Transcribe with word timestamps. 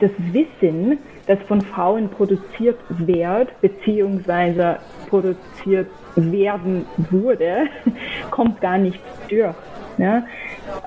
das 0.00 0.10
Wissen, 0.32 0.98
das 1.26 1.38
von 1.46 1.60
Frauen 1.60 2.08
produziert 2.08 2.78
wird, 2.88 3.60
beziehungsweise 3.60 4.78
produziert 5.08 5.88
werden 6.16 6.86
wurde, 7.10 7.66
kommt 8.30 8.60
gar 8.60 8.78
nicht 8.78 9.00
durch. 9.28 9.54
Ne? 9.98 10.26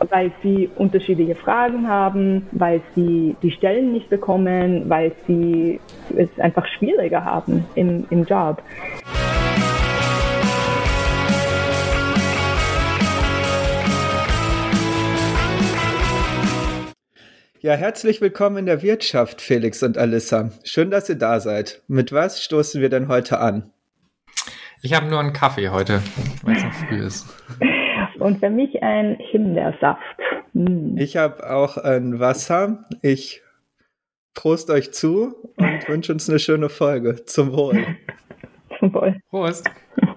Weil 0.10 0.32
sie 0.42 0.70
unterschiedliche 0.76 1.36
Fragen 1.36 1.88
haben, 1.88 2.48
weil 2.52 2.82
sie 2.96 3.36
die 3.42 3.52
Stellen 3.52 3.92
nicht 3.92 4.10
bekommen, 4.10 4.90
weil 4.90 5.12
sie 5.28 5.80
es 6.16 6.30
einfach 6.40 6.66
schwieriger 6.66 7.26
haben 7.26 7.66
im, 7.76 8.06
im 8.10 8.24
Job. 8.24 8.62
Ja, 17.64 17.76
herzlich 17.76 18.22
willkommen 18.22 18.58
in 18.58 18.66
der 18.66 18.82
Wirtschaft, 18.82 19.40
Felix 19.40 19.84
und 19.84 19.96
Alissa. 19.96 20.50
Schön, 20.64 20.90
dass 20.90 21.10
ihr 21.10 21.16
da 21.16 21.40
seid. 21.40 21.84
Mit 21.88 22.12
was 22.12 22.44
stoßen 22.44 22.82
wir 22.82 22.90
denn 22.90 23.08
heute 23.08 23.40
an? 23.40 23.72
Ich 24.82 24.96
habe 24.96 25.06
nur 25.06 25.20
einen 25.20 25.32
Kaffee 25.32 25.70
heute, 25.70 26.02
weil 26.42 26.58
es 26.58 26.64
noch 26.64 26.74
früh 26.74 27.06
ist. 27.06 27.28
Und 28.18 28.40
für 28.40 28.50
mich 28.50 28.82
ein 28.82 29.16
Himbeersaft. 29.30 30.02
Mm. 30.54 30.98
Ich 30.98 31.18
habe 31.18 31.52
auch 31.52 31.78
ein 31.78 32.20
Wasser. 32.20 32.84
Ich 33.04 33.44
prost 34.34 34.72
euch 34.72 34.92
zu 34.92 35.36
und 35.58 35.88
wünsche 35.88 36.14
uns 36.14 36.28
eine 36.30 36.40
schöne 36.40 36.70
Folge. 36.70 37.26
Zum 37.26 37.54
Wohl. 37.54 37.86
Zum 38.80 38.92
Wohl. 38.92 39.22
Prost. 39.30 39.70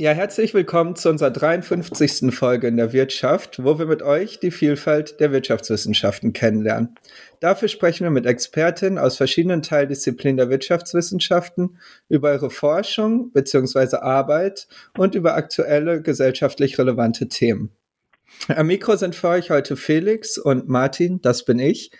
Ja, 0.00 0.12
herzlich 0.12 0.54
willkommen 0.54 0.94
zu 0.94 1.10
unserer 1.10 1.32
53. 1.32 2.32
Folge 2.32 2.68
in 2.68 2.76
der 2.76 2.92
Wirtschaft, 2.92 3.64
wo 3.64 3.80
wir 3.80 3.86
mit 3.86 4.00
euch 4.00 4.38
die 4.38 4.52
Vielfalt 4.52 5.18
der 5.18 5.32
Wirtschaftswissenschaften 5.32 6.32
kennenlernen. 6.32 6.94
Dafür 7.40 7.66
sprechen 7.66 8.04
wir 8.04 8.12
mit 8.12 8.24
Expertinnen 8.24 8.96
aus 8.96 9.16
verschiedenen 9.16 9.60
Teildisziplinen 9.60 10.36
der 10.36 10.50
Wirtschaftswissenschaften 10.50 11.78
über 12.08 12.32
ihre 12.32 12.48
Forschung 12.48 13.32
bzw. 13.32 13.96
Arbeit 13.96 14.68
und 14.96 15.16
über 15.16 15.34
aktuelle 15.34 16.00
gesellschaftlich 16.00 16.78
relevante 16.78 17.26
Themen. 17.26 17.72
Am 18.46 18.68
Mikro 18.68 18.94
sind 18.94 19.16
für 19.16 19.30
euch 19.30 19.50
heute 19.50 19.74
Felix 19.74 20.38
und 20.38 20.68
Martin, 20.68 21.20
das 21.22 21.44
bin 21.44 21.58
ich. 21.58 21.90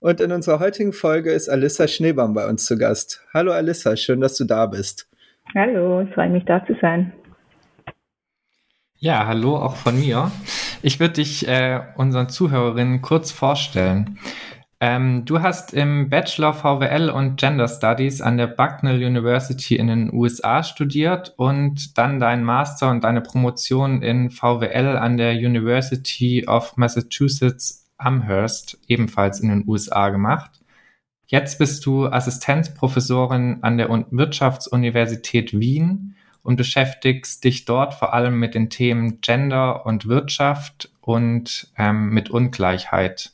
Und 0.00 0.20
in 0.20 0.32
unserer 0.32 0.58
heutigen 0.58 0.92
Folge 0.92 1.30
ist 1.30 1.48
Alissa 1.48 1.86
Schneebaum 1.86 2.34
bei 2.34 2.48
uns 2.48 2.64
zu 2.64 2.76
Gast. 2.76 3.24
Hallo 3.32 3.52
Alissa, 3.52 3.94
schön, 3.94 4.20
dass 4.20 4.36
du 4.36 4.42
da 4.42 4.66
bist. 4.66 5.08
Hallo, 5.54 6.00
es 6.00 6.12
freut 6.14 6.32
mich 6.32 6.44
da 6.46 6.66
zu 6.66 6.74
sein. 6.80 7.12
Ja, 9.04 9.26
hallo 9.26 9.58
auch 9.58 9.76
von 9.76 10.00
mir. 10.00 10.32
Ich 10.80 10.98
würde 10.98 11.16
dich 11.16 11.46
äh, 11.46 11.82
unseren 11.96 12.30
Zuhörerinnen 12.30 13.02
kurz 13.02 13.32
vorstellen. 13.32 14.18
Ähm, 14.80 15.26
du 15.26 15.42
hast 15.42 15.74
im 15.74 16.08
Bachelor 16.08 16.54
VWL 16.54 17.10
und 17.10 17.36
Gender 17.36 17.68
Studies 17.68 18.22
an 18.22 18.38
der 18.38 18.46
Bucknell 18.46 19.04
University 19.04 19.76
in 19.76 19.88
den 19.88 20.10
USA 20.10 20.62
studiert 20.62 21.34
und 21.36 21.98
dann 21.98 22.18
deinen 22.18 22.44
Master 22.44 22.90
und 22.90 23.04
deine 23.04 23.20
Promotion 23.20 24.00
in 24.00 24.30
VWL 24.30 24.96
an 24.96 25.18
der 25.18 25.34
University 25.34 26.46
of 26.48 26.78
Massachusetts 26.78 27.92
Amherst 27.98 28.78
ebenfalls 28.88 29.38
in 29.38 29.50
den 29.50 29.68
USA 29.68 30.08
gemacht. 30.08 30.50
Jetzt 31.26 31.58
bist 31.58 31.84
du 31.84 32.06
Assistenzprofessorin 32.06 33.58
an 33.60 33.76
der 33.76 33.90
Wirtschaftsuniversität 33.90 35.52
Wien 35.60 36.16
und 36.44 36.56
beschäftigst 36.56 37.42
dich 37.42 37.64
dort 37.64 37.94
vor 37.94 38.14
allem 38.14 38.38
mit 38.38 38.54
den 38.54 38.70
Themen 38.70 39.20
Gender 39.20 39.84
und 39.86 40.06
Wirtschaft 40.06 40.90
und 41.00 41.72
ähm, 41.76 42.10
mit 42.10 42.30
Ungleichheit. 42.30 43.32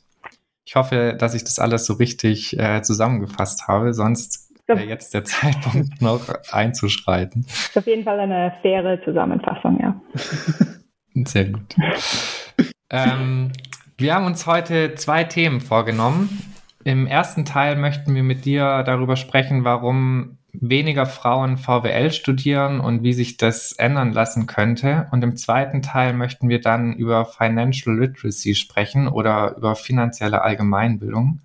Ich 0.65 0.75
hoffe, 0.75 1.15
dass 1.19 1.35
ich 1.35 1.43
das 1.43 1.59
alles 1.59 1.85
so 1.85 1.93
richtig 1.93 2.57
äh, 2.57 2.81
zusammengefasst 2.81 3.67
habe, 3.67 3.93
sonst 3.93 4.49
wäre 4.65 4.83
jetzt 4.85 5.13
der 5.13 5.25
Zeitpunkt 5.25 6.01
noch 6.01 6.21
einzuschreiten. 6.51 7.43
Das 7.43 7.69
ist 7.69 7.77
auf 7.77 7.87
jeden 7.87 8.05
Fall 8.05 8.19
eine 8.19 8.53
faire 8.61 9.03
Zusammenfassung, 9.03 9.79
ja. 9.79 10.01
Sehr 11.25 11.45
gut. 11.45 11.75
ähm, 12.89 13.51
wir 13.97 14.15
haben 14.15 14.25
uns 14.25 14.47
heute 14.47 14.95
zwei 14.95 15.25
Themen 15.25 15.59
vorgenommen. 15.59 16.41
Im 16.85 17.05
ersten 17.05 17.43
Teil 17.43 17.75
möchten 17.75 18.15
wir 18.15 18.23
mit 18.23 18.45
dir 18.45 18.83
darüber 18.83 19.17
sprechen, 19.17 19.65
warum 19.65 20.37
weniger 20.53 21.05
Frauen 21.05 21.57
VWL 21.57 22.11
studieren 22.11 22.79
und 22.79 23.03
wie 23.03 23.13
sich 23.13 23.37
das 23.37 23.71
ändern 23.73 24.13
lassen 24.13 24.47
könnte. 24.47 25.07
Und 25.11 25.23
im 25.23 25.35
zweiten 25.37 25.81
Teil 25.81 26.13
möchten 26.13 26.49
wir 26.49 26.61
dann 26.61 26.93
über 26.93 27.25
Financial 27.25 27.97
Literacy 27.97 28.55
sprechen 28.55 29.07
oder 29.07 29.55
über 29.57 29.75
finanzielle 29.75 30.41
Allgemeinbildung 30.41 31.39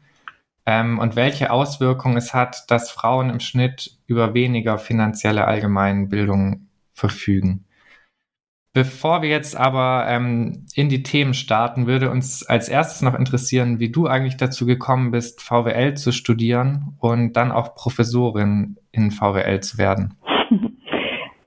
ähm, 0.67 0.99
und 0.99 1.15
welche 1.15 1.51
Auswirkungen 1.51 2.17
es 2.17 2.35
hat, 2.35 2.71
dass 2.71 2.91
Frauen 2.91 3.31
im 3.31 3.41
Schnitt 3.41 3.97
über 4.07 4.35
weniger 4.35 4.79
finanzielle 4.79 5.47
Allgemeinbildung 5.47 6.69
verfügen. 6.93 7.66
Bevor 8.77 9.23
wir 9.23 9.31
jetzt 9.31 9.59
aber 9.59 10.05
ähm, 10.07 10.67
in 10.75 10.91
die 10.91 11.03
Themen 11.03 11.33
starten, 11.33 11.87
würde 11.87 12.11
uns 12.11 12.47
als 12.47 12.69
erstes 12.69 13.01
noch 13.01 13.19
interessieren, 13.19 13.81
wie 13.81 13.91
du 13.91 14.07
eigentlich 14.07 14.37
dazu 14.37 14.67
gekommen 14.67 15.13
bist, 15.13 15.41
VWL 15.41 15.95
zu 15.95 16.13
studieren 16.13 16.95
und 17.01 17.39
dann 17.39 17.53
auch 17.53 17.75
Professorin 17.75 18.77
in 18.93 19.11
VWL 19.11 19.61
zu 19.61 19.79
werden. 19.79 20.13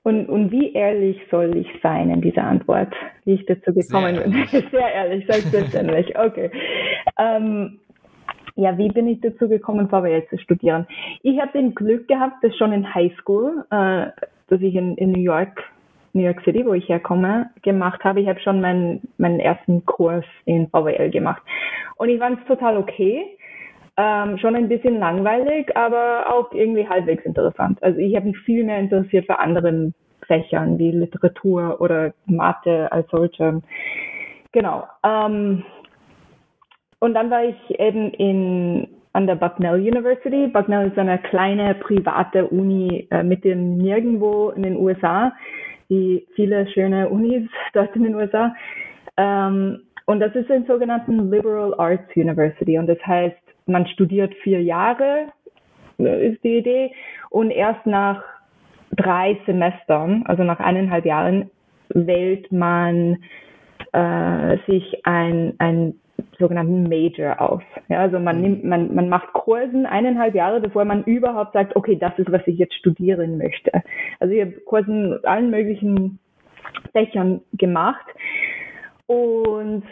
Und, 0.02 0.30
und 0.30 0.50
wie 0.50 0.72
ehrlich 0.72 1.18
soll 1.30 1.54
ich 1.58 1.68
sein 1.82 2.08
in 2.08 2.22
dieser 2.22 2.42
Antwort, 2.42 2.88
wie 3.26 3.34
ich 3.34 3.44
dazu 3.44 3.74
gekommen 3.74 4.14
Sehr 4.14 4.24
bin? 4.24 4.32
Ehrlich. 4.32 4.50
Sehr 4.70 4.94
ehrlich, 4.94 5.26
selbstverständlich. 5.26 6.16
Okay. 6.16 6.50
Ähm, 7.18 7.78
ja, 8.56 8.78
wie 8.78 8.88
bin 8.88 9.06
ich 9.06 9.20
dazu 9.20 9.46
gekommen, 9.46 9.90
VWL 9.90 10.26
zu 10.30 10.38
studieren? 10.38 10.86
Ich 11.22 11.38
habe 11.38 11.52
den 11.52 11.74
Glück 11.74 12.08
gehabt, 12.08 12.42
dass 12.42 12.56
schon 12.56 12.72
in 12.72 12.94
Highschool, 12.94 13.66
äh, 13.70 14.06
dass 14.48 14.60
ich 14.62 14.74
in, 14.74 14.96
in 14.96 15.12
New 15.12 15.20
York 15.20 15.62
New 16.12 16.22
York 16.22 16.42
City, 16.44 16.64
wo 16.64 16.74
ich 16.74 16.88
herkomme, 16.88 17.50
gemacht 17.62 18.02
habe. 18.04 18.20
Ich 18.20 18.28
habe 18.28 18.40
schon 18.40 18.60
meinen, 18.60 19.00
meinen 19.18 19.40
ersten 19.40 19.84
Kurs 19.86 20.24
in 20.44 20.68
VWL 20.68 21.10
gemacht. 21.10 21.42
Und 21.96 22.08
ich 22.08 22.18
fand 22.18 22.40
es 22.40 22.46
total 22.46 22.76
okay. 22.76 23.24
Ähm, 23.96 24.38
schon 24.38 24.56
ein 24.56 24.68
bisschen 24.68 24.98
langweilig, 24.98 25.76
aber 25.76 26.24
auch 26.32 26.52
irgendwie 26.52 26.88
halbwegs 26.88 27.24
interessant. 27.24 27.82
Also 27.82 27.98
ich 27.98 28.16
habe 28.16 28.26
mich 28.26 28.38
viel 28.38 28.64
mehr 28.64 28.78
interessiert 28.78 29.26
für 29.26 29.38
anderen 29.38 29.94
Fächern 30.26 30.78
wie 30.78 30.92
Literatur 30.92 31.80
oder 31.80 32.12
Mathe 32.26 32.90
als 32.92 33.08
solche. 33.10 33.60
Genau. 34.52 34.86
Ähm, 35.04 35.64
und 37.00 37.14
dann 37.14 37.30
war 37.30 37.44
ich 37.44 37.80
eben 37.80 38.12
in, 38.12 38.88
an 39.12 39.26
der 39.26 39.34
Bucknell 39.34 39.80
University. 39.80 40.46
Bucknell 40.46 40.88
ist 40.88 40.98
eine 40.98 41.18
kleine 41.18 41.74
private 41.74 42.46
Uni 42.46 43.08
äh, 43.10 43.24
dem 43.36 43.76
Nirgendwo 43.76 44.50
in 44.50 44.62
den 44.62 44.76
USA 44.76 45.32
wie 45.90 46.26
viele 46.34 46.66
schöne 46.68 47.10
Unis 47.10 47.50
dort 47.74 47.94
in 47.94 48.04
den 48.04 48.14
USA. 48.14 48.54
Ähm, 49.18 49.82
und 50.06 50.20
das 50.20 50.34
ist 50.34 50.50
ein 50.50 50.64
sogenannten 50.66 51.30
Liberal 51.30 51.74
Arts 51.78 52.16
University. 52.16 52.78
Und 52.78 52.86
das 52.86 52.98
heißt, 53.06 53.36
man 53.66 53.86
studiert 53.88 54.32
vier 54.42 54.62
Jahre, 54.62 55.26
äh, 55.98 56.28
ist 56.30 56.42
die 56.42 56.58
Idee. 56.58 56.92
Und 57.28 57.50
erst 57.50 57.84
nach 57.86 58.22
drei 58.96 59.38
Semestern, 59.46 60.24
also 60.26 60.42
nach 60.42 60.60
eineinhalb 60.60 61.04
Jahren, 61.04 61.50
wählt 61.90 62.50
man 62.50 63.18
äh, 63.92 64.56
sich 64.66 65.04
ein, 65.04 65.54
ein 65.58 65.94
sogenannten 66.40 66.82
Major 66.84 67.40
aus. 67.40 67.62
Ja, 67.88 68.00
also 68.00 68.18
man 68.18 68.36
mhm. 68.36 68.42
nimmt, 68.42 68.64
man, 68.64 68.94
man 68.94 69.08
macht 69.08 69.32
Kursen 69.32 69.86
eineinhalb 69.86 70.34
Jahre, 70.34 70.60
bevor 70.60 70.84
man 70.84 71.04
überhaupt 71.04 71.52
sagt, 71.52 71.76
okay, 71.76 71.96
das 71.96 72.18
ist, 72.18 72.32
was 72.32 72.46
ich 72.46 72.58
jetzt 72.58 72.74
studieren 72.74 73.38
möchte. 73.38 73.70
Also 74.18 74.34
ich 74.34 74.40
habe 74.40 74.52
Kursen 74.64 75.12
in 75.12 75.24
allen 75.24 75.50
möglichen 75.50 76.18
Fächern 76.92 77.40
gemacht 77.52 78.06
und 79.06 79.84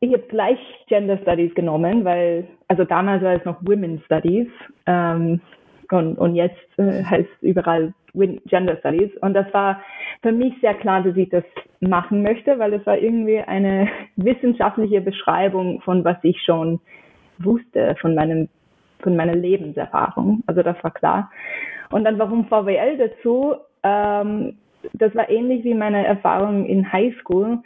ich 0.00 0.12
habe 0.12 0.22
gleich 0.28 0.58
Gender 0.88 1.18
Studies 1.18 1.54
genommen, 1.54 2.04
weil, 2.04 2.46
also 2.68 2.84
damals 2.84 3.22
war 3.22 3.34
es 3.34 3.44
noch 3.44 3.58
Women 3.62 4.00
Studies 4.06 4.48
ähm, 4.86 5.40
und, 5.92 6.16
und 6.18 6.34
jetzt 6.34 6.78
äh, 6.78 7.02
heißt 7.04 7.42
überall 7.42 7.92
Gender 8.14 8.76
Studies. 8.78 9.10
Und 9.20 9.34
das 9.34 9.52
war 9.52 9.80
für 10.22 10.32
mich 10.32 10.54
sehr 10.60 10.74
klar, 10.74 11.02
dass 11.02 11.16
ich 11.16 11.28
das 11.28 11.44
machen 11.80 12.22
möchte, 12.22 12.58
weil 12.58 12.74
es 12.74 12.84
war 12.86 12.98
irgendwie 12.98 13.38
eine 13.38 13.88
wissenschaftliche 14.16 15.00
Beschreibung 15.00 15.80
von 15.82 16.04
was 16.04 16.16
ich 16.22 16.42
schon 16.42 16.80
wusste, 17.38 17.94
von 18.00 18.14
meinem, 18.14 18.48
von 19.00 19.16
meiner 19.16 19.34
Lebenserfahrung. 19.34 20.42
Also 20.46 20.62
das 20.62 20.76
war 20.82 20.90
klar. 20.90 21.30
Und 21.90 22.04
dann 22.04 22.18
warum 22.18 22.46
VWL 22.46 22.98
dazu? 22.98 23.54
Ähm, 23.82 24.56
das 24.94 25.14
war 25.14 25.28
ähnlich 25.28 25.64
wie 25.64 25.74
meine 25.74 26.06
Erfahrung 26.06 26.66
in 26.66 26.90
High 26.92 27.14
School. 27.20 27.58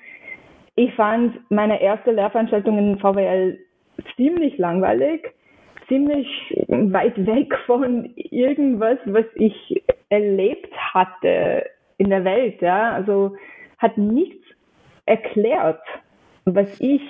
Ich 0.76 0.92
fand 0.94 1.38
meine 1.50 1.80
erste 1.80 2.10
Lehrveranstaltung 2.10 2.78
in 2.78 2.98
VWL 2.98 3.58
ziemlich 4.16 4.58
langweilig, 4.58 5.32
ziemlich 5.88 6.26
weit 6.68 7.26
weg 7.26 7.54
von 7.66 8.10
irgendwas, 8.16 8.98
was 9.06 9.24
ich 9.34 9.84
erlebt 10.08 10.72
hatte 10.92 11.66
in 11.98 12.10
der 12.10 12.24
Welt, 12.24 12.60
ja, 12.60 12.92
also 12.92 13.36
hat 13.78 13.96
nichts 13.98 14.44
erklärt. 15.06 15.80
was 16.46 16.80
ich 16.80 17.02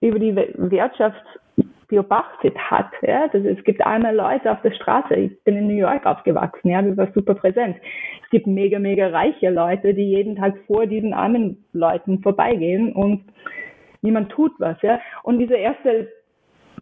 über 0.00 0.18
die 0.18 0.34
Wirtschaft 0.34 1.22
beobachtet 1.88 2.56
hat. 2.56 2.90
Ja? 3.02 3.28
Das, 3.28 3.44
es 3.44 3.62
gibt 3.64 3.84
einmal 3.84 4.14
Leute 4.14 4.52
auf 4.52 4.60
der 4.62 4.72
Straße. 4.72 5.14
Ich 5.14 5.44
bin 5.44 5.56
in 5.56 5.66
New 5.66 5.76
York 5.76 6.06
aufgewachsen, 6.06 6.70
ja, 6.70 6.82
das 6.82 6.96
war 6.96 7.12
super 7.12 7.34
präsent. 7.34 7.76
Es 8.22 8.30
gibt 8.30 8.46
mega, 8.46 8.78
mega 8.78 9.08
reiche 9.08 9.50
Leute, 9.50 9.94
die 9.94 10.10
jeden 10.10 10.36
Tag 10.36 10.54
vor 10.66 10.86
diesen 10.86 11.14
armen 11.14 11.64
Leuten 11.72 12.20
vorbeigehen 12.20 12.92
und 12.92 13.24
niemand 14.02 14.30
tut 14.30 14.52
was. 14.58 14.80
Ja? 14.82 15.00
Und 15.22 15.38
diese 15.38 15.54
erste 15.56 16.08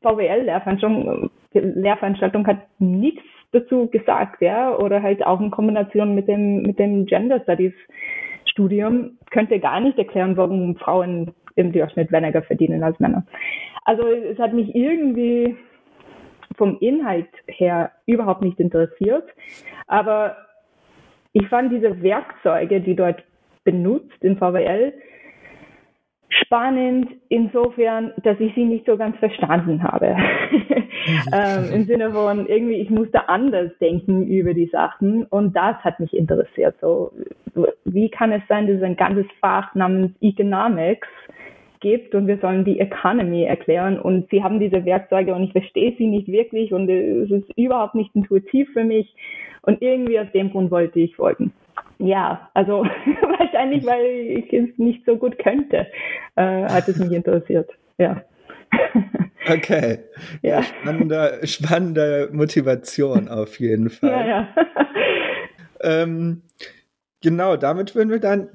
VWL-Lehrveranstaltung 0.02 1.31
Lehrveranstaltung 1.61 2.47
hat 2.47 2.58
nichts 2.79 3.23
dazu 3.53 3.88
gesagt, 3.88 4.43
ja, 4.43 4.76
oder 4.76 5.03
halt 5.03 5.25
auch 5.25 5.41
in 5.41 5.50
Kombination 5.50 6.14
mit 6.14 6.29
dem, 6.29 6.62
mit 6.62 6.79
dem 6.79 7.06
Gender 7.06 7.41
Studies 7.41 7.75
Studium 8.47 9.19
könnte 9.31 9.61
gar 9.61 9.81
nicht 9.81 9.99
erklären, 9.99 10.37
warum 10.37 10.76
Frauen 10.76 11.32
im 11.56 11.73
Durchschnitt 11.73 12.12
weniger 12.12 12.43
verdienen 12.43 12.82
als 12.82 12.99
Männer. 13.00 13.26
Also 13.85 14.06
es 14.06 14.38
hat 14.38 14.53
mich 14.53 14.75
irgendwie 14.75 15.56
vom 16.56 16.79
Inhalt 16.81 17.29
her 17.47 17.93
überhaupt 18.06 18.43
nicht 18.43 18.59
interessiert, 18.59 19.29
aber 19.87 20.37
ich 21.32 21.47
fand 21.49 21.70
diese 21.70 22.02
Werkzeuge, 22.02 22.81
die 22.81 22.97
dort 22.97 23.23
benutzt 23.64 24.23
in 24.23 24.38
VWL, 24.38 24.94
spannend 26.28 27.08
insofern, 27.28 28.12
dass 28.23 28.38
ich 28.40 28.55
sie 28.55 28.64
nicht 28.64 28.87
so 28.87 28.96
ganz 28.96 29.17
verstanden 29.19 29.82
habe. 29.82 30.17
ähm, 31.32 31.73
Im 31.73 31.84
Sinne 31.84 32.11
von 32.11 32.46
irgendwie, 32.46 32.76
ich 32.76 32.90
musste 32.90 33.28
anders 33.28 33.70
denken 33.81 34.26
über 34.26 34.55
die 34.55 34.67
Sachen 34.67 35.25
und 35.25 35.55
das 35.55 35.76
hat 35.78 36.00
mich 36.00 36.12
interessiert. 36.14 36.75
So, 36.81 37.12
wie 37.84 38.11
kann 38.11 38.32
es 38.32 38.43
sein, 38.49 38.67
dass 38.67 38.76
es 38.76 38.82
ein 38.82 38.96
ganzes 38.96 39.26
Fach 39.40 39.75
namens 39.75 40.12
Economics 40.20 41.08
gibt 41.81 42.14
und 42.14 42.26
wir 42.26 42.38
sollen 42.38 42.64
die 42.64 42.81
Economy 42.81 43.44
erklären 43.44 44.00
und 44.00 44.28
sie 44.31 44.43
haben 44.43 44.58
diese 44.58 44.84
Werkzeuge 44.84 45.34
und 45.34 45.44
ich 45.44 45.52
verstehe 45.52 45.94
sie 45.96 46.06
nicht 46.06 46.26
wirklich 46.28 46.73
und 46.73 46.88
es 46.88 47.31
ist 47.31 47.56
überhaupt 47.56 47.94
nicht 47.94 48.14
intuitiv 48.14 48.69
für 48.73 48.84
mich 48.84 49.14
und 49.62 49.82
irgendwie 49.82 50.19
aus 50.19 50.31
dem 50.32 50.50
Grund 50.50 50.70
wollte 50.70 51.00
ich 51.00 51.14
folgen. 51.14 51.52
Ja, 51.98 52.50
also 52.54 52.84
wahrscheinlich, 53.38 53.84
weil 53.87 54.04
ich 54.04 54.52
es 54.52 54.76
nicht 54.76 55.04
so 55.06 55.16
gut 55.16 55.38
könnte, 55.38 55.87
äh, 56.37 56.64
hat 56.64 56.88
es 56.88 56.98
mich 56.98 57.12
interessiert. 57.12 57.70
Ja. 57.98 58.22
Okay. 59.48 60.00
Ja. 60.43 60.60
Spannende, 60.64 61.38
spannende 61.44 62.31
Motivation 62.32 63.28
auf 63.28 63.60
jeden 63.60 63.90
Fall. 63.90 64.10
Ja, 64.10 64.26
ja. 64.26 64.48
ähm, 65.81 66.43
genau, 67.20 67.56
damit 67.56 67.94
würden 67.94 68.10
wir 68.10 68.19
dann 68.19 68.49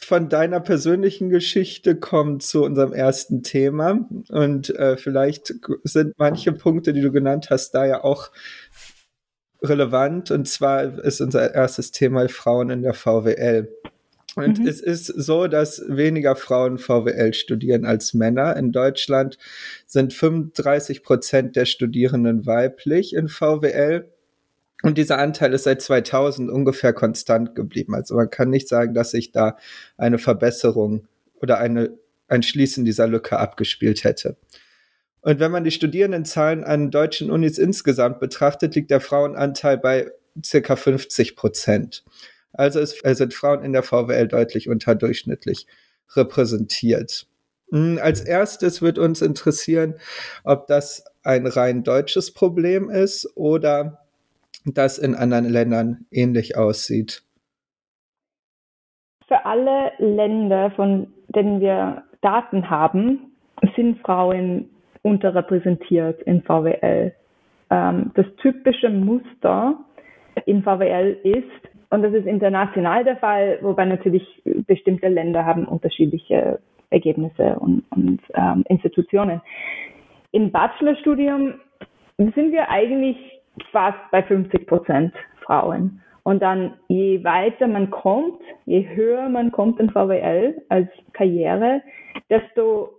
von 0.00 0.28
deiner 0.28 0.60
persönlichen 0.60 1.30
Geschichte 1.30 1.96
kommen 1.96 2.40
zu 2.40 2.64
unserem 2.64 2.92
ersten 2.92 3.42
Thema. 3.42 4.08
Und 4.28 4.70
äh, 4.70 4.96
vielleicht 4.96 5.54
sind 5.82 6.14
manche 6.16 6.52
Punkte, 6.52 6.92
die 6.92 7.00
du 7.00 7.10
genannt 7.10 7.48
hast, 7.50 7.72
da 7.72 7.84
ja 7.84 8.04
auch 8.04 8.30
relevant. 9.62 10.30
Und 10.30 10.48
zwar 10.48 11.02
ist 11.04 11.20
unser 11.20 11.54
erstes 11.54 11.92
Thema 11.92 12.28
Frauen 12.28 12.70
in 12.70 12.82
der 12.82 12.94
VWL. 12.94 13.68
Und 14.36 14.60
mhm. 14.60 14.68
es 14.68 14.80
ist 14.80 15.06
so, 15.06 15.48
dass 15.48 15.82
weniger 15.88 16.36
Frauen 16.36 16.78
VWL 16.78 17.34
studieren 17.34 17.84
als 17.84 18.14
Männer. 18.14 18.56
In 18.56 18.70
Deutschland 18.70 19.36
sind 19.86 20.12
35 20.12 21.02
Prozent 21.02 21.56
der 21.56 21.64
Studierenden 21.64 22.46
weiblich 22.46 23.14
in 23.14 23.28
VWL. 23.28 24.08
Und 24.82 24.96
dieser 24.96 25.18
Anteil 25.18 25.52
ist 25.54 25.64
seit 25.64 25.82
2000 25.82 26.50
ungefähr 26.50 26.92
konstant 26.92 27.56
geblieben. 27.56 27.94
Also 27.94 28.14
man 28.14 28.30
kann 28.30 28.50
nicht 28.50 28.68
sagen, 28.68 28.94
dass 28.94 29.10
sich 29.10 29.32
da 29.32 29.56
eine 29.96 30.18
Verbesserung 30.18 31.08
oder 31.40 31.58
eine, 31.58 31.90
ein 32.28 32.44
Schließen 32.44 32.84
dieser 32.84 33.08
Lücke 33.08 33.38
abgespielt 33.38 34.04
hätte. 34.04 34.36
Und 35.20 35.40
wenn 35.40 35.50
man 35.50 35.64
die 35.64 35.70
Studierendenzahlen 35.70 36.64
an 36.64 36.90
deutschen 36.90 37.30
Unis 37.30 37.58
insgesamt 37.58 38.20
betrachtet, 38.20 38.74
liegt 38.74 38.90
der 38.90 39.00
Frauenanteil 39.00 39.78
bei 39.78 40.10
circa 40.44 40.76
50 40.76 41.36
Prozent. 41.36 42.04
Also 42.52 42.80
es, 42.80 42.98
sind 43.00 43.34
Frauen 43.34 43.62
in 43.62 43.72
der 43.72 43.82
VWL 43.82 44.28
deutlich 44.28 44.68
unterdurchschnittlich 44.68 45.66
repräsentiert. 46.16 47.26
Hm, 47.70 47.98
als 48.02 48.20
erstes 48.20 48.80
wird 48.80 48.98
uns 48.98 49.20
interessieren, 49.20 49.94
ob 50.44 50.66
das 50.66 51.04
ein 51.22 51.46
rein 51.46 51.84
deutsches 51.84 52.32
Problem 52.32 52.88
ist 52.88 53.30
oder 53.36 54.06
das 54.64 54.98
in 54.98 55.14
anderen 55.14 55.48
Ländern 55.48 56.06
ähnlich 56.10 56.56
aussieht. 56.56 57.22
Für 59.26 59.44
alle 59.44 59.92
Länder, 59.98 60.70
von 60.70 61.12
denen 61.28 61.60
wir 61.60 62.04
Daten 62.22 62.70
haben, 62.70 63.32
sind 63.76 64.00
Frauen 64.00 64.70
unterrepräsentiert 65.08 66.22
in 66.22 66.42
VWL. 66.42 67.12
Ähm, 67.70 68.10
das 68.14 68.26
typische 68.36 68.90
Muster 68.90 69.78
in 70.46 70.62
VWL 70.62 71.16
ist, 71.24 71.68
und 71.90 72.02
das 72.02 72.12
ist 72.12 72.26
international 72.26 73.04
der 73.04 73.16
Fall, 73.16 73.58
wobei 73.62 73.84
natürlich 73.84 74.22
bestimmte 74.66 75.08
Länder 75.08 75.44
haben 75.44 75.66
unterschiedliche 75.66 76.60
Ergebnisse 76.90 77.58
und, 77.58 77.84
und 77.90 78.20
ähm, 78.34 78.64
Institutionen. 78.68 79.40
Im 80.32 80.50
Bachelorstudium 80.50 81.54
sind 82.18 82.52
wir 82.52 82.68
eigentlich 82.68 83.16
fast 83.72 83.98
bei 84.10 84.22
50 84.22 84.66
Prozent 84.66 85.14
Frauen. 85.44 86.02
Und 86.22 86.42
dann, 86.42 86.74
je 86.88 87.24
weiter 87.24 87.66
man 87.66 87.90
kommt, 87.90 88.40
je 88.66 88.86
höher 88.86 89.28
man 89.30 89.50
kommt 89.50 89.80
in 89.80 89.88
VWL 89.88 90.60
als 90.68 90.88
Karriere, 91.14 91.80
desto, 92.28 92.90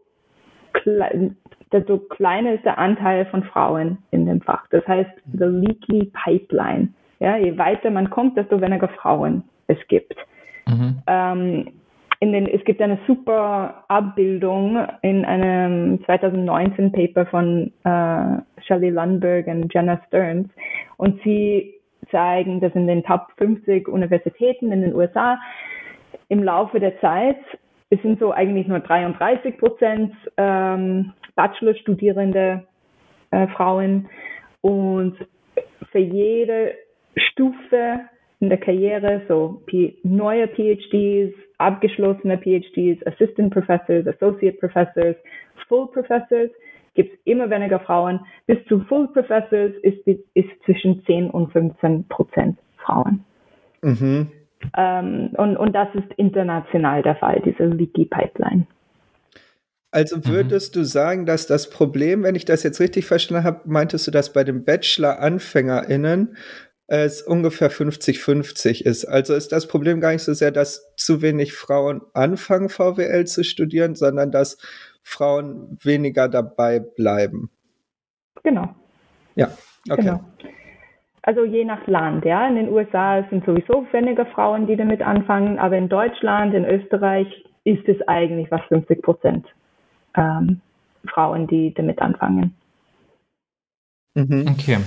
desto 1.71 1.97
kleiner 1.97 2.53
ist 2.53 2.65
der 2.65 2.77
Anteil 2.77 3.25
von 3.25 3.43
Frauen 3.43 3.97
in 4.11 4.25
dem 4.25 4.41
Fach. 4.41 4.65
Das 4.71 4.85
heißt, 4.87 5.09
the 5.33 5.45
leaky 5.45 6.11
pipeline. 6.23 6.89
Ja, 7.19 7.37
je 7.37 7.57
weiter 7.57 7.91
man 7.91 8.09
kommt, 8.09 8.37
desto 8.37 8.61
weniger 8.61 8.87
Frauen 8.87 9.43
es 9.67 9.77
gibt. 9.87 10.15
Mhm. 10.67 11.01
Ähm, 11.07 11.67
in 12.21 12.33
den, 12.33 12.47
es 12.47 12.63
gibt 12.65 12.81
eine 12.81 12.99
super 13.07 13.85
Abbildung 13.87 14.77
in 15.01 15.23
einem 15.23 16.03
2019 16.05 16.91
Paper 16.91 17.25
von 17.27 17.71
äh, 17.85 18.61
Shelley 18.61 18.89
Lundberg 18.89 19.47
und 19.47 19.73
Jenna 19.73 20.01
Stearns 20.07 20.49
und 20.97 21.21
sie 21.23 21.75
zeigen, 22.11 22.59
dass 22.59 22.73
in 22.75 22.87
den 22.87 23.03
Top 23.03 23.27
50 23.37 23.87
Universitäten 23.87 24.71
in 24.71 24.81
den 24.81 24.95
USA 24.95 25.39
im 26.27 26.43
Laufe 26.43 26.79
der 26.79 26.99
Zeit, 26.99 27.37
es 27.89 28.01
sind 28.01 28.19
so 28.19 28.31
eigentlich 28.31 28.67
nur 28.67 28.79
33 28.79 29.57
Prozent 29.57 30.13
ähm, 30.37 31.13
Bachelorstudierende 31.35 32.67
äh, 33.31 33.47
Frauen 33.47 34.07
und 34.61 35.15
für 35.91 35.99
jede 35.99 36.73
Stufe 37.15 38.01
in 38.39 38.49
der 38.49 38.59
Karriere, 38.59 39.23
so 39.27 39.61
P 39.65 39.97
neue 40.03 40.47
PhDs, 40.47 41.33
abgeschlossene 41.57 42.37
PhDs, 42.37 43.05
Assistant 43.05 43.51
Professors, 43.53 44.07
Associate 44.07 44.57
Professors, 44.57 45.15
Full 45.67 45.87
Professors, 45.87 46.49
gibt 46.93 47.13
es 47.13 47.19
immer 47.25 47.49
weniger 47.49 47.79
Frauen. 47.79 48.19
Bis 48.45 48.57
zu 48.67 48.81
Full 48.81 49.09
Professors 49.09 49.73
ist, 49.81 50.05
ist 50.07 50.49
zwischen 50.65 51.03
10 51.05 51.29
und 51.29 51.51
15 51.51 52.07
Prozent 52.07 52.59
Frauen. 52.77 53.25
Mhm. 53.81 54.27
Ähm, 54.75 55.31
und, 55.37 55.57
und 55.57 55.73
das 55.73 55.87
ist 55.93 56.11
international 56.17 57.01
der 57.03 57.15
Fall, 57.15 57.41
diese 57.45 57.65
Leaky 57.65 58.05
Pipeline. 58.05 58.67
Also 59.91 60.17
mhm. 60.17 60.27
würdest 60.27 60.75
mhm. 60.75 60.79
du 60.79 60.85
sagen, 60.85 61.25
dass 61.25 61.47
das 61.47 61.69
Problem, 61.69 62.23
wenn 62.23 62.35
ich 62.35 62.45
das 62.45 62.63
jetzt 62.63 62.79
richtig 62.79 63.05
verstanden 63.05 63.43
habe, 63.43 63.61
meintest 63.65 64.07
du, 64.07 64.11
dass 64.11 64.33
bei 64.33 64.43
den 64.43 64.63
Bachelor-AnfängerInnen 64.63 66.35
es 66.87 67.21
ungefähr 67.21 67.71
50-50 67.71 68.83
ist. 68.83 69.05
Also 69.05 69.35
ist 69.35 69.51
das 69.51 69.67
Problem 69.67 70.01
gar 70.01 70.11
nicht 70.11 70.23
so 70.23 70.33
sehr, 70.33 70.51
dass 70.51 70.91
zu 70.95 71.21
wenig 71.21 71.53
Frauen 71.53 72.01
anfangen, 72.13 72.69
VWL 72.69 73.25
zu 73.25 73.43
studieren, 73.43 73.95
sondern 73.95 74.31
dass 74.31 74.57
Frauen 75.03 75.77
weniger 75.81 76.27
dabei 76.27 76.79
bleiben. 76.79 77.51
Genau. 78.43 78.75
Ja, 79.35 79.51
okay. 79.89 80.01
Genau. 80.01 80.23
Also 81.23 81.43
je 81.43 81.65
nach 81.65 81.85
Land, 81.87 82.25
ja. 82.25 82.47
In 82.47 82.55
den 82.55 82.69
USA 82.69 83.23
sind 83.29 83.45
sowieso 83.45 83.85
weniger 83.91 84.25
Frauen, 84.27 84.67
die 84.67 84.75
damit 84.75 85.01
anfangen, 85.01 85.59
aber 85.59 85.77
in 85.77 85.89
Deutschland, 85.89 86.53
in 86.53 86.65
Österreich 86.65 87.27
ist 87.63 87.87
es 87.87 88.07
eigentlich 88.07 88.49
fast 88.49 88.65
50 88.65 89.01
Prozent 89.01 89.45
ähm, 90.15 90.61
Frauen, 91.07 91.47
die 91.47 91.73
damit 91.73 92.01
anfangen. 92.01 92.55
Mhm. 94.15 94.45
Okay. 94.49 94.77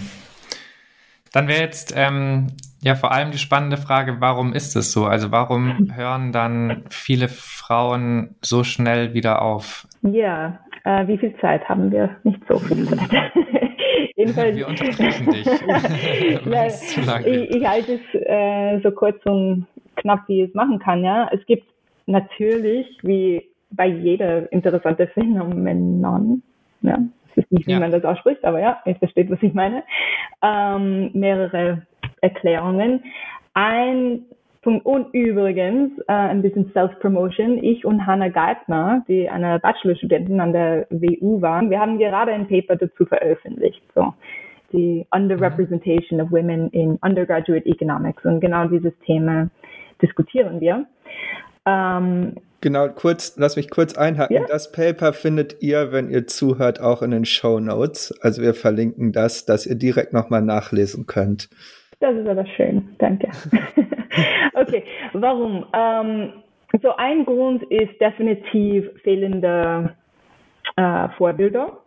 Dann 1.33 1.49
wäre 1.49 1.61
jetzt 1.61 1.95
ähm, 1.97 2.49
ja 2.83 2.95
vor 2.95 3.13
allem 3.13 3.31
die 3.31 3.39
spannende 3.39 3.79
Frage, 3.79 4.17
warum 4.21 4.53
ist 4.53 4.77
es 4.77 4.93
so? 4.93 5.07
Also 5.07 5.31
warum 5.31 5.93
hören 5.95 6.33
dann 6.33 6.85
viele 6.91 7.29
Frauen 7.29 8.35
so 8.43 8.65
schnell 8.65 9.15
wieder 9.15 9.41
auf? 9.41 9.87
Ja, 10.03 10.59
äh, 10.85 11.07
wie 11.07 11.17
viel 11.17 11.35
Zeit 11.41 11.67
haben 11.69 11.91
wir? 11.91 12.17
Nicht 12.25 12.43
so 12.49 12.59
viel 12.59 12.87
Zeit. 12.87 13.33
Jedenfalls, 14.17 14.57
wir 14.57 14.69
unterbrechen 14.69 15.31
dich. 15.31 15.47
Na, 17.07 17.21
ich, 17.27 17.51
ich, 17.51 17.67
halte 17.67 17.95
es 17.95 18.21
äh, 18.27 18.81
so 18.83 18.91
kurz 18.91 19.25
und 19.25 19.67
knapp, 19.97 20.21
wie 20.29 20.43
ich 20.43 20.49
es 20.49 20.55
machen 20.55 20.79
kann. 20.79 21.05
Ja, 21.05 21.29
es 21.33 21.45
gibt 21.47 21.67
natürlich, 22.07 22.87
wie 23.03 23.49
bei 23.71 23.87
jeder 23.87 24.51
interessante 24.53 25.07
Phänomenon, 25.09 26.43
ja, 26.83 26.99
das 27.35 27.45
ist 27.45 27.53
nicht, 27.53 27.67
wie 27.67 27.73
ja. 27.73 27.81
man 27.81 27.91
das 27.91 28.05
ausspricht, 28.05 28.45
aber 28.45 28.61
ja, 28.61 28.81
ihr 28.85 28.97
versteht, 28.97 29.31
was 29.31 29.43
ich 29.43 29.55
meine, 29.55 29.83
ähm, 30.43 31.11
mehrere 31.15 31.87
Erklärungen. 32.21 33.03
Ein 33.55 34.23
Punkt, 34.63 34.87
und 34.87 35.13
übrigens, 35.13 35.99
äh, 36.07 36.13
ein 36.13 36.41
bisschen 36.41 36.71
Self-Promotion. 36.73 37.59
Ich 37.63 37.85
und 37.85 38.07
Hannah 38.07 38.29
Geithner, 38.29 39.05
die 39.09 39.29
eine 39.29 39.59
Bachelorstudentin 39.59 40.41
an 40.41 40.53
der 40.53 40.87
WU 40.91 41.43
waren, 41.43 41.69
wir 41.69 41.81
haben 41.81 41.99
gerade 41.99 42.33
ein 42.33 42.47
Paper 42.47 42.77
dazu 42.77 43.05
veröffentlicht. 43.05 43.83
So 43.95 44.15
die 44.73 45.07
Underrepresentation 45.11 46.21
of 46.21 46.31
Women 46.31 46.71
in 46.71 46.97
Undergraduate 47.03 47.67
Economics. 47.67 48.25
Und 48.25 48.41
genau 48.41 48.67
dieses 48.67 48.93
Thema 49.05 49.51
diskutieren 50.01 50.61
wir. 50.61 50.87
Ähm, 51.67 52.37
genau, 52.61 52.89
kurz, 52.89 53.37
lass 53.37 53.57
mich 53.57 53.71
kurz 53.71 53.97
einhaken. 53.97 54.35
Ja. 54.35 54.45
Das 54.47 54.73
Paper 54.73 55.13
findet 55.13 55.63
ihr, 55.63 55.93
wenn 55.93 56.11
ihr 56.11 56.27
zuhört, 56.27 56.81
auch 56.81 57.03
in 57.03 57.11
den 57.11 57.25
Show 57.25 57.61
Notes. 57.61 58.15
Also 58.21 58.43
wir 58.43 58.55
verlinken 58.55 59.13
das, 59.13 59.45
dass 59.45 59.67
ihr 59.67 59.77
direkt 59.77 60.13
nochmal 60.13 60.43
nachlesen 60.43 61.07
könnt. 61.07 61.49
Das 62.01 62.17
ist 62.17 62.27
aber 62.27 62.45
schön, 62.47 62.97
danke. 62.99 63.29
okay, 64.55 64.85
warum? 65.13 65.67
Ähm, 65.73 66.33
so 66.81 66.97
ein 66.97 67.25
Grund 67.25 67.63
ist 67.65 68.01
definitiv 68.01 68.89
fehlende 69.03 69.95
äh, 70.77 71.09
Vorbilder. 71.17 71.79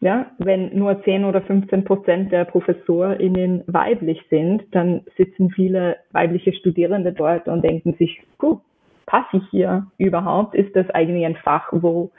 Ja, 0.00 0.26
wenn 0.38 0.76
nur 0.76 1.00
10 1.04 1.24
oder 1.24 1.40
15 1.42 1.84
Prozent 1.84 2.32
der 2.32 2.44
ProfessorInnen 2.44 3.62
weiblich 3.68 4.20
sind, 4.30 4.64
dann 4.72 5.02
sitzen 5.16 5.50
viele 5.50 5.96
weibliche 6.10 6.52
Studierende 6.54 7.12
dort 7.12 7.46
und 7.46 7.62
denken 7.62 7.94
sich, 7.94 8.20
puh, 8.38 8.58
passe 9.06 9.36
ich 9.36 9.44
hier 9.50 9.86
überhaupt? 9.98 10.56
Ist 10.56 10.74
das 10.74 10.90
eigentlich 10.90 11.24
ein 11.24 11.36
Fach, 11.36 11.68
wo 11.70 12.10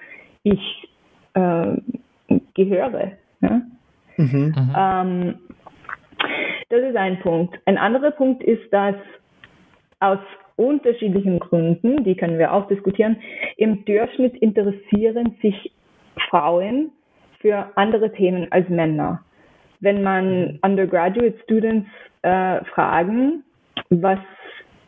ich 0.43 0.87
äh, 1.33 1.75
gehöre? 2.53 3.11
Ja? 3.41 3.61
Mhm. 4.15 4.55
Ähm, 4.77 5.35
das 6.69 6.81
ist 6.81 6.95
ein 6.95 7.19
Punkt. 7.19 7.59
Ein 7.65 7.77
anderer 7.77 8.11
Punkt 8.11 8.43
ist, 8.43 8.71
dass 8.71 8.95
aus 10.03 10.19
unterschiedlichen 10.55 11.39
Gründen, 11.39 12.03
die 12.03 12.15
können 12.15 12.37
wir 12.37 12.53
auch 12.53 12.67
diskutieren, 12.67 13.17
im 13.57 13.85
Durchschnitt 13.85 14.35
interessieren 14.37 15.35
sich 15.41 15.71
Frauen 16.29 16.91
für 17.39 17.71
andere 17.75 18.11
Themen 18.11 18.47
als 18.51 18.69
Männer. 18.69 19.23
Wenn 19.79 20.03
man 20.03 20.59
Undergraduate 20.61 21.35
Students 21.43 21.89
äh, 22.21 22.63
fragen, 22.65 23.43
was, 23.89 24.19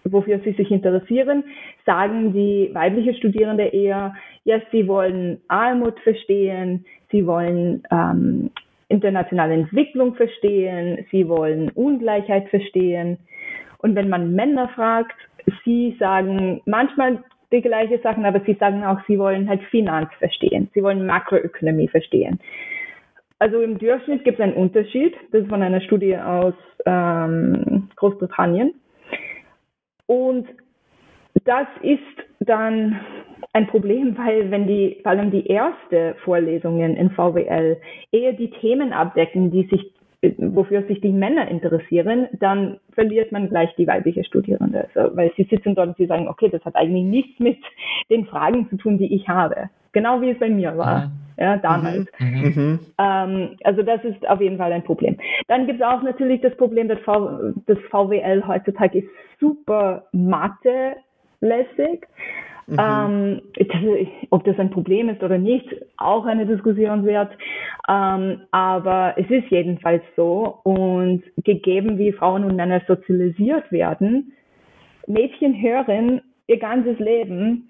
wofür 0.03 0.39
sie 0.39 0.53
sich 0.53 0.71
interessieren, 0.71 1.43
sagen 1.85 2.33
die 2.33 2.69
weibliche 2.73 3.13
Studierende 3.15 3.65
eher, 3.65 4.15
ja, 4.43 4.59
sie 4.71 4.87
wollen 4.87 5.41
Armut 5.47 5.99
verstehen, 6.01 6.85
sie 7.11 7.25
wollen 7.25 7.83
ähm, 7.91 8.51
internationale 8.87 9.55
Entwicklung 9.55 10.15
verstehen, 10.15 11.05
sie 11.11 11.27
wollen 11.27 11.69
Ungleichheit 11.71 12.47
verstehen. 12.49 13.17
Und 13.85 13.93
wenn 13.93 14.09
man 14.09 14.33
Männer 14.33 14.67
fragt, 14.69 15.15
sie 15.63 15.95
sagen 15.99 16.59
manchmal 16.65 17.23
die 17.51 17.61
gleiche 17.61 17.99
Sachen, 17.99 18.25
aber 18.25 18.41
sie 18.43 18.55
sagen 18.55 18.83
auch, 18.83 18.97
sie 19.05 19.19
wollen 19.19 19.47
halt 19.47 19.61
Finanz 19.65 20.09
verstehen, 20.17 20.71
sie 20.73 20.81
wollen 20.81 21.05
Makroökonomie 21.05 21.87
verstehen. 21.87 22.39
Also 23.37 23.61
im 23.61 23.77
Durchschnitt 23.77 24.23
gibt 24.23 24.39
es 24.39 24.43
einen 24.43 24.55
Unterschied. 24.55 25.13
Das 25.31 25.43
ist 25.43 25.49
von 25.49 25.61
einer 25.61 25.81
Studie 25.81 26.17
aus 26.17 26.55
ähm, 26.87 27.87
Großbritannien. 27.95 28.73
Und 30.07 30.47
das 31.43 31.67
ist 31.83 31.99
dann 32.39 32.99
ein 33.53 33.67
Problem, 33.67 34.17
weil 34.17 34.49
wenn 34.49 34.65
die, 34.65 34.97
vor 35.03 35.11
allem 35.11 35.29
die 35.29 35.45
erste 35.45 36.15
Vorlesungen 36.23 36.97
in 36.97 37.11
VWL 37.11 37.77
eher 38.11 38.33
die 38.33 38.49
Themen 38.49 38.93
abdecken, 38.93 39.51
die 39.51 39.67
sich 39.67 39.94
wofür 40.37 40.83
sich 40.83 41.01
die 41.01 41.11
Männer 41.11 41.47
interessieren, 41.47 42.27
dann 42.39 42.79
verliert 42.93 43.31
man 43.31 43.49
gleich 43.49 43.73
die 43.75 43.87
weibliche 43.87 44.23
Studierende. 44.23 44.87
Also, 44.93 45.15
weil 45.15 45.31
sie 45.37 45.43
sitzen 45.43 45.75
dort 45.75 45.89
und 45.89 45.97
sie 45.97 46.05
sagen, 46.05 46.27
okay, 46.27 46.49
das 46.49 46.63
hat 46.65 46.75
eigentlich 46.75 47.05
nichts 47.05 47.39
mit 47.39 47.57
den 48.09 48.25
Fragen 48.25 48.69
zu 48.69 48.77
tun, 48.77 48.97
die 48.97 49.13
ich 49.13 49.27
habe. 49.27 49.69
Genau 49.91 50.21
wie 50.21 50.31
es 50.31 50.39
bei 50.39 50.49
mir 50.49 50.77
war, 50.77 51.07
mhm. 51.07 51.11
ja, 51.37 51.57
damals. 51.57 52.07
Mhm. 52.19 52.27
mhm. 52.27 52.53
mhm. 52.55 52.79
Ähm, 52.97 53.49
also 53.63 53.81
das 53.83 54.03
ist 54.03 54.27
auf 54.27 54.41
jeden 54.41 54.57
Fall 54.57 54.71
ein 54.73 54.83
Problem. 54.83 55.17
Dann 55.47 55.67
gibt 55.67 55.81
es 55.81 55.85
auch 55.85 56.01
natürlich 56.01 56.41
das 56.41 56.55
Problem, 56.57 56.87
dass 56.87 56.99
v 56.99 57.53
das 57.65 57.77
VWL 57.89 58.43
heutzutage 58.47 58.99
ist 58.99 59.07
super 59.39 60.05
Mathe-lässig. 60.11 62.05
Mhm. 62.67 62.77
Ähm, 62.79 63.41
ob 64.31 64.43
das 64.43 64.57
ein 64.57 64.71
Problem 64.71 65.09
ist 65.09 65.21
oder 65.21 65.37
nicht, 65.37 65.67
auch 65.97 66.25
eine 66.25 66.45
Diskussion 66.45 67.05
wert. 67.05 67.31
Ähm, 67.87 68.41
aber 68.51 69.13
es 69.17 69.29
ist 69.29 69.49
jedenfalls 69.49 70.03
so. 70.15 70.59
Und 70.63 71.23
gegeben, 71.43 71.97
wie 71.97 72.11
Frauen 72.11 72.43
und 72.43 72.55
Männer 72.55 72.81
sozialisiert 72.87 73.71
werden, 73.71 74.33
Mädchen 75.07 75.61
hören 75.61 76.21
ihr 76.47 76.59
ganzes 76.59 76.97
Leben, 76.99 77.67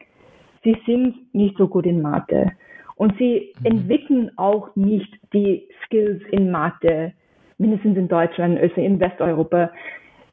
sie 0.63 0.77
sind 0.85 1.33
nicht 1.33 1.57
so 1.57 1.67
gut 1.67 1.85
in 1.85 2.01
Mathe. 2.01 2.51
Und 2.95 3.17
sie 3.17 3.53
mhm. 3.59 3.65
entwickeln 3.65 4.31
auch 4.37 4.73
nicht 4.75 5.13
die 5.33 5.67
Skills 5.85 6.21
in 6.31 6.51
Mathe, 6.51 7.13
mindestens 7.57 7.97
in 7.97 8.07
Deutschland, 8.07 8.59
also 8.59 8.79
in 8.81 8.99
Westeuropa, 8.99 9.71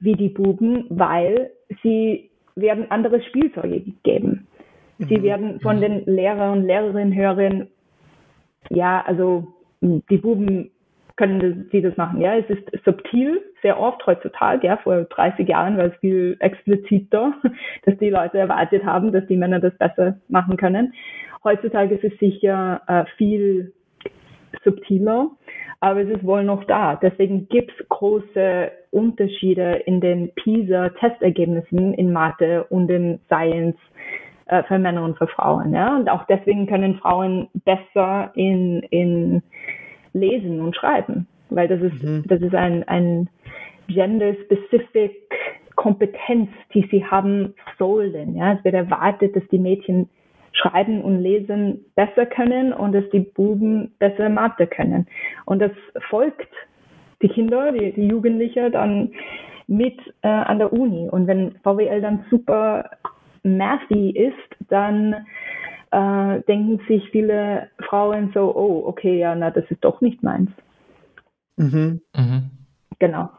wie 0.01 0.15
die 0.15 0.29
Buben, 0.29 0.87
weil 0.89 1.51
sie 1.83 2.31
werden 2.57 2.91
andere 2.91 3.23
Spielzeuge 3.23 3.81
gegeben. 3.81 4.47
Sie 5.09 5.19
mhm. 5.19 5.23
werden 5.23 5.61
von 5.61 5.81
den 5.81 6.05
Lehrern 6.07 6.59
und 6.59 6.67
Lehrerinnen 6.67 7.15
hören, 7.15 7.69
ja, 8.71 9.03
also 9.07 9.47
die 9.81 10.17
Buben 10.17 10.71
können 11.17 11.69
sie 11.71 11.83
das 11.83 11.97
machen. 11.97 12.21
Ja, 12.21 12.37
es 12.37 12.49
ist 12.49 12.85
subtil, 12.85 13.43
sehr 13.61 13.79
oft 13.79 14.05
heutzutage. 14.07 14.67
Ja, 14.67 14.77
vor 14.79 15.05
30 15.05 15.49
Jahren 15.49 15.77
war 15.77 15.87
es 15.87 15.97
viel 15.97 16.37
expliziter, 16.41 17.35
dass 17.85 17.99
die 17.99 18.11
Leute 18.11 18.39
erwartet 18.39 18.85
haben, 18.85 19.13
dass 19.13 19.27
die 19.27 19.37
Männer 19.37 19.61
das 19.61 19.77
besser 19.77 20.17
machen 20.29 20.57
können. 20.57 20.95
Heutzutage 21.45 21.97
ist 21.97 22.05
es 22.05 22.19
sicher 22.19 22.81
äh, 22.87 23.05
viel 23.17 23.73
subtiler, 24.65 25.31
aber 25.81 26.01
es 26.03 26.09
ist 26.09 26.25
wohl 26.25 26.45
noch 26.45 26.65
da. 26.65 26.97
Deswegen 26.97 27.49
gibt 27.49 27.73
es 27.79 27.89
große 27.89 28.71
Unterschiede 28.91 29.83
in 29.87 30.01
den 30.01 30.33
PISA-Testergebnissen 30.35 31.95
in 31.95 32.13
Mathe 32.13 32.65
und 32.65 32.91
in 32.91 33.19
Science 33.27 33.77
äh, 34.53 34.63
für 34.65 34.79
Männer 34.79 35.03
und 35.03 35.17
für 35.17 35.27
Frauen. 35.27 35.73
Ja? 35.73 35.97
Und 35.97 36.11
auch 36.11 36.25
deswegen 36.27 36.67
können 36.67 36.97
Frauen 36.97 37.49
besser 37.65 38.31
in, 38.35 38.83
in 38.91 39.43
Lesen 40.13 40.61
und 40.61 40.77
Schreiben, 40.77 41.27
weil 41.49 41.69
das 41.69 41.81
ist, 41.81 42.03
mhm. 42.03 42.25
das 42.27 42.43
ist 42.43 42.55
ein, 42.55 42.87
ein 42.87 43.31
gender-specific 43.89 45.17
Kompetenz, 45.75 46.51
die 46.75 46.87
sie 46.91 47.03
haben 47.05 47.55
sollen. 47.79 48.37
Ja? 48.37 48.53
Es 48.53 48.65
wird 48.65 48.75
erwartet, 48.75 49.35
dass 49.35 49.43
die 49.51 49.59
Mädchen 49.59 50.11
schreiben 50.53 51.01
und 51.01 51.23
lesen 51.23 51.87
besser 51.95 52.27
können 52.27 52.75
und 52.75 52.93
dass 52.93 53.09
die 53.09 53.21
Buben 53.21 53.95
besser 53.99 54.29
Mathe 54.29 54.67
können. 54.67 55.07
Und 55.47 55.61
das 55.61 55.73
folgt 56.11 56.53
die 57.23 57.29
Kinder, 57.29 57.73
die, 57.73 57.93
die 57.93 58.07
Jugendliche 58.07 58.71
dann 58.71 59.13
mit 59.67 59.99
äh, 60.21 60.29
an 60.29 60.59
der 60.59 60.75
Uni. 60.75 61.09
Und 61.09 61.27
wenn 61.27 61.53
VWL 61.63 62.03
dann 62.03 62.27
super 62.29 62.91
mathy 63.43 64.11
ist, 64.11 64.69
dann 64.69 65.27
äh, 65.91 66.41
denken 66.49 66.81
sich 66.89 67.09
viele 67.11 67.69
Frauen 67.89 68.31
so, 68.35 68.55
oh, 68.55 68.87
okay, 68.87 69.19
ja, 69.19 69.35
na, 69.35 69.51
das 69.51 69.65
ist 69.71 69.85
doch 69.85 70.01
nicht 70.01 70.23
meins. 70.23 70.51
Mhm. 71.57 72.01
Mhm. 72.17 72.51
Genau. 72.99 73.31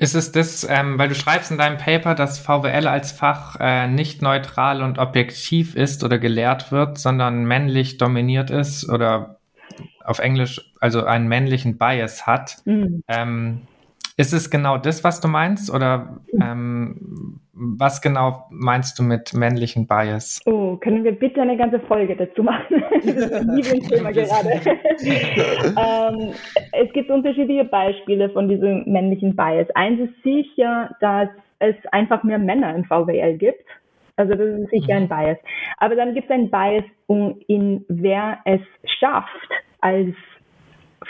Ist 0.00 0.14
es 0.14 0.30
das, 0.30 0.66
ähm, 0.70 0.96
weil 0.96 1.08
du 1.08 1.16
schreibst 1.16 1.50
in 1.50 1.58
deinem 1.58 1.76
Paper, 1.76 2.14
dass 2.14 2.38
VWL 2.38 2.86
als 2.86 3.10
Fach 3.10 3.56
äh, 3.58 3.88
nicht 3.88 4.22
neutral 4.22 4.82
und 4.82 4.98
objektiv 4.98 5.74
ist 5.74 6.04
oder 6.04 6.18
gelehrt 6.18 6.70
wird, 6.70 6.98
sondern 6.98 7.44
männlich 7.44 7.98
dominiert 7.98 8.50
ist 8.50 8.88
oder 8.88 9.38
auf 10.04 10.20
Englisch 10.20 10.72
also 10.80 11.04
einen 11.04 11.26
männlichen 11.26 11.78
Bias 11.78 12.28
hat. 12.28 12.58
Mhm. 12.64 13.02
Ähm, 13.08 13.62
ist 14.18 14.32
es 14.32 14.50
genau 14.50 14.78
das, 14.78 15.04
was 15.04 15.20
du 15.20 15.28
meinst? 15.28 15.72
Oder 15.72 16.18
ähm, 16.42 17.40
was 17.52 18.02
genau 18.02 18.46
meinst 18.50 18.98
du 18.98 19.04
mit 19.04 19.32
männlichen 19.32 19.86
Bias? 19.86 20.40
Oh, 20.44 20.76
können 20.76 21.04
wir 21.04 21.12
bitte 21.12 21.40
eine 21.40 21.56
ganze 21.56 21.78
Folge 21.78 22.16
dazu 22.16 22.42
machen? 22.42 22.82
das 22.94 23.04
ist 23.04 23.32
ein 23.32 23.48
Lieblingsthema 23.54 24.10
gerade. 24.12 24.50
ähm, 25.00 26.34
es 26.72 26.92
gibt 26.92 27.10
unterschiedliche 27.10 27.64
Beispiele 27.64 28.28
von 28.30 28.48
diesem 28.48 28.84
männlichen 28.86 29.36
Bias. 29.36 29.68
Eins 29.76 30.00
ist 30.00 30.22
sicher, 30.24 30.90
dass 31.00 31.28
es 31.60 31.76
einfach 31.92 32.24
mehr 32.24 32.38
Männer 32.40 32.74
in 32.74 32.84
VWL 32.86 33.38
gibt. 33.38 33.64
Also 34.16 34.34
das 34.34 34.48
ist 34.48 34.70
sicher 34.70 34.96
ein 34.96 35.04
mhm. 35.04 35.08
Bias. 35.08 35.38
Aber 35.76 35.94
dann 35.94 36.14
gibt 36.14 36.28
es 36.28 36.34
ein 36.34 36.50
Bias 36.50 36.84
in 37.46 37.84
wer 37.86 38.38
es 38.46 38.60
schafft 38.98 39.48
als 39.80 40.12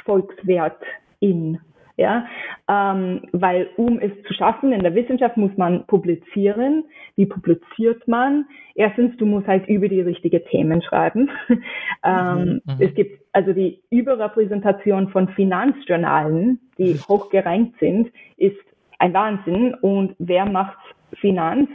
Volkswert 0.04 0.76
in 1.20 1.58
Ja, 1.98 2.26
ähm, 2.68 3.22
weil 3.32 3.70
um 3.76 3.98
es 3.98 4.12
zu 4.28 4.32
schaffen 4.32 4.72
in 4.72 4.84
der 4.84 4.94
Wissenschaft 4.94 5.36
muss 5.36 5.50
man 5.56 5.84
publizieren. 5.88 6.84
Wie 7.16 7.26
publiziert 7.26 8.06
man? 8.06 8.46
Erstens, 8.76 9.16
du 9.16 9.26
musst 9.26 9.48
halt 9.48 9.66
über 9.66 9.88
die 9.88 10.00
richtigen 10.00 10.40
Themen 10.44 10.80
schreiben. 10.80 11.28
ähm, 12.04 12.38
mhm, 12.38 12.60
mhm, 12.64 12.76
es 12.78 12.94
gibt 12.94 13.20
also 13.32 13.52
die 13.52 13.80
Überrepräsentation 13.90 15.08
von 15.08 15.26
Finanzjournalen, 15.30 16.60
die 16.78 16.94
hoch 17.08 17.30
gerankt 17.30 17.80
sind, 17.80 18.12
ist 18.36 18.56
ein 19.00 19.12
Wahnsinn. 19.12 19.74
Und 19.74 20.14
wer 20.20 20.46
macht 20.46 20.78
Finanz? 21.14 21.68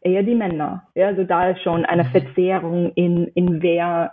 Eher 0.00 0.22
die 0.22 0.36
Männer. 0.36 0.86
Ja, 0.94 1.08
also 1.08 1.24
da 1.24 1.50
ist 1.50 1.62
schon 1.62 1.84
eine 1.84 2.04
mhm. 2.04 2.08
Verzerrung 2.10 2.92
in, 2.94 3.26
in 3.34 3.60
wer 3.62 4.12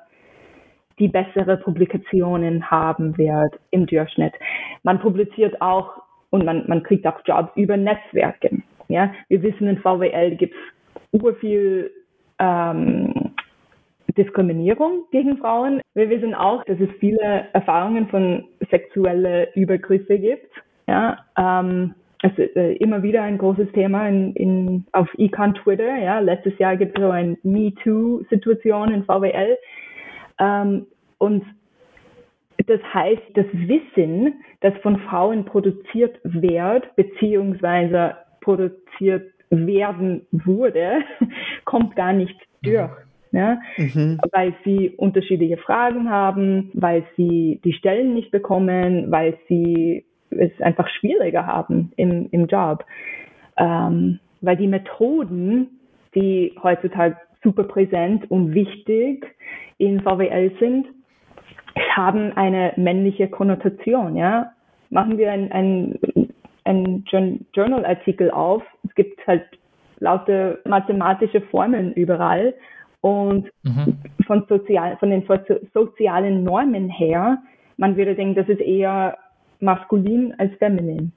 die 1.00 1.08
bessere 1.08 1.58
Publikationen 1.58 2.70
haben 2.70 3.18
wird 3.18 3.60
im 3.72 3.86
Durchschnitt. 3.86 4.34
Man 4.84 5.00
publiziert 5.00 5.62
auch 5.62 5.92
und 6.30 6.46
man, 6.46 6.64
man 6.68 6.84
kriegt 6.84 7.06
auch 7.08 7.20
Jobs 7.26 7.52
über 7.56 7.78
Netzwerke. 7.78 8.62
Ja, 8.88 9.12
wir 9.30 9.42
wissen 9.42 9.68
in 9.68 9.78
VWL 9.78 10.36
gibt 10.36 10.54
es 10.54 11.22
ur 11.22 11.36
viel 11.36 11.92
ähm, 12.40 13.34
Diskriminierung 14.18 15.06
gegen 15.12 15.38
Frauen. 15.38 15.82
Wir 15.94 16.10
wissen 16.10 16.34
auch, 16.34 16.64
dass 16.66 16.80
es 16.80 16.90
viele 17.00 17.48
Erfahrungen 17.54 18.08
von 18.08 18.46
sexuellen 18.70 19.48
Übergriffe 19.56 20.20
gibt. 20.20 20.52
Ja, 20.88 21.18
ähm, 21.38 21.96
es 22.22 22.32
ist 22.38 22.56
äh, 22.56 22.74
immer 22.74 23.04
wieder 23.04 23.24
ein 23.24 23.38
großes 23.38 23.72
Thema 23.74 24.08
in, 24.08 24.34
in, 24.34 24.86
auf 24.92 25.10
Econ 25.18 25.56
Twitter. 25.56 25.98
Ja, 25.98 26.20
letztes 26.20 26.58
Jahr 26.58 26.78
gibt 26.78 26.98
es 26.98 27.04
so 27.04 27.10
eine 27.10 27.38
MeToo-Situation 27.44 28.92
in 28.92 29.04
VWL. 29.04 29.58
Ähm, 30.40 30.88
und 31.18 31.44
das 32.68 32.82
heißt, 32.94 33.22
das 33.34 33.46
Wissen, 33.54 34.36
das 34.62 34.74
von 34.82 35.00
Frauen 35.02 35.46
produziert 35.46 36.20
wird, 36.24 36.96
beziehungsweise 36.96 38.16
produziert 38.42 39.32
werden 39.50 40.26
wurde, 40.32 41.02
kommt 41.66 41.96
gar 41.96 42.14
nicht 42.14 42.36
durch. 42.62 42.90
Ja? 43.32 43.60
Mhm. 43.78 44.20
Weil 44.32 44.54
sie 44.64 44.92
unterschiedliche 44.92 45.58
Fragen 45.58 46.10
haben, 46.10 46.72
weil 46.74 47.04
sie 47.18 47.60
die 47.64 47.74
Stellen 47.74 48.14
nicht 48.14 48.32
bekommen, 48.32 49.12
weil 49.12 49.38
sie 49.48 50.06
es 50.30 50.52
einfach 50.62 50.88
schwieriger 50.88 51.46
haben 51.46 51.92
im, 51.96 52.30
im 52.32 52.48
Job. 52.48 52.86
Ähm, 53.58 54.20
weil 54.42 54.58
die 54.58 54.68
Methoden, 54.68 55.80
die 56.16 56.54
heutzutage 56.62 57.18
super 57.44 57.64
präsent 57.64 58.30
und 58.32 58.54
wichtig 58.54 59.26
in 59.78 60.02
VWL 60.02 60.52
sind, 60.60 60.88
haben 61.96 62.32
eine 62.34 62.74
männliche 62.76 63.28
Konnotation, 63.28 64.16
ja. 64.16 64.52
Machen 64.90 65.18
wir 65.18 65.32
ein, 65.32 65.52
ein, 65.52 66.00
ein 66.66 67.06
Journal-Artikel 67.54 68.32
auf, 68.32 68.64
es 68.88 68.94
gibt 68.96 69.26
halt 69.26 69.44
lauter 70.00 70.60
mathematische 70.66 71.42
Formeln 71.42 71.94
überall 71.94 72.54
und 73.02 73.50
mhm. 73.64 73.98
von, 74.28 74.46
sozial, 74.48 74.98
von 74.98 75.10
den 75.10 75.26
sozialen 75.74 76.44
Normen 76.44 76.90
her, 76.90 77.40
man 77.78 77.98
würde 77.98 78.16
denken, 78.16 78.36
das 78.36 78.48
ist 78.48 78.62
eher 78.62 79.18
maskulin 79.60 80.34
als 80.38 80.54
feminin. 80.60 81.12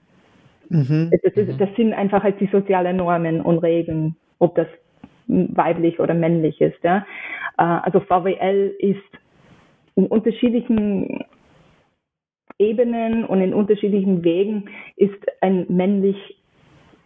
Mhm. 0.68 1.10
Das, 1.22 1.32
ist, 1.34 1.48
mhm. 1.48 1.58
das 1.58 1.68
sind 1.76 1.92
einfach 1.92 2.22
halt 2.22 2.40
die 2.40 2.48
sozialen 2.50 2.96
Normen 2.96 3.40
und 3.40 3.58
Regeln, 3.58 4.16
ob 4.38 4.54
das 4.54 4.68
weiblich 5.26 6.00
oder 6.00 6.14
männlich 6.14 6.60
ist. 6.60 6.82
Ja? 6.82 7.06
Äh, 7.58 7.62
also 7.62 8.00
VWL 8.00 8.74
ist 8.78 9.00
in 9.94 10.06
unterschiedlichen 10.06 11.24
Ebenen 12.58 13.24
und 13.24 13.40
in 13.40 13.52
unterschiedlichen 13.52 14.24
Wegen 14.24 14.70
ist 14.96 15.20
ein 15.40 15.66
männlich 15.68 16.16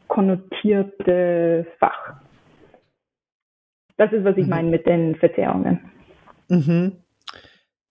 konnotiertes 0.07 1.67
Fach. 1.79 2.15
Das 3.97 4.13
ist, 4.13 4.25
was 4.25 4.37
ich 4.37 4.45
mhm. 4.45 4.51
meine 4.51 4.71
mit 4.71 4.87
den 4.87 5.17
Verzerrungen. 5.17 5.81
Mhm. 6.49 6.93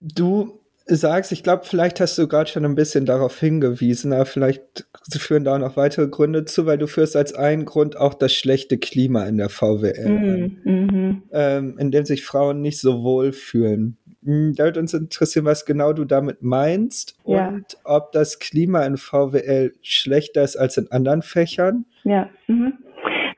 Du 0.02 0.59
sagst, 0.96 1.32
ich 1.32 1.44
glaube, 1.44 1.64
vielleicht 1.66 2.00
hast 2.00 2.18
du 2.18 2.28
gerade 2.28 2.50
schon 2.50 2.66
ein 2.66 2.76
bisschen 2.76 3.06
darauf 3.06 3.40
hingewiesen, 3.40 4.14
aber 4.14 4.26
vielleicht 4.26 4.88
führen 5.12 5.44
da 5.44 5.56
auch 5.56 5.60
noch 5.60 5.78
weitere 5.78 6.08
Gründe 6.08 6.46
zu, 6.46 6.66
weil 6.66 6.78
du 6.78 6.88
führst 6.88 7.16
als 7.16 7.34
einen 7.34 7.66
Grund 7.66 7.98
auch 7.98 8.14
das 8.14 8.34
schlechte 8.34 8.78
Klima 8.78 9.26
in 9.26 9.38
der 9.38 9.50
VWL 9.50 10.10
mhm. 10.10 10.58
mhm. 10.64 11.24
ähm, 11.32 11.78
in 11.80 11.92
dem 11.92 12.06
sich 12.06 12.26
Frauen 12.26 12.62
nicht 12.62 12.80
so 12.80 13.04
wohl 13.04 13.32
fühlen. 13.32 13.98
Hm, 14.24 14.54
da 14.58 14.66
würde 14.66 14.80
uns 14.82 14.94
interessieren, 14.94 15.46
was 15.46 15.66
genau 15.66 15.94
du 15.94 16.06
damit 16.06 16.42
meinst 16.42 17.18
ja. 17.26 17.48
und 17.50 17.78
ob 17.86 18.12
das 18.12 18.40
Klima 18.40 18.84
in 18.86 18.98
VWL 18.98 19.74
schlechter 19.82 20.44
ist 20.44 20.58
als 20.58 20.78
in 20.78 20.92
anderen 20.92 21.22
Fächern. 21.22 21.86
Ja, 22.04 22.30
mhm. 22.48 22.74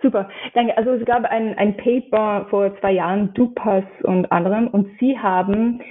super. 0.01 0.29
Danke. 0.53 0.75
Also 0.77 0.91
es 0.91 1.05
gab 1.05 1.25
ein, 1.25 1.55
ein 1.57 1.77
Paper 1.77 2.47
vor 2.49 2.75
zwei 2.79 2.93
Jahren, 2.93 3.33
Dupas 3.33 3.83
und 4.03 4.31
anderen, 4.31 4.67
und 4.67 4.87
sie 4.99 5.17
haben 5.17 5.81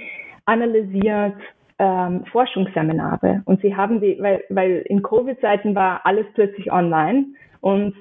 analysiert 0.45 1.35
ähm, 1.79 2.25
Forschungsseminare. 2.31 3.41
Und 3.45 3.61
sie 3.61 3.75
haben 3.75 4.01
die, 4.01 4.17
weil, 4.19 4.43
weil 4.49 4.83
in 4.87 5.01
Covid-Zeiten 5.01 5.75
war 5.75 6.05
alles 6.05 6.25
plötzlich 6.33 6.71
online 6.71 7.25
und 7.59 7.95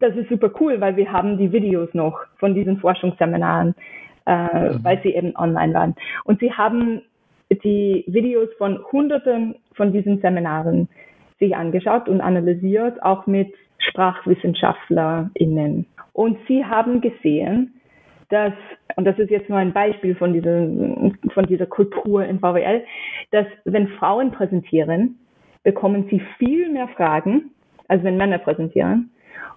das 0.00 0.16
ist 0.16 0.28
super 0.28 0.50
cool, 0.60 0.80
weil 0.80 0.96
wir 0.96 1.12
haben 1.12 1.38
die 1.38 1.52
Videos 1.52 1.92
noch 1.94 2.18
von 2.38 2.54
diesen 2.54 2.78
Forschungsseminaren, 2.78 3.74
äh, 4.26 4.70
mhm. 4.70 4.84
weil 4.84 5.00
sie 5.02 5.14
eben 5.14 5.34
online 5.36 5.74
waren. 5.74 5.94
Und 6.24 6.40
sie 6.40 6.52
haben 6.52 7.02
die 7.50 8.04
Videos 8.06 8.48
von 8.58 8.80
Hunderten 8.90 9.54
von 9.74 9.92
diesen 9.92 10.20
Seminaren 10.20 10.88
sich 11.38 11.54
angeschaut 11.56 12.08
und 12.08 12.20
analysiert, 12.20 13.02
auch 13.02 13.26
mit 13.26 13.54
SprachwissenschaftlerInnen. 13.78 15.86
Und 16.12 16.38
sie 16.48 16.64
haben 16.64 17.00
gesehen, 17.00 17.74
dass, 18.32 18.54
und 18.96 19.04
das 19.04 19.18
ist 19.18 19.30
jetzt 19.30 19.50
nur 19.50 19.58
ein 19.58 19.74
Beispiel 19.74 20.14
von 20.14 20.32
dieser, 20.32 20.66
von 21.34 21.46
dieser 21.46 21.66
Kultur 21.66 22.24
in 22.24 22.40
VWL, 22.40 22.82
dass 23.30 23.46
wenn 23.64 23.88
Frauen 23.88 24.30
präsentieren, 24.32 25.18
bekommen 25.64 26.06
sie 26.10 26.20
viel 26.38 26.70
mehr 26.70 26.88
Fragen, 26.88 27.50
als 27.88 28.02
wenn 28.02 28.16
Männer 28.16 28.38
präsentieren. 28.38 29.10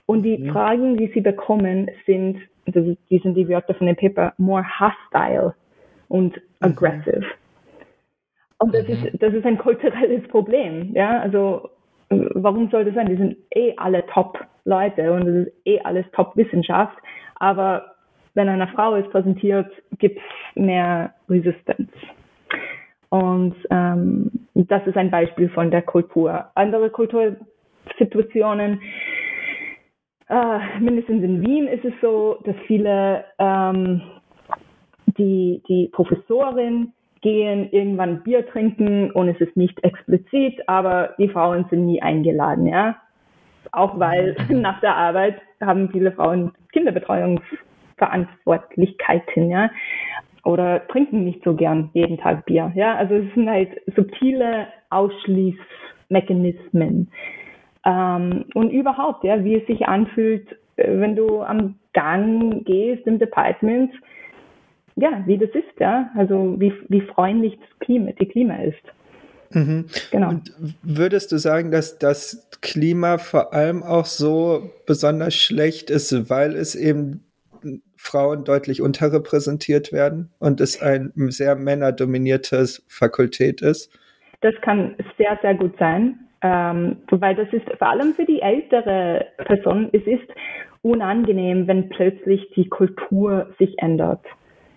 Und 0.07 0.23
die 0.23 0.37
mhm. 0.37 0.51
Fragen, 0.51 0.97
die 0.97 1.07
sie 1.13 1.21
bekommen, 1.21 1.89
sind, 2.05 2.41
das 2.65 2.85
ist, 2.85 2.97
die 3.09 3.19
sind 3.19 3.35
die 3.35 3.47
Wörter 3.47 3.73
von 3.75 3.87
dem 3.87 3.95
Paper, 3.95 4.33
more 4.37 4.65
hostile 4.79 5.55
und 6.09 6.35
mhm. 6.35 6.41
aggressive. 6.59 7.19
Mhm. 7.19 7.25
Und 8.57 8.75
das 8.75 8.87
ist, 8.87 9.21
das 9.21 9.33
ist 9.33 9.45
ein 9.45 9.57
kulturelles 9.57 10.27
Problem. 10.27 10.93
Ja, 10.93 11.19
also, 11.19 11.69
warum 12.09 12.69
soll 12.69 12.83
das 12.83 12.95
sein? 12.95 13.07
Die 13.07 13.15
sind 13.15 13.37
eh 13.55 13.73
alle 13.77 14.05
Top-Leute 14.07 15.13
und 15.13 15.25
das 15.25 15.35
ist 15.47 15.53
eh 15.65 15.79
alles 15.81 16.05
Top-Wissenschaft. 16.11 16.97
Aber 17.37 17.94
wenn 18.35 18.49
eine 18.49 18.67
Frau 18.67 18.95
es 18.95 19.09
präsentiert, 19.09 19.71
gibt 19.97 20.17
es 20.17 20.61
mehr 20.61 21.13
Resistenz. 21.29 21.89
Und 23.09 23.55
ähm, 23.69 24.29
das 24.53 24.85
ist 24.85 24.97
ein 24.97 25.09
Beispiel 25.09 25.49
von 25.49 25.71
der 25.71 25.81
Kultur. 25.81 26.45
Andere 26.55 26.89
Kultursituationen, 26.89 28.81
äh, 30.27 30.79
mindestens 30.79 31.23
in 31.23 31.41
Wien 31.41 31.67
ist 31.67 31.85
es 31.85 31.93
so, 32.01 32.39
dass 32.43 32.55
viele, 32.67 33.25
ähm, 33.39 34.01
die, 35.17 35.61
die 35.67 35.89
Professorin 35.93 36.91
gehen 37.21 37.71
irgendwann 37.71 38.21
Bier 38.23 38.45
trinken 38.47 39.11
und 39.11 39.29
es 39.29 39.39
ist 39.39 39.55
nicht 39.55 39.81
explizit, 39.83 40.67
aber 40.67 41.15
die 41.17 41.29
Frauen 41.29 41.65
sind 41.69 41.85
nie 41.85 42.01
eingeladen, 42.01 42.67
ja. 42.67 42.97
Auch 43.71 43.97
weil 43.99 44.35
nach 44.49 44.79
der 44.81 44.95
Arbeit 44.95 45.41
haben 45.61 45.89
viele 45.89 46.11
Frauen 46.11 46.51
Kinderbetreuungs 46.73 47.41
Verantwortlichkeiten, 47.97 49.49
ja, 49.49 49.69
oder 50.43 50.85
trinken 50.87 51.23
nicht 51.23 51.43
so 51.43 51.55
gern 51.55 51.89
jeden 51.93 52.17
Tag 52.17 52.45
Bier, 52.45 52.71
ja, 52.75 52.95
also 52.95 53.15
es 53.15 53.33
sind 53.33 53.49
halt 53.49 53.69
subtile 53.95 54.67
Ausschließmechanismen 54.89 57.09
ähm, 57.85 58.45
und 58.53 58.71
überhaupt, 58.71 59.23
ja, 59.23 59.43
wie 59.43 59.55
es 59.55 59.65
sich 59.67 59.87
anfühlt, 59.87 60.47
äh, 60.77 60.99
wenn 60.99 61.15
du 61.15 61.41
am 61.41 61.75
Gang 61.93 62.65
gehst 62.65 63.07
im 63.07 63.19
Department, 63.19 63.91
ja, 64.95 65.23
wie 65.25 65.37
das 65.37 65.49
ist, 65.49 65.79
ja, 65.79 66.09
also 66.15 66.55
wie, 66.59 66.73
wie 66.89 67.01
freundlich 67.01 67.57
das 67.59 67.79
Klima, 67.79 68.11
die 68.11 68.27
Klima 68.27 68.55
ist. 68.55 68.81
Mhm. 69.51 69.85
Genau. 70.11 70.29
Und 70.29 70.51
würdest 70.81 71.31
du 71.31 71.37
sagen, 71.37 71.71
dass 71.71 71.99
das 71.99 72.49
Klima 72.61 73.17
vor 73.17 73.53
allem 73.53 73.83
auch 73.83 74.05
so 74.05 74.71
besonders 74.85 75.35
schlecht 75.35 75.89
ist, 75.89 76.29
weil 76.29 76.55
es 76.55 76.75
eben 76.75 77.23
Frauen 78.05 78.43
deutlich 78.43 78.81
unterrepräsentiert 78.81 79.91
werden 79.91 80.29
und 80.39 80.61
es 80.61 80.81
ein 80.81 81.11
sehr 81.15 81.55
männerdominiertes 81.55 82.85
Fakultät 82.87 83.61
ist? 83.61 83.91
Das 84.41 84.53
kann 84.61 84.95
sehr, 85.17 85.37
sehr 85.41 85.55
gut 85.55 85.73
sein, 85.79 86.19
ähm, 86.41 86.97
weil 87.09 87.35
das 87.35 87.51
ist 87.51 87.65
vor 87.77 87.89
allem 87.89 88.13
für 88.13 88.25
die 88.25 88.41
ältere 88.41 89.25
Person, 89.37 89.89
es 89.91 90.03
ist 90.05 90.29
unangenehm, 90.81 91.67
wenn 91.67 91.89
plötzlich 91.89 92.47
die 92.55 92.69
Kultur 92.69 93.47
sich 93.57 93.73
ändert. 93.79 94.23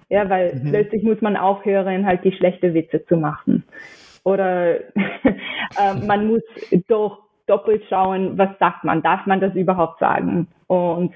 Ja, 0.09 0.31
weil 0.31 0.55
mhm. 0.55 0.71
plötzlich 0.71 1.03
muss 1.03 1.21
man 1.21 1.37
aufhören, 1.37 2.07
halt 2.07 2.25
die 2.25 2.33
schlechte 2.33 2.73
Witze 2.73 3.05
zu 3.05 3.19
machen. 3.19 3.65
oder 4.25 4.81
äh, 4.97 5.95
man 6.07 6.29
muss 6.29 6.43
doch 6.87 7.29
doppelt 7.47 7.83
schauen, 7.89 8.39
was 8.39 8.51
sagt 8.59 8.85
man, 8.85 9.03
darf 9.03 9.27
man 9.27 9.41
das 9.41 9.55
überhaupt 9.55 10.01
sagen 10.01 10.49
und 10.67 11.13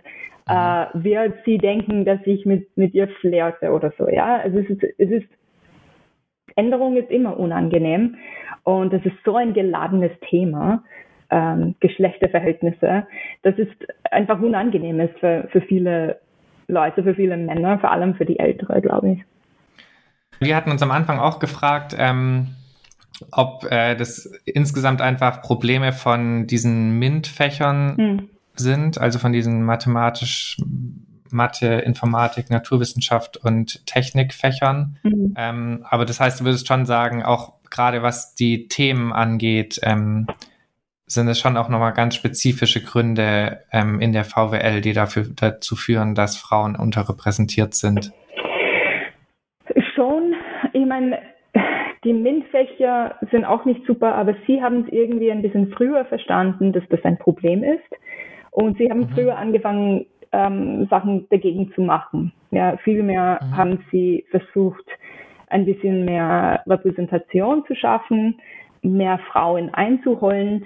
äh, 0.48 0.86
wird 0.94 1.34
sie 1.44 1.58
denken, 1.58 2.04
dass 2.04 2.20
ich 2.24 2.44
mit, 2.46 2.76
mit 2.76 2.94
ihr 2.94 3.08
flirte 3.20 3.70
oder 3.70 3.92
so, 3.98 4.08
ja. 4.08 4.38
Also 4.38 4.58
es 4.58 4.70
ist, 4.70 4.82
es 4.98 5.10
ist, 5.10 5.28
Änderung 6.56 6.96
ist 6.96 7.10
immer 7.10 7.38
unangenehm 7.38 8.16
und 8.64 8.92
das 8.92 9.04
ist 9.04 9.16
so 9.24 9.36
ein 9.36 9.54
geladenes 9.54 10.12
Thema, 10.28 10.82
ähm, 11.30 11.76
Geschlechterverhältnisse, 11.80 13.06
das 13.42 13.56
ist 13.56 13.72
einfach 14.10 14.40
unangenehm 14.40 15.00
ist 15.00 15.18
für, 15.18 15.48
für 15.50 15.62
viele 15.62 16.20
Leute, 16.68 17.02
für 17.02 17.14
viele 17.14 17.36
Männer, 17.36 17.78
vor 17.78 17.90
allem 17.90 18.14
für 18.14 18.26
die 18.26 18.38
Ältere, 18.38 18.80
glaube 18.82 19.12
ich. 19.12 19.24
Wir 20.40 20.56
hatten 20.56 20.70
uns 20.70 20.82
am 20.82 20.90
Anfang 20.90 21.18
auch 21.18 21.38
gefragt, 21.38 21.94
ähm, 21.98 22.48
ob 23.30 23.64
äh, 23.70 23.94
das 23.94 24.26
insgesamt 24.44 25.00
einfach 25.00 25.40
Probleme 25.40 25.92
von 25.92 26.46
diesen 26.46 26.98
MINT-Fächern 26.98 27.96
hm 27.96 28.28
sind, 28.54 28.98
also 28.98 29.18
von 29.18 29.32
diesen 29.32 29.64
mathematisch 29.64 30.58
Mathe, 31.32 31.66
Informatik, 31.66 32.50
Naturwissenschaft 32.50 33.38
und 33.38 33.86
Technikfächern. 33.86 34.98
Mhm. 35.02 35.34
Ähm, 35.36 35.86
aber 35.88 36.04
das 36.04 36.20
heißt, 36.20 36.40
du 36.40 36.44
würdest 36.44 36.68
schon 36.68 36.84
sagen, 36.84 37.22
auch 37.22 37.54
gerade 37.70 38.02
was 38.02 38.34
die 38.34 38.68
Themen 38.68 39.12
angeht, 39.12 39.80
ähm, 39.82 40.26
sind 41.06 41.28
es 41.28 41.38
schon 41.38 41.56
auch 41.56 41.68
nochmal 41.68 41.92
ganz 41.92 42.14
spezifische 42.14 42.82
Gründe 42.82 43.60
ähm, 43.72 44.00
in 44.00 44.12
der 44.12 44.24
VWL, 44.24 44.80
die 44.80 44.92
dafür, 44.92 45.26
dazu 45.34 45.76
führen, 45.76 46.14
dass 46.14 46.36
Frauen 46.36 46.76
unterrepräsentiert 46.76 47.74
sind? 47.74 48.12
Schon. 49.94 50.34
Ich 50.72 50.86
meine, 50.86 51.18
die 52.04 52.12
MINT-Fächer 52.14 53.16
sind 53.30 53.44
auch 53.44 53.64
nicht 53.64 53.84
super, 53.86 54.14
aber 54.14 54.34
sie 54.46 54.62
haben 54.62 54.84
es 54.84 54.92
irgendwie 54.92 55.30
ein 55.30 55.42
bisschen 55.42 55.70
früher 55.72 56.04
verstanden, 56.06 56.72
dass 56.72 56.84
das 56.88 57.04
ein 57.04 57.18
Problem 57.18 57.62
ist. 57.62 57.80
Und 58.52 58.78
sie 58.78 58.88
haben 58.88 59.00
mhm. 59.00 59.08
früher 59.08 59.36
angefangen, 59.36 60.06
ähm, 60.30 60.86
Sachen 60.88 61.26
dagegen 61.30 61.72
zu 61.74 61.82
machen. 61.82 62.32
Ja, 62.50 62.76
vielmehr 62.84 63.40
mhm. 63.42 63.56
haben 63.56 63.84
sie 63.90 64.24
versucht, 64.30 64.84
ein 65.48 65.64
bisschen 65.64 66.04
mehr 66.04 66.62
Repräsentation 66.66 67.64
zu 67.66 67.74
schaffen, 67.74 68.38
mehr 68.82 69.18
Frauen 69.30 69.72
einzuholen. 69.74 70.64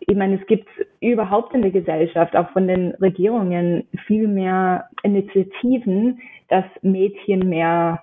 Ich 0.00 0.16
meine, 0.16 0.40
es 0.40 0.46
gibt 0.46 0.68
überhaupt 1.00 1.54
in 1.54 1.62
der 1.62 1.70
Gesellschaft, 1.70 2.36
auch 2.36 2.50
von 2.50 2.66
den 2.66 2.92
Regierungen, 3.00 3.84
viel 4.06 4.28
mehr 4.28 4.88
Initiativen, 5.02 6.20
dass 6.48 6.64
Mädchen 6.82 7.48
mehr 7.48 8.02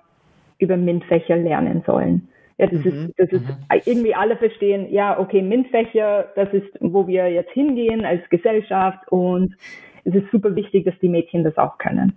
über 0.58 0.76
MINT-Fächer 0.76 1.36
lernen 1.36 1.82
sollen. 1.86 2.28
Ja, 2.58 2.66
das 2.66 2.84
mhm, 2.84 2.86
ist, 2.86 3.18
das 3.18 3.32
ist 3.32 3.46
mhm. 3.46 3.56
irgendwie 3.84 4.14
alle 4.14 4.36
verstehen, 4.36 4.90
ja, 4.90 5.18
okay, 5.18 5.42
MINT-Fächer, 5.42 6.30
das 6.36 6.52
ist, 6.54 6.68
wo 6.80 7.06
wir 7.06 7.30
jetzt 7.30 7.50
hingehen 7.50 8.04
als 8.04 8.26
Gesellschaft 8.30 9.06
und 9.08 9.54
es 10.04 10.14
ist 10.14 10.30
super 10.30 10.54
wichtig, 10.54 10.84
dass 10.84 10.98
die 11.00 11.08
Mädchen 11.08 11.44
das 11.44 11.58
auch 11.58 11.76
können. 11.78 12.16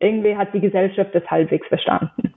Irgendwie 0.00 0.36
hat 0.36 0.52
die 0.52 0.60
Gesellschaft 0.60 1.14
das 1.14 1.24
halbwegs 1.30 1.66
verstanden. 1.68 2.34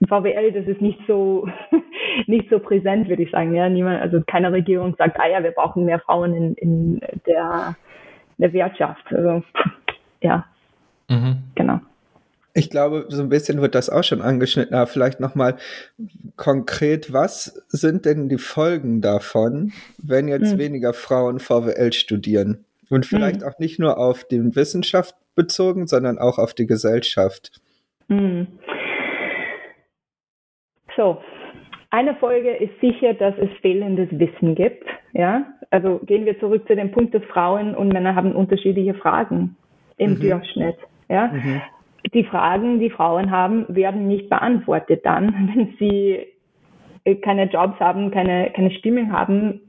Im 0.00 0.08
VWL, 0.08 0.52
das 0.52 0.66
ist 0.66 0.80
nicht 0.80 0.98
so, 1.06 1.46
nicht 2.26 2.48
so 2.48 2.58
präsent, 2.58 3.08
würde 3.08 3.22
ich 3.22 3.30
sagen. 3.30 3.54
Ja, 3.54 3.68
niemand, 3.68 4.00
also 4.00 4.20
keine 4.26 4.50
Regierung 4.50 4.94
sagt, 4.96 5.20
ah 5.20 5.28
ja, 5.28 5.42
wir 5.42 5.52
brauchen 5.52 5.84
mehr 5.84 6.00
Frauen 6.00 6.34
in, 6.34 6.54
in 6.54 7.00
der, 7.26 7.76
der 8.38 8.52
Wirtschaft. 8.52 9.04
Also, 9.12 9.42
ja. 10.22 10.46
Mhm. 11.08 11.36
Genau. 11.54 11.80
Ich 12.54 12.68
glaube, 12.68 13.06
so 13.08 13.22
ein 13.22 13.30
bisschen 13.30 13.62
wird 13.62 13.74
das 13.74 13.88
auch 13.88 14.04
schon 14.04 14.20
angeschnitten, 14.20 14.74
aber 14.74 14.86
vielleicht 14.86 15.20
nochmal 15.20 15.56
konkret, 16.36 17.12
was 17.12 17.46
sind 17.68 18.04
denn 18.04 18.28
die 18.28 18.38
Folgen 18.38 19.00
davon, 19.00 19.72
wenn 19.96 20.28
jetzt 20.28 20.54
mhm. 20.54 20.58
weniger 20.58 20.92
Frauen 20.92 21.38
VWL 21.38 21.92
studieren? 21.92 22.64
Und 22.90 23.06
vielleicht 23.06 23.40
mhm. 23.40 23.46
auch 23.46 23.58
nicht 23.58 23.78
nur 23.78 23.96
auf 23.96 24.24
die 24.24 24.54
Wissenschaft 24.54 25.14
bezogen, 25.34 25.86
sondern 25.86 26.18
auch 26.18 26.36
auf 26.36 26.52
die 26.52 26.66
Gesellschaft. 26.66 27.52
Mhm. 28.08 28.48
So, 30.94 31.22
eine 31.88 32.14
Folge 32.16 32.54
ist 32.56 32.78
sicher, 32.82 33.14
dass 33.14 33.34
es 33.38 33.48
fehlendes 33.62 34.10
Wissen 34.10 34.54
gibt. 34.54 34.84
Ja, 35.14 35.46
also 35.70 36.00
gehen 36.04 36.26
wir 36.26 36.38
zurück 36.38 36.66
zu 36.66 36.76
dem 36.76 36.90
Punkt, 36.90 37.14
dass 37.14 37.22
Frauen 37.32 37.74
und 37.74 37.88
Männer 37.88 38.14
haben 38.14 38.36
unterschiedliche 38.36 38.92
Fragen 38.92 39.56
im 39.96 40.14
mhm. 40.14 40.20
Durchschnitt. 40.20 40.76
Ja, 41.08 41.28
mhm 41.28 41.62
die 42.14 42.24
Fragen, 42.24 42.78
die 42.78 42.90
Frauen 42.90 43.30
haben, 43.30 43.64
werden 43.68 44.08
nicht 44.08 44.28
beantwortet 44.28 45.04
dann, 45.04 45.32
wenn 45.54 45.74
sie 45.78 46.26
äh, 47.04 47.14
keine 47.16 47.44
Jobs 47.44 47.78
haben, 47.80 48.10
keine, 48.10 48.50
keine 48.54 48.70
Stimmen 48.70 49.12
haben, 49.12 49.60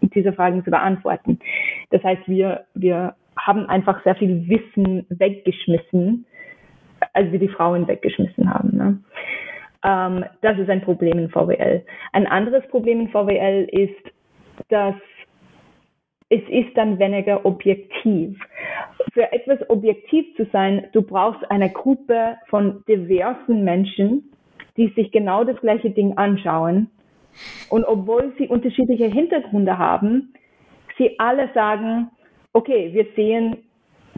diese 0.00 0.32
Fragen 0.32 0.64
zu 0.64 0.70
beantworten. 0.70 1.38
Das 1.90 2.02
heißt, 2.02 2.22
wir, 2.26 2.64
wir 2.74 3.14
haben 3.38 3.66
einfach 3.68 4.02
sehr 4.04 4.14
viel 4.14 4.48
Wissen 4.48 5.06
weggeschmissen, 5.08 6.26
als 7.12 7.30
wir 7.32 7.38
die 7.38 7.48
Frauen 7.48 7.86
weggeschmissen 7.88 8.52
haben. 8.52 8.76
Ne? 8.76 8.98
Ähm, 9.84 10.24
das 10.42 10.58
ist 10.58 10.70
ein 10.70 10.82
Problem 10.82 11.18
in 11.18 11.30
VWL. 11.30 11.84
Ein 12.12 12.26
anderes 12.26 12.66
Problem 12.68 13.00
in 13.00 13.08
VWL 13.08 13.68
ist, 13.70 14.12
dass 14.68 14.94
es 16.28 16.42
ist 16.48 16.76
dann 16.76 16.98
weniger 16.98 17.44
objektiv. 17.44 18.38
Für 19.12 19.32
etwas 19.32 19.58
objektiv 19.70 20.26
zu 20.36 20.46
sein, 20.52 20.86
du 20.92 21.02
brauchst 21.02 21.48
eine 21.50 21.70
Gruppe 21.70 22.36
von 22.48 22.82
diversen 22.88 23.62
Menschen, 23.64 24.32
die 24.76 24.88
sich 24.96 25.12
genau 25.12 25.44
das 25.44 25.56
gleiche 25.60 25.90
Ding 25.90 26.16
anschauen. 26.16 26.90
Und 27.70 27.84
obwohl 27.84 28.32
sie 28.38 28.48
unterschiedliche 28.48 29.06
Hintergründe 29.06 29.78
haben, 29.78 30.32
sie 30.98 31.18
alle 31.18 31.48
sagen, 31.54 32.10
okay, 32.52 32.90
wir 32.92 33.06
sehen 33.14 33.58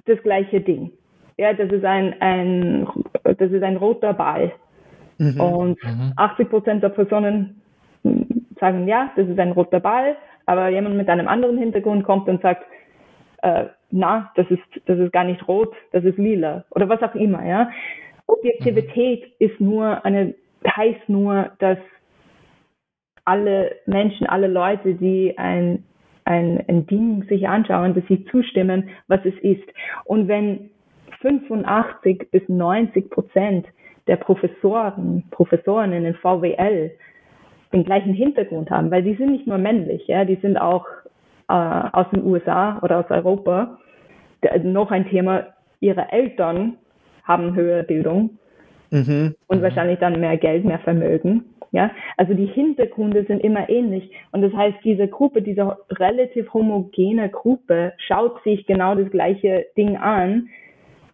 das 0.06 0.22
gleiche 0.22 0.60
Ding. 0.60 0.92
Ja, 1.36 1.52
das 1.52 1.70
ist 1.70 1.84
ein, 1.84 2.14
ein, 2.20 2.88
das 3.22 3.50
ist 3.50 3.62
ein 3.62 3.76
roter 3.76 4.14
Ball. 4.14 4.52
Mhm. 5.18 5.40
Und 5.40 5.84
mhm. 5.84 6.12
80 6.16 6.48
Prozent 6.48 6.82
der 6.82 6.88
Personen 6.88 7.60
sagen, 8.58 8.88
ja, 8.88 9.12
das 9.14 9.28
ist 9.28 9.38
ein 9.38 9.52
roter 9.52 9.80
Ball 9.80 10.16
aber 10.48 10.70
jemand 10.70 10.96
mit 10.96 11.10
einem 11.10 11.28
anderen 11.28 11.58
Hintergrund 11.58 12.04
kommt 12.04 12.26
und 12.26 12.40
sagt, 12.40 12.64
äh, 13.42 13.66
na, 13.90 14.32
das 14.34 14.50
ist, 14.50 14.62
das 14.86 14.98
ist 14.98 15.12
gar 15.12 15.24
nicht 15.24 15.46
rot, 15.46 15.74
das 15.92 16.04
ist 16.04 16.16
lila 16.16 16.64
oder 16.70 16.88
was 16.88 17.02
auch 17.02 17.14
immer, 17.14 17.44
ja. 17.44 17.70
Objektivität 18.26 19.24
mhm. 19.24 19.46
ist 19.46 19.60
nur 19.60 20.04
eine, 20.06 20.34
heißt 20.66 21.06
nur, 21.08 21.50
dass 21.58 21.76
alle 23.26 23.76
Menschen, 23.84 24.26
alle 24.26 24.46
Leute, 24.46 24.94
die 24.94 25.36
ein, 25.36 25.84
ein, 26.24 26.64
ein 26.66 26.86
Ding 26.86 27.24
sich 27.28 27.46
anschauen, 27.46 27.92
dass 27.92 28.06
sie 28.08 28.24
zustimmen, 28.24 28.88
was 29.06 29.20
es 29.26 29.34
ist. 29.42 29.68
Und 30.04 30.28
wenn 30.28 30.70
85 31.20 32.30
bis 32.30 32.48
90 32.48 33.10
Prozent 33.10 33.66
der 34.06 34.16
Professoren, 34.16 35.24
Professoren 35.30 35.92
in 35.92 36.04
den 36.04 36.14
VWL 36.14 36.90
den 37.72 37.84
gleichen 37.84 38.14
Hintergrund 38.14 38.70
haben, 38.70 38.90
weil 38.90 39.02
die 39.02 39.14
sind 39.14 39.32
nicht 39.32 39.46
nur 39.46 39.58
männlich, 39.58 40.06
ja, 40.06 40.24
die 40.24 40.36
sind 40.36 40.56
auch 40.56 40.86
äh, 41.48 41.52
aus 41.52 42.06
den 42.12 42.24
USA 42.24 42.78
oder 42.82 42.98
aus 43.00 43.10
Europa. 43.10 43.78
Der, 44.42 44.58
noch 44.60 44.90
ein 44.90 45.08
Thema, 45.08 45.46
ihre 45.80 46.10
Eltern 46.12 46.78
haben 47.24 47.54
höhere 47.54 47.82
Bildung 47.82 48.38
mhm. 48.90 49.34
und 49.46 49.58
mhm. 49.58 49.62
wahrscheinlich 49.62 49.98
dann 49.98 50.20
mehr 50.20 50.36
Geld, 50.36 50.64
mehr 50.64 50.78
Vermögen. 50.80 51.44
Ja, 51.70 51.90
also 52.16 52.32
die 52.32 52.46
Hintergründe 52.46 53.24
sind 53.24 53.44
immer 53.44 53.68
ähnlich. 53.68 54.10
Und 54.32 54.40
das 54.40 54.54
heißt, 54.54 54.78
diese 54.84 55.06
Gruppe, 55.06 55.42
diese 55.42 55.76
relativ 55.90 56.52
homogene 56.54 57.28
Gruppe 57.28 57.92
schaut 57.98 58.42
sich 58.42 58.66
genau 58.66 58.94
das 58.94 59.10
gleiche 59.10 59.66
Ding 59.76 59.98
an. 59.98 60.48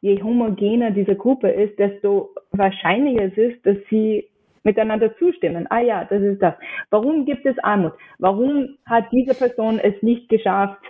Je 0.01 0.23
homogener 0.23 0.93
diese 0.93 1.17
Gruppe 1.17 1.49
ist, 1.49 1.77
desto 1.81 2.31
wahrscheinlicher 2.53 3.25
ist 3.25 3.39
es, 3.39 3.63
dass 3.63 3.77
sie 3.91 4.29
miteinander 4.65 5.17
zustimmen. 5.19 5.67
Ah 5.71 5.81
ja, 5.81 6.05
das 6.05 6.23
ist 6.23 6.43
das. 6.43 6.55
Warum 6.91 7.25
gibt 7.25 7.47
es 7.47 7.57
Armut? 7.63 7.93
Warum 8.19 8.77
hat 8.87 9.05
diese 9.13 9.35
Person 9.35 9.79
es 9.79 9.95
nicht 10.03 10.29
geschafft, 10.29 10.83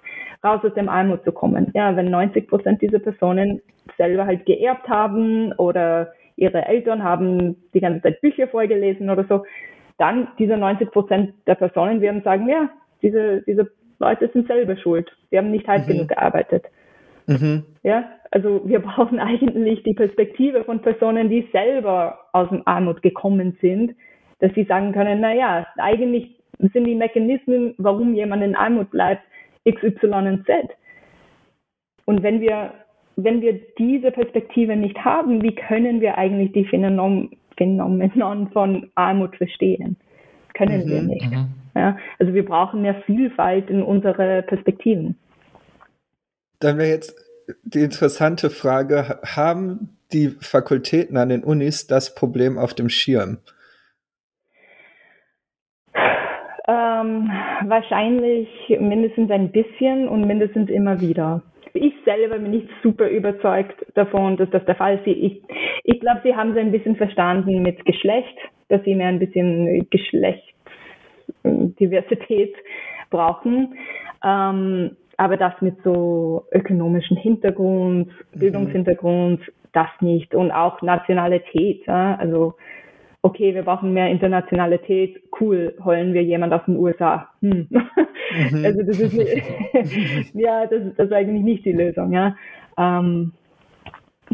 raus 0.42 0.60
aus 0.64 0.74
dem 0.74 0.88
Armut 0.88 1.24
zu 1.24 1.32
kommen? 1.32 1.70
Ja, 1.74 1.94
wenn 1.96 2.10
90 2.10 2.48
Prozent 2.48 2.82
dieser 2.82 2.98
Personen 3.00 3.60
selber 3.98 4.26
halt 4.26 4.46
geerbt 4.46 4.88
haben 4.88 5.52
oder 5.54 6.12
ihre 6.36 6.64
Eltern 6.66 7.02
haben 7.02 7.56
die 7.74 7.80
ganze 7.80 8.02
Zeit 8.02 8.20
Bücher 8.20 8.48
vorgelesen 8.48 9.10
oder 9.10 9.24
so, 9.24 9.44
dann 9.98 10.28
diese 10.38 10.56
90 10.56 10.90
Prozent 10.90 11.34
der 11.46 11.54
Personen 11.54 12.00
werden 12.00 12.22
sagen, 12.22 12.48
ja, 12.48 12.70
diese, 13.02 13.42
diese 13.42 13.70
Leute 13.98 14.28
sind 14.32 14.46
selber 14.46 14.76
schuld. 14.76 15.10
Sie 15.30 15.38
haben 15.38 15.50
nicht 15.50 15.68
hart 15.68 15.86
mhm. 15.86 15.92
genug 15.92 16.08
gearbeitet. 16.08 16.64
Mhm. 17.26 17.64
Ja, 17.82 18.04
also 18.30 18.62
wir 18.64 18.80
brauchen 18.80 19.18
eigentlich 19.20 19.82
die 19.82 19.94
Perspektive 19.94 20.64
von 20.64 20.80
Personen, 20.80 21.28
die 21.28 21.48
selber 21.52 22.18
aus 22.32 22.48
dem 22.48 22.62
Armut 22.66 23.02
gekommen 23.02 23.56
sind, 23.60 23.94
dass 24.40 24.52
sie 24.54 24.64
sagen 24.64 24.92
können, 24.92 25.20
na 25.20 25.34
ja, 25.34 25.66
eigentlich 25.78 26.36
sind 26.58 26.86
die 26.86 26.94
Mechanismen, 26.94 27.74
warum 27.78 28.14
jemand 28.14 28.42
in 28.42 28.56
Armut 28.56 28.90
bleibt, 28.90 29.22
X, 29.64 29.82
Y 29.82 30.26
und 30.26 30.46
Z. 30.46 30.68
Und 32.04 32.22
wenn 32.22 32.40
wir, 32.40 32.72
wenn 33.16 33.40
wir 33.40 33.58
diese 33.78 34.10
Perspektive 34.10 34.76
nicht 34.76 34.98
haben, 35.04 35.42
wie 35.42 35.54
können 35.54 36.00
wir 36.00 36.18
eigentlich 36.18 36.52
die 36.52 36.64
Phänomen, 36.66 37.30
Phänomenon 37.56 38.50
von 38.50 38.90
Armut 38.94 39.36
verstehen? 39.36 39.96
können 40.54 40.84
mhm, 40.84 40.90
wir 40.90 41.02
nicht. 41.02 41.30
Mhm. 41.30 41.46
Ja, 41.74 41.98
also 42.18 42.32
wir 42.32 42.44
brauchen 42.44 42.82
mehr 42.82 42.94
Vielfalt 43.06 43.68
in 43.68 43.82
unsere 43.82 44.42
Perspektiven. 44.42 45.16
Dann 46.60 46.78
wäre 46.78 46.88
jetzt 46.88 47.14
die 47.62 47.82
interessante 47.82 48.50
Frage, 48.50 49.20
haben 49.24 49.96
die 50.12 50.30
Fakultäten 50.40 51.16
an 51.16 51.28
den 51.28 51.44
Unis 51.44 51.86
das 51.86 52.12
Problem 52.14 52.58
auf 52.58 52.74
dem 52.74 52.88
Schirm? 52.88 53.38
Ähm, 56.66 57.30
wahrscheinlich 57.66 58.48
mindestens 58.80 59.30
ein 59.30 59.52
bisschen 59.52 60.08
und 60.08 60.26
mindestens 60.26 60.70
immer 60.70 60.98
wieder. 61.00 61.42
Ich 61.74 61.92
selber 62.04 62.38
bin 62.38 62.52
nicht 62.52 62.68
super 62.82 63.08
überzeugt 63.08 63.84
davon, 63.94 64.36
dass 64.36 64.48
das 64.50 64.64
der 64.64 64.74
Fall 64.76 64.98
ist. 64.98 65.06
Ich, 65.06 65.42
ich 65.82 66.00
glaube, 66.00 66.20
sie 66.22 66.34
haben 66.34 66.52
es 66.52 66.56
ein 66.56 66.72
bisschen 66.72 66.96
verstanden 66.96 67.62
mit 67.62 67.84
Geschlecht, 67.84 68.38
dass 68.68 68.82
sie 68.84 68.94
mehr 68.94 69.08
ein 69.08 69.18
bisschen 69.18 69.86
Geschlechtsdiversität 69.90 72.54
brauchen. 73.10 73.74
Ähm, 74.24 74.96
aber 75.16 75.36
das 75.36 75.52
mit 75.60 75.76
so 75.84 76.46
ökonomischen 76.52 77.16
Hintergrund, 77.16 78.08
mhm. 78.08 78.38
Bildungshintergrund, 78.38 79.40
das 79.72 79.88
nicht. 80.00 80.34
Und 80.34 80.50
auch 80.50 80.82
Nationalität. 80.82 81.86
Ja? 81.86 82.16
Also 82.16 82.54
okay, 83.24 83.54
wir 83.54 83.62
brauchen 83.62 83.94
mehr 83.94 84.10
Internationalität, 84.10 85.18
cool, 85.40 85.74
holen 85.82 86.12
wir 86.12 86.22
jemand 86.22 86.52
aus 86.52 86.60
den 86.66 86.76
USA. 86.76 87.28
Hm. 87.40 87.68
Mhm. 87.70 87.84
Also 88.64 88.82
das 88.82 88.98
ist 88.98 89.14
ja, 90.34 90.66
das, 90.66 90.82
das 90.96 91.06
ist 91.06 91.12
eigentlich 91.12 91.44
nicht 91.44 91.64
die 91.64 91.72
Lösung, 91.72 92.12
ja. 92.12 92.34
Ähm, 92.76 93.32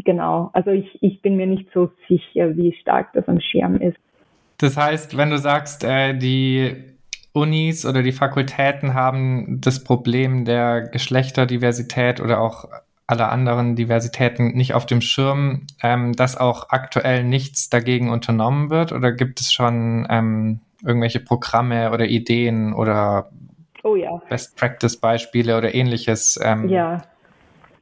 genau, 0.03 0.49
also 0.53 0.71
ich, 0.71 0.97
ich 1.03 1.21
bin 1.21 1.35
mir 1.35 1.45
nicht 1.45 1.69
so 1.73 1.91
sicher, 2.07 2.55
wie 2.55 2.73
stark 2.81 3.13
das 3.13 3.27
am 3.27 3.39
Schirm 3.39 3.75
ist. 3.75 3.97
Das 4.57 4.75
heißt, 4.77 5.17
wenn 5.17 5.29
du 5.29 5.37
sagst, 5.37 5.83
äh, 5.83 6.17
die 6.17 6.75
Unis 7.33 7.85
oder 7.85 8.03
die 8.03 8.11
Fakultäten 8.11 8.93
haben 8.93 9.61
das 9.61 9.83
Problem 9.83 10.45
der 10.45 10.81
Geschlechterdiversität 10.81 12.19
oder 12.19 12.41
auch 12.41 12.65
aller 13.07 13.31
anderen 13.31 13.75
Diversitäten 13.75 14.53
nicht 14.53 14.73
auf 14.73 14.85
dem 14.85 15.01
Schirm, 15.01 15.67
ähm, 15.83 16.13
dass 16.13 16.37
auch 16.37 16.69
aktuell 16.69 17.23
nichts 17.23 17.69
dagegen 17.69 18.09
unternommen 18.09 18.69
wird? 18.69 18.93
Oder 18.93 19.11
gibt 19.11 19.41
es 19.41 19.51
schon 19.51 20.07
ähm, 20.09 20.61
irgendwelche 20.83 21.19
Programme 21.19 21.91
oder 21.91 22.05
Ideen 22.05 22.73
oder 22.73 23.29
oh, 23.83 23.95
ja. 23.95 24.21
Best 24.29 24.55
Practice 24.55 24.97
Beispiele 24.97 25.57
oder 25.57 25.73
ähnliches? 25.75 26.39
Ähm, 26.41 26.69
ja. 26.69 27.03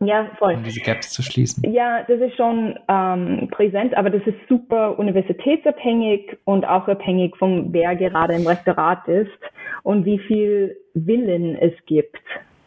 Ja, 0.02 0.30
voll. 0.38 0.54
Um 0.54 0.64
diese 0.64 0.80
Gaps 0.80 1.12
zu 1.12 1.22
schließen. 1.22 1.70
Ja, 1.72 2.04
das 2.04 2.22
ist 2.22 2.38
schon 2.38 2.80
ähm, 2.88 3.50
präsent, 3.52 3.96
aber 3.96 4.10
das 4.10 4.22
ist 4.26 4.38
super 4.48 4.98
universitätsabhängig 4.98 6.38
und 6.46 6.66
auch 6.66 6.88
abhängig 6.88 7.36
von 7.36 7.74
wer 7.74 7.96
gerade 7.98 8.34
im 8.36 8.48
Restaurant 8.48 9.06
ist 9.08 9.40
und 9.84 10.06
wie 10.06 10.20
viel 10.20 10.78
Willen 10.94 11.58
es 11.58 11.74
gibt 11.86 12.18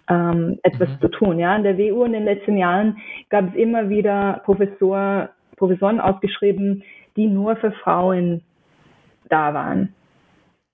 ähm, 0.08 0.58
etwas 0.62 0.90
mhm. 0.90 1.00
zu 1.00 1.08
tun. 1.08 1.38
Ja, 1.38 1.54
an 1.54 1.62
der 1.62 1.78
WU 1.78 2.04
in 2.04 2.12
den 2.12 2.24
letzten 2.24 2.58
Jahren 2.58 2.98
gab 3.30 3.48
es 3.48 3.54
immer 3.54 3.88
wieder 3.88 4.42
Professor, 4.44 5.30
Professoren 5.56 6.00
ausgeschrieben, 6.00 6.82
die 7.16 7.28
nur 7.28 7.56
für 7.56 7.72
Frauen 7.72 8.42
da 9.30 9.54
waren. 9.54 9.94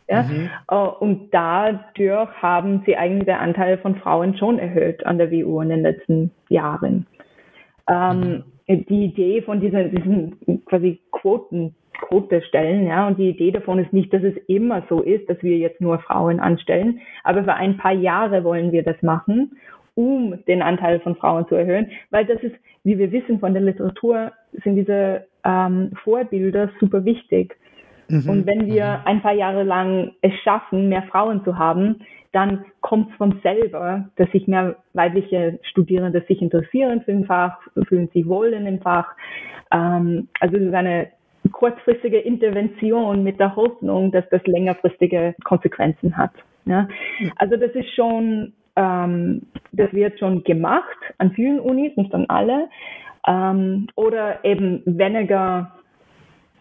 Ja? 0.08 0.22
Mhm. 0.22 0.50
Uh, 0.70 1.04
und 1.04 1.28
dadurch 1.32 2.30
haben 2.42 2.82
sie 2.86 2.96
eigentlich 2.96 3.26
den 3.26 3.36
Anteil 3.36 3.78
von 3.78 3.96
Frauen 3.96 4.36
schon 4.36 4.58
erhöht 4.58 5.04
an 5.06 5.18
der 5.18 5.30
WU 5.30 5.60
in 5.60 5.68
den 5.68 5.82
letzten 5.82 6.30
Jahren. 6.48 7.06
Ähm. 7.88 8.44
Die 8.70 9.06
Idee 9.06 9.40
von 9.40 9.60
diesen, 9.60 9.90
diesen 9.96 10.62
quasi 10.66 11.00
Quoten 11.10 11.74
Quote 12.00 12.42
stellen. 12.42 12.86
Ja, 12.86 13.06
und 13.06 13.18
die 13.18 13.30
Idee 13.30 13.50
davon 13.50 13.78
ist 13.78 13.92
nicht, 13.92 14.12
dass 14.12 14.22
es 14.22 14.36
immer 14.46 14.82
so 14.88 15.02
ist, 15.02 15.28
dass 15.28 15.42
wir 15.42 15.56
jetzt 15.56 15.80
nur 15.80 15.98
Frauen 16.00 16.40
anstellen, 16.40 17.00
aber 17.24 17.44
für 17.44 17.54
ein 17.54 17.76
paar 17.76 17.92
Jahre 17.92 18.44
wollen 18.44 18.72
wir 18.72 18.82
das 18.82 19.00
machen, 19.02 19.56
um 19.94 20.44
den 20.46 20.62
Anteil 20.62 21.00
von 21.00 21.16
Frauen 21.16 21.46
zu 21.48 21.56
erhöhen, 21.56 21.90
weil 22.10 22.24
das 22.24 22.40
ist, 22.42 22.54
wie 22.84 22.98
wir 22.98 23.10
wissen 23.10 23.40
von 23.40 23.52
der 23.52 23.62
Literatur, 23.62 24.32
sind 24.64 24.76
diese 24.76 25.26
ähm, 25.44 25.90
Vorbilder 26.04 26.70
super 26.78 27.04
wichtig. 27.04 27.56
Mhm. 28.08 28.28
Und 28.28 28.46
wenn 28.46 28.66
wir 28.66 28.84
mhm. 28.84 29.06
ein 29.06 29.22
paar 29.22 29.34
Jahre 29.34 29.62
lang 29.62 30.12
es 30.22 30.32
schaffen, 30.42 30.88
mehr 30.88 31.02
Frauen 31.04 31.44
zu 31.44 31.58
haben, 31.58 32.00
dann 32.32 32.64
kommt 32.80 33.10
es 33.10 33.16
von 33.16 33.40
selber, 33.42 34.08
dass 34.16 34.30
sich 34.30 34.46
mehr 34.46 34.76
weibliche 34.92 35.58
Studierende 35.62 36.22
sich 36.28 36.42
interessieren 36.42 37.02
für 37.02 37.12
ein 37.12 37.24
Fach, 37.24 37.58
fühlen 37.88 38.08
sich 38.12 38.26
wohl 38.26 38.48
in 38.48 38.64
dem 38.64 38.80
Fach. 38.80 39.06
Ähm, 39.72 40.28
also 40.40 40.56
es 40.56 40.62
ist 40.62 40.74
eine 40.74 41.08
kurzfristige 41.52 42.18
Intervention 42.18 43.22
mit 43.22 43.40
der 43.40 43.56
Hoffnung, 43.56 44.12
dass 44.12 44.28
das 44.30 44.42
längerfristige 44.46 45.34
Konsequenzen 45.44 46.16
hat. 46.16 46.32
Ja? 46.66 46.88
Also 47.36 47.56
das 47.56 47.72
ist 47.72 47.94
schon, 47.94 48.52
ähm, 48.76 49.42
das 49.72 49.92
wird 49.92 50.18
schon 50.18 50.44
gemacht 50.44 50.98
an 51.16 51.32
vielen 51.32 51.60
Unis, 51.60 51.96
nicht 51.96 52.12
an 52.14 52.26
alle, 52.28 52.68
ähm, 53.26 53.86
oder 53.94 54.44
eben 54.44 54.82
weniger 54.84 55.72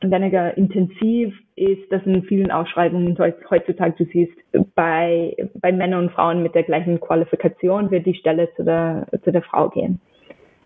weniger 0.01 0.55
intensiv 0.57 1.33
ist, 1.55 1.91
dass 1.91 2.03
in 2.05 2.23
vielen 2.23 2.51
Ausschreibungen 2.51 3.17
heutzutage 3.49 3.95
du 3.97 4.05
siehst, 4.11 4.37
bei, 4.75 5.35
bei 5.55 5.71
Männern 5.71 6.05
und 6.05 6.11
Frauen 6.11 6.43
mit 6.43 6.55
der 6.55 6.63
gleichen 6.63 6.99
Qualifikation 6.99 7.89
wird 7.89 8.05
die 8.05 8.15
Stelle 8.15 8.49
zu 8.55 8.63
der, 8.63 9.07
zu 9.23 9.31
der 9.31 9.41
Frau 9.41 9.69
gehen. 9.69 9.99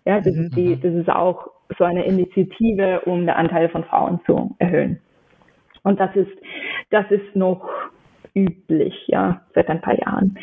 Ja, 0.04 0.20
das, 0.20 0.34
mhm. 0.34 0.44
ist 0.44 0.56
die, 0.56 0.76
mhm. 0.76 0.80
das 0.80 0.94
ist 0.94 1.10
auch 1.10 1.50
so 1.78 1.84
eine 1.84 2.04
Initiative, 2.04 3.00
um 3.06 3.20
den 3.20 3.30
Anteil 3.30 3.68
von 3.68 3.84
Frauen 3.84 4.20
zu 4.26 4.54
erhöhen. 4.58 5.00
Und 5.82 5.98
das 5.98 6.14
ist, 6.14 6.30
das 6.90 7.10
ist 7.10 7.34
noch 7.34 7.68
üblich, 8.34 8.94
ja, 9.06 9.42
seit 9.54 9.68
ein 9.68 9.80
paar 9.80 9.98
Jahren. 9.98 10.38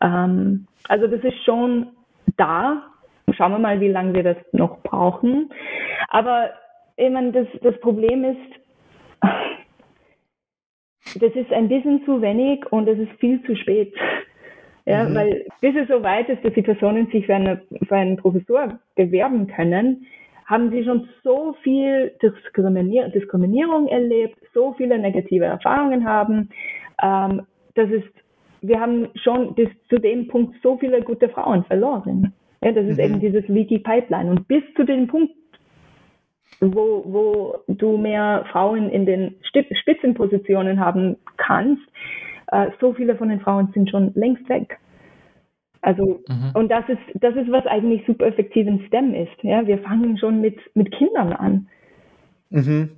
Ähm, 0.00 0.66
also 0.88 1.06
das 1.06 1.22
ist 1.22 1.42
schon 1.44 1.88
da. 2.36 2.82
Schauen 3.32 3.52
wir 3.52 3.58
mal, 3.58 3.80
wie 3.80 3.88
lange 3.88 4.14
wir 4.14 4.22
das 4.22 4.36
noch 4.52 4.82
brauchen. 4.82 5.50
Aber 6.08 6.50
ich 6.96 7.10
meine, 7.10 7.32
das, 7.32 7.46
das 7.62 7.78
Problem 7.80 8.24
ist, 8.24 8.38
das 11.20 11.32
ist 11.34 11.52
ein 11.52 11.68
bisschen 11.68 12.04
zu 12.04 12.20
wenig 12.20 12.64
und 12.72 12.88
es 12.88 12.98
ist 12.98 13.12
viel 13.20 13.42
zu 13.44 13.56
spät. 13.56 13.94
Ja, 14.86 15.04
mhm. 15.04 15.14
weil 15.14 15.46
bis 15.60 15.74
es 15.76 15.88
so 15.88 16.02
weit 16.02 16.28
ist, 16.28 16.44
dass 16.44 16.52
die 16.52 16.62
Personen 16.62 17.06
sich 17.10 17.26
für, 17.26 17.34
eine, 17.34 17.62
für 17.88 17.96
einen 17.96 18.16
Professor 18.16 18.78
bewerben 18.96 19.46
können, 19.46 20.06
haben 20.46 20.70
sie 20.70 20.84
schon 20.84 21.08
so 21.22 21.54
viel 21.62 22.12
Diskriminier 22.22 23.08
Diskriminierung 23.08 23.88
erlebt, 23.88 24.36
so 24.52 24.74
viele 24.74 24.98
negative 24.98 25.46
Erfahrungen 25.46 26.04
haben. 26.04 26.50
Ähm, 27.02 27.42
das 27.74 27.90
ist, 27.90 28.12
wir 28.60 28.78
haben 28.78 29.08
schon 29.14 29.54
bis 29.54 29.68
zu 29.88 29.98
dem 29.98 30.28
Punkt 30.28 30.56
so 30.62 30.76
viele 30.76 31.00
gute 31.00 31.30
Frauen 31.30 31.64
verloren. 31.64 32.34
Ja, 32.62 32.72
das 32.72 32.86
ist 32.86 32.98
mhm. 32.98 33.04
eben 33.04 33.20
dieses 33.20 33.48
Leaky 33.48 33.78
Pipeline. 33.78 34.30
Und 34.30 34.46
bis 34.48 34.62
zu 34.76 34.84
dem 34.84 35.06
Punkt, 35.06 35.32
wo, 36.60 37.04
wo 37.06 37.56
du 37.68 37.96
mehr 37.96 38.44
Frauen 38.50 38.88
in 38.90 39.06
den 39.06 39.36
Spitzenpositionen 39.42 40.80
haben 40.80 41.16
kannst, 41.36 41.82
äh, 42.48 42.68
so 42.80 42.92
viele 42.92 43.16
von 43.16 43.28
den 43.28 43.40
Frauen 43.40 43.70
sind 43.74 43.90
schon 43.90 44.12
längst 44.14 44.48
weg. 44.48 44.78
Also, 45.82 46.20
mhm. 46.28 46.50
und 46.54 46.70
das 46.70 46.88
ist, 46.88 47.00
das 47.14 47.36
ist, 47.36 47.50
was 47.50 47.66
eigentlich 47.66 48.06
super 48.06 48.26
effektiv 48.26 48.66
in 48.66 48.80
STEM 48.86 49.14
ist. 49.14 49.42
Ja, 49.42 49.66
wir 49.66 49.78
fangen 49.78 50.16
schon 50.16 50.40
mit, 50.40 50.58
mit 50.74 50.90
Kindern 50.92 51.32
an. 51.34 51.66
Mhm. 52.48 52.90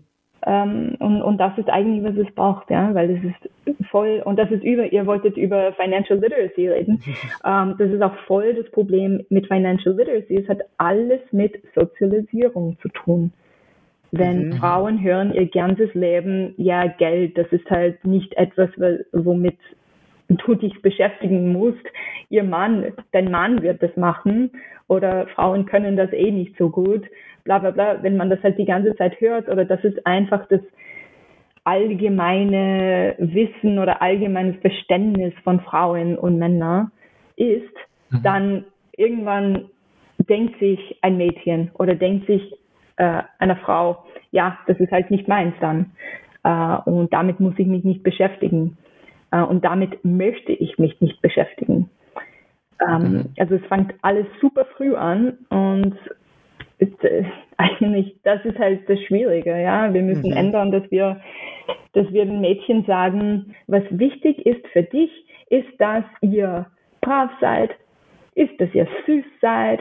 Ähm, 0.47 0.97
und, 1.01 1.23
und 1.23 1.39
das 1.39 1.59
ist 1.59 1.69
eigentlich, 1.69 2.05
was 2.05 2.17
es 2.17 2.33
braucht, 2.35 2.71
ja, 2.71 2.95
weil 2.95 3.17
das 3.17 3.25
ist 3.25 3.89
voll, 3.91 4.23
und 4.25 4.39
das 4.39 4.51
ist 4.53 4.63
über, 4.63 4.93
ihr 4.93 5.05
wolltet 5.05 5.37
über 5.37 5.73
Financial 5.73 6.19
Literacy 6.19 6.69
reden. 6.69 7.03
ähm, 7.45 7.75
das 7.77 7.91
ist 7.91 8.03
auch 8.03 8.15
voll 8.27 8.55
das 8.55 8.71
Problem 8.71 9.25
mit 9.31 9.49
Financial 9.49 9.97
Literacy. 9.97 10.37
Es 10.37 10.49
hat 10.49 10.61
alles 10.79 11.21
mit 11.33 11.61
Sozialisierung 11.75 12.79
zu 12.81 12.89
tun. 12.89 13.33
Wenn 14.19 14.49
mhm. 14.49 14.53
Frauen 14.55 15.03
hören 15.03 15.33
ihr 15.35 15.47
ganzes 15.47 15.93
Leben, 15.95 16.55
ja, 16.57 16.87
Geld, 16.87 17.37
das 17.39 17.47
ist 17.51 17.69
halt 17.71 18.05
nicht 18.05 18.35
etwas, 18.37 18.71
womit 19.13 19.59
du 20.29 20.55
dich 20.55 20.81
beschäftigen 20.83 21.53
musst. 21.53 21.85
Ihr 22.29 22.45
Mann, 22.45 22.93
dein 23.13 23.31
Mann 23.31 23.63
wird 23.63 23.83
das 23.83 23.97
machen 23.97 24.51
oder 24.89 25.27
Frauen 25.29 25.67
können 25.67 25.97
das 25.97 26.13
eh 26.13 26.31
nicht 26.31 26.57
so 26.59 26.71
gut, 26.71 27.05
bla 27.45 27.59
bla 27.59 27.71
bla. 27.71 28.03
Wenn 28.03 28.17
man 28.17 28.31
das 28.31 28.43
halt 28.43 28.59
die 28.59 28.65
ganze 28.65 28.95
Zeit 28.97 29.21
hört 29.21 29.49
oder 29.49 29.65
das 29.65 29.83
ist 29.85 30.05
einfach 30.07 30.47
das 30.49 30.61
allgemeine 31.65 33.17
Wissen 33.19 33.79
oder 33.79 34.01
allgemeines 34.01 34.57
Verständnis 34.61 35.35
von 35.43 35.61
Frauen 35.61 36.17
und 36.17 36.39
Männern 36.39 36.93
ist, 37.37 37.75
mhm. 38.11 38.23
dann 38.23 38.65
irgendwann 38.97 39.69
denkt 40.29 40.59
sich 40.61 40.97
ein 41.03 41.17
Mädchen 41.17 41.71
oder 41.75 41.95
denkt 41.95 42.27
sich 42.27 42.55
äh, 42.97 43.23
eine 43.39 43.57
Frau, 43.57 44.05
ja, 44.31 44.59
das 44.67 44.79
ist 44.79 44.93
halt 44.93 45.11
nicht 45.11 45.29
meins 45.29 45.55
dann. 45.61 45.93
Äh, 46.45 46.91
und 46.91 47.13
damit 47.13 47.41
muss 47.41 47.55
ich 47.59 47.67
mich 47.67 47.85
nicht 47.85 48.03
beschäftigen. 48.03 48.77
Äh, 49.31 49.43
und 49.43 49.65
damit 49.65 50.05
möchte 50.05 50.53
ich 50.53 50.79
mich 50.79 51.01
nicht 51.01 51.21
beschäftigen. 51.23 51.91
Ähm, 52.81 53.13
mhm. 53.13 53.25
Also 53.39 53.57
es 53.57 53.65
fängt 53.67 53.95
alles 54.03 54.27
super 54.41 54.67
früh 54.77 54.95
an 54.95 55.39
und 55.49 55.97
ist 56.79 57.05
äh, 57.05 57.25
eigentlich, 57.57 58.17
das 58.23 58.45
ist 58.45 58.59
halt 58.59 58.89
das 58.89 59.01
Schwierige, 59.03 59.61
ja. 59.61 59.93
Wir 59.93 60.03
müssen 60.03 60.31
mhm. 60.31 60.37
ändern, 60.37 60.73
dass 60.73 60.91
wir, 60.91 61.21
dass 61.93 62.11
wir 62.13 62.25
den 62.25 62.41
Mädchen 62.41 62.85
sagen, 62.85 63.55
was 63.67 63.83
wichtig 63.91 64.45
ist 64.45 64.67
für 64.69 64.83
dich, 64.83 65.11
ist, 65.49 65.69
dass 65.79 66.05
ihr 66.21 66.67
brav 67.01 67.31
seid, 67.41 67.71
ist, 68.35 68.61
dass 68.61 68.75
ihr 68.75 68.87
süß 69.07 69.25
seid, 69.41 69.81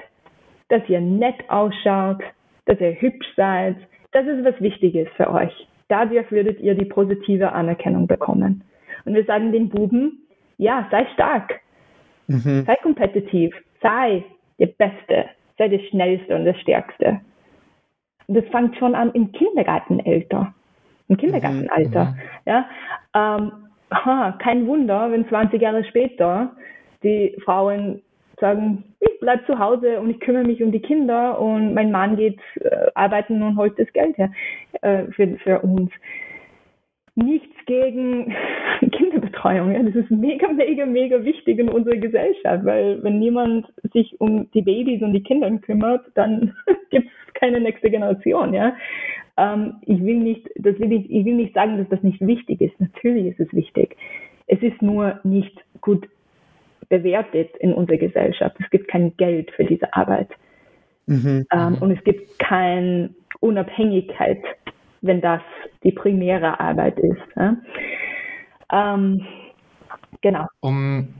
dass 0.69 0.87
ihr 0.87 1.01
nett 1.01 1.49
ausschaut, 1.49 2.21
dass 2.65 2.79
ihr 2.79 2.99
hübsch 2.99 3.27
seid. 3.35 3.77
Das 4.11 4.25
ist 4.25 4.43
was 4.43 4.59
Wichtiges 4.61 5.07
für 5.15 5.29
euch. 5.31 5.67
Dadurch 5.87 6.31
würdet 6.31 6.59
ihr 6.59 6.75
die 6.75 6.85
positive 6.85 7.51
Anerkennung 7.51 8.07
bekommen. 8.07 8.63
Und 9.05 9.13
wir 9.13 9.23
sagen 9.25 9.51
den 9.51 9.69
Buben, 9.69 10.25
ja, 10.57 10.87
sei 10.89 11.05
stark, 11.13 11.59
mhm. 12.27 12.63
sei 12.65 12.75
kompetitiv, 12.81 13.53
sei 13.81 14.23
der 14.59 14.67
Beste, 14.67 15.25
sei 15.57 15.67
der 15.67 15.79
Schnellste 15.89 16.35
und 16.35 16.45
der 16.45 16.55
Stärkste. 16.55 17.21
Und 18.27 18.35
das 18.35 18.45
fängt 18.45 18.75
schon 18.77 18.95
an 18.95 19.11
im 19.11 19.31
Kindergartenalter. 19.31 20.53
Im 21.07 21.17
Kindergartenalter. 21.17 22.05
Mhm. 22.05 22.15
Ja, 22.45 22.69
ähm, 23.13 23.51
ha, 23.91 24.31
kein 24.39 24.65
Wunder, 24.65 25.11
wenn 25.11 25.27
20 25.27 25.61
Jahre 25.61 25.83
später 25.83 26.55
die 27.03 27.35
Frauen 27.43 28.01
sagen, 28.39 28.83
ich 28.99 29.19
bleib 29.19 29.45
zu 29.45 29.59
Hause 29.59 29.99
und 29.99 30.09
ich 30.09 30.19
kümmere 30.19 30.43
mich 30.43 30.61
um 30.63 30.71
die 30.71 30.81
Kinder 30.81 31.39
und 31.39 31.73
mein 31.73 31.91
Mann 31.91 32.15
geht 32.15 32.39
äh, 32.61 32.87
arbeiten 32.93 33.41
und 33.41 33.57
holt 33.57 33.77
das 33.79 33.91
Geld 33.93 34.17
her 34.17 34.31
äh, 34.81 35.03
für, 35.11 35.37
für 35.37 35.59
uns. 35.61 35.91
Nichts 37.15 37.55
gegen 37.65 38.35
Kinderbetreuung. 38.91 39.71
Ja. 39.71 39.83
Das 39.83 39.95
ist 39.95 40.11
mega, 40.11 40.51
mega, 40.51 40.85
mega 40.85 41.23
wichtig 41.23 41.59
in 41.59 41.69
unserer 41.69 41.95
Gesellschaft, 41.95 42.65
weil 42.65 43.01
wenn 43.03 43.19
niemand 43.19 43.67
sich 43.93 44.19
um 44.19 44.51
die 44.51 44.61
Babys 44.61 45.01
und 45.01 45.13
die 45.13 45.23
Kinder 45.23 45.49
kümmert, 45.59 46.05
dann 46.15 46.53
gibt 46.89 47.07
es 47.07 47.33
keine 47.33 47.61
nächste 47.61 47.89
Generation. 47.89 48.53
Ja. 48.53 48.75
Ähm, 49.37 49.75
ich 49.85 50.03
will 50.03 50.17
nicht, 50.17 50.49
das 50.55 50.77
will 50.79 50.91
ich, 50.91 51.09
ich 51.09 51.25
will 51.25 51.35
nicht 51.35 51.53
sagen, 51.53 51.77
dass 51.77 51.89
das 51.89 52.03
nicht 52.03 52.19
wichtig 52.25 52.61
ist. 52.61 52.79
Natürlich 52.79 53.27
ist 53.27 53.39
es 53.39 53.53
wichtig. 53.53 53.95
Es 54.47 54.61
ist 54.61 54.81
nur 54.81 55.19
nicht 55.23 55.57
gut 55.81 56.07
bewertet 56.89 57.55
in 57.59 57.73
unserer 57.73 57.97
Gesellschaft. 57.97 58.55
Es 58.59 58.69
gibt 58.69 58.87
kein 58.87 59.15
Geld 59.17 59.51
für 59.51 59.65
diese 59.65 59.93
Arbeit. 59.93 60.29
Mhm. 61.07 61.45
Ähm, 61.51 61.69
mhm. 61.69 61.77
und 61.79 61.91
es 61.91 62.03
gibt 62.03 62.39
keine 62.39 63.11
Unabhängigkeit, 63.39 64.41
wenn 65.01 65.21
das 65.21 65.41
die 65.83 65.91
primäre 65.91 66.59
Arbeit 66.59 66.97
ist. 66.99 67.21
Ja? 67.35 67.57
Ähm, 68.71 69.21
genau. 70.21 70.47
Um, 70.61 71.13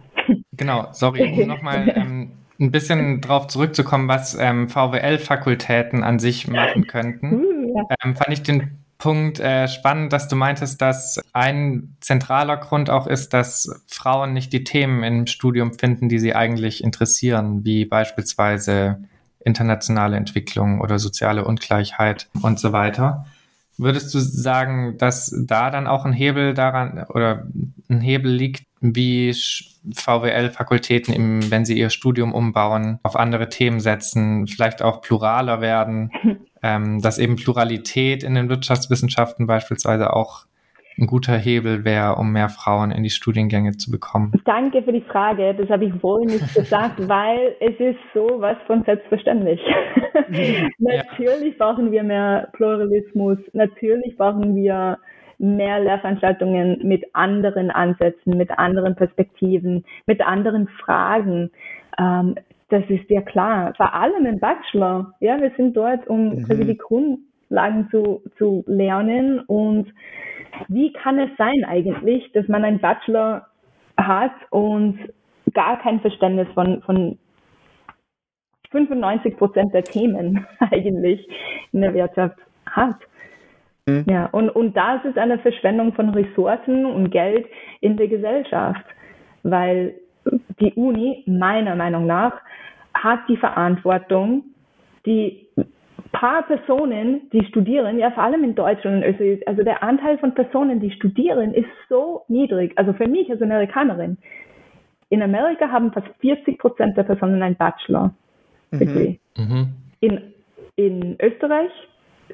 genau, 0.53 0.87
sorry, 0.91 1.41
um 1.41 1.47
nochmal 1.47 1.93
ähm, 1.95 2.31
ein 2.59 2.71
bisschen 2.71 3.21
darauf 3.21 3.47
zurückzukommen, 3.47 4.07
was 4.07 4.37
ähm, 4.39 4.69
VWL-Fakultäten 4.69 6.03
an 6.03 6.19
sich 6.19 6.47
machen 6.47 6.87
könnten, 6.87 7.43
uh, 7.43 7.77
ja. 7.77 7.95
ähm, 8.03 8.15
fand 8.15 8.31
ich 8.31 8.43
den 8.43 8.84
Punkt 8.97 9.39
äh, 9.39 9.67
spannend, 9.67 10.13
dass 10.13 10.27
du 10.27 10.35
meintest, 10.35 10.81
dass 10.81 11.19
ein 11.33 11.95
zentraler 11.99 12.57
Grund 12.57 12.89
auch 12.89 13.07
ist, 13.07 13.33
dass 13.33 13.83
Frauen 13.87 14.33
nicht 14.33 14.53
die 14.53 14.63
Themen 14.63 15.03
im 15.03 15.27
Studium 15.27 15.73
finden, 15.73 16.07
die 16.07 16.19
sie 16.19 16.33
eigentlich 16.33 16.83
interessieren, 16.83 17.65
wie 17.65 17.85
beispielsweise 17.85 19.03
internationale 19.43 20.17
Entwicklung 20.17 20.81
oder 20.81 20.97
soziale 20.97 21.45
Ungleichheit 21.45 22.29
und 22.41 22.59
so 22.59 22.71
weiter. 22.71 23.25
Würdest 23.77 24.13
du 24.13 24.19
sagen, 24.19 24.97
dass 24.97 25.35
da 25.47 25.69
dann 25.69 25.87
auch 25.87 26.05
ein 26.05 26.13
Hebel 26.13 26.53
daran 26.53 27.05
oder 27.09 27.45
ein 27.89 28.01
Hebel 28.01 28.31
liegt, 28.31 28.65
wie 28.79 29.33
VWL-Fakultäten, 29.93 31.51
wenn 31.51 31.65
sie 31.65 31.77
ihr 31.77 31.89
Studium 31.89 32.33
umbauen, 32.33 32.99
auf 33.03 33.15
andere 33.15 33.49
Themen 33.49 33.79
setzen, 33.79 34.47
vielleicht 34.47 34.81
auch 34.81 35.01
pluraler 35.01 35.61
werden, 35.61 36.11
ähm, 36.63 37.01
dass 37.01 37.17
eben 37.17 37.35
Pluralität 37.35 38.23
in 38.23 38.35
den 38.35 38.49
Wirtschaftswissenschaften 38.49 39.47
beispielsweise 39.47 40.13
auch 40.13 40.44
ein 40.97 41.07
guter 41.07 41.37
Hebel 41.37 41.83
wäre, 41.83 42.15
um 42.15 42.31
mehr 42.31 42.49
Frauen 42.49 42.91
in 42.91 43.03
die 43.03 43.09
Studiengänge 43.09 43.77
zu 43.77 43.91
bekommen? 43.91 44.31
Danke 44.45 44.81
für 44.83 44.93
die 44.93 45.01
Frage. 45.01 45.53
Das 45.53 45.69
habe 45.69 45.85
ich 45.85 46.03
wohl 46.03 46.25
nicht 46.25 46.53
gesagt, 46.53 46.95
weil 47.07 47.55
es 47.59 47.79
ist 47.79 47.99
so 48.13 48.27
was 48.39 48.57
von 48.67 48.83
selbstverständlich. 48.83 49.59
natürlich 50.79 51.57
brauchen 51.57 51.91
wir 51.91 52.03
mehr 52.03 52.49
Pluralismus. 52.53 53.37
Natürlich 53.53 54.15
brauchen 54.17 54.55
wir 54.55 54.97
mehr 55.37 55.79
Lehrveranstaltungen 55.79 56.79
mit 56.83 57.03
anderen 57.13 57.71
Ansätzen, 57.71 58.37
mit 58.37 58.51
anderen 58.57 58.95
Perspektiven, 58.95 59.83
mit 60.05 60.21
anderen 60.21 60.67
Fragen. 60.83 61.51
Ähm, 61.99 62.35
das 62.69 62.83
ist 62.89 63.09
ja 63.09 63.21
klar. 63.21 63.73
Vor 63.75 63.93
allem 63.93 64.25
im 64.25 64.39
Bachelor. 64.39 65.13
Ja, 65.19 65.39
wir 65.39 65.51
sind 65.57 65.75
dort, 65.75 66.07
um 66.07 66.35
mhm. 66.35 66.67
die 66.67 66.77
Grundlagen 66.77 67.89
zu, 67.91 68.23
zu 68.37 68.63
lernen 68.65 69.39
und 69.41 69.87
wie 70.67 70.91
kann 70.93 71.19
es 71.19 71.29
sein 71.37 71.65
eigentlich, 71.65 72.31
dass 72.33 72.47
man 72.47 72.63
einen 72.63 72.79
Bachelor 72.79 73.47
hat 73.97 74.33
und 74.49 74.99
gar 75.53 75.79
kein 75.79 75.99
Verständnis 76.01 76.47
von, 76.53 76.81
von 76.83 77.17
95 78.71 79.37
Prozent 79.37 79.73
der 79.73 79.83
Themen 79.83 80.45
eigentlich 80.59 81.27
in 81.71 81.81
der 81.81 81.93
Wirtschaft 81.93 82.37
hat? 82.65 82.97
Mhm. 83.87 84.05
Ja, 84.09 84.25
und, 84.27 84.49
und 84.49 84.75
das 84.75 85.03
ist 85.05 85.17
eine 85.17 85.39
Verschwendung 85.39 85.93
von 85.93 86.09
Ressourcen 86.09 86.85
und 86.85 87.11
Geld 87.11 87.45
in 87.81 87.97
der 87.97 88.07
Gesellschaft, 88.07 88.85
weil 89.43 89.95
die 90.59 90.73
Uni 90.73 91.23
meiner 91.27 91.75
Meinung 91.75 92.07
nach 92.07 92.33
hat 92.93 93.19
die 93.27 93.37
Verantwortung, 93.37 94.43
die 95.05 95.47
paar 96.19 96.43
Personen, 96.43 97.29
die 97.31 97.45
studieren, 97.45 97.99
ja 97.99 98.11
vor 98.11 98.23
allem 98.23 98.43
in 98.43 98.55
Deutschland 98.55 98.97
und 98.97 99.03
Österreich, 99.03 99.47
also 99.47 99.63
der 99.63 99.83
Anteil 99.83 100.17
von 100.17 100.33
Personen, 100.33 100.79
die 100.79 100.91
studieren, 100.91 101.53
ist 101.53 101.67
so 101.89 102.23
niedrig. 102.27 102.73
Also 102.77 102.93
für 102.93 103.07
mich 103.07 103.29
als 103.29 103.41
Amerikanerin. 103.41 104.17
In 105.09 105.21
Amerika 105.21 105.69
haben 105.69 105.91
fast 105.91 106.07
40 106.19 106.57
Prozent 106.57 106.97
der 106.97 107.03
Personen 107.03 107.43
einen 107.43 107.55
Bachelor. 107.55 108.13
Mhm. 108.71 109.19
Mhm. 109.37 109.67
In, 109.99 110.33
in 110.75 111.15
Österreich 111.21 111.71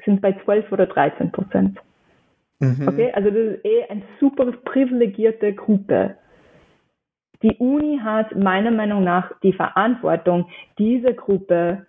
sind 0.04 0.20
bei 0.20 0.32
12 0.44 0.70
oder 0.72 0.86
13 0.86 1.32
Prozent. 1.32 1.78
Mhm. 2.60 2.88
Okay, 2.88 3.12
also 3.12 3.30
das 3.30 3.56
ist 3.56 3.64
eh 3.64 3.84
eine 3.88 4.02
super 4.20 4.50
privilegierte 4.64 5.52
Gruppe. 5.52 6.16
Die 7.42 7.56
Uni 7.58 7.98
hat 8.02 8.36
meiner 8.36 8.70
Meinung 8.70 9.02
nach 9.02 9.32
die 9.42 9.52
Verantwortung, 9.52 10.48
dieser 10.78 11.12
Gruppe 11.12 11.84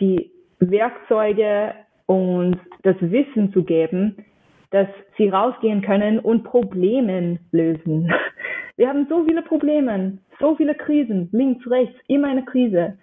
die 0.00 0.32
Werkzeuge 0.60 1.74
und 2.06 2.58
das 2.82 2.96
Wissen 3.00 3.52
zu 3.52 3.64
geben, 3.64 4.24
dass 4.70 4.88
sie 5.16 5.28
rausgehen 5.28 5.82
können 5.82 6.18
und 6.18 6.44
Probleme 6.44 7.38
lösen. 7.52 8.12
Wir 8.76 8.88
haben 8.88 9.06
so 9.08 9.24
viele 9.24 9.42
Probleme, 9.42 10.18
so 10.38 10.54
viele 10.54 10.74
Krisen, 10.74 11.28
links, 11.32 11.68
rechts, 11.68 11.96
immer 12.06 12.28
eine 12.28 12.44
Krise. 12.44 12.96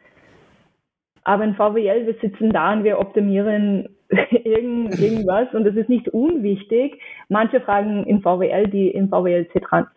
Aber 1.26 1.44
in 1.44 1.56
VWL, 1.56 2.06
wir 2.06 2.14
sitzen 2.22 2.52
da 2.52 2.72
und 2.72 2.86
wir 2.86 3.00
optimieren 3.00 3.90
irgend, 4.44 4.98
irgendwas 5.00 5.54
und 5.54 5.66
das 5.66 5.76
ist 5.76 5.90
nicht 5.90 6.08
unwichtig. 6.10 7.02
Manche 7.28 7.60
Fragen 7.60 8.06
in 8.06 8.22
VWL, 8.22 8.68
die 8.68 8.90
im 8.90 9.10
VWL 9.10 9.48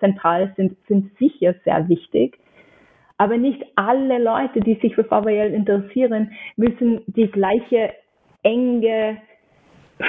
zentral 0.00 0.52
sind, 0.56 0.76
sind 0.88 1.16
sicher 1.18 1.54
sehr 1.64 1.88
wichtig. 1.88 2.38
Aber 3.18 3.36
nicht 3.36 3.64
alle 3.74 4.22
Leute, 4.22 4.60
die 4.60 4.74
sich 4.74 4.94
für 4.94 5.04
VWL 5.04 5.52
interessieren, 5.52 6.32
müssen 6.56 7.02
die 7.08 7.26
gleiche 7.26 7.92
enge 8.44 9.18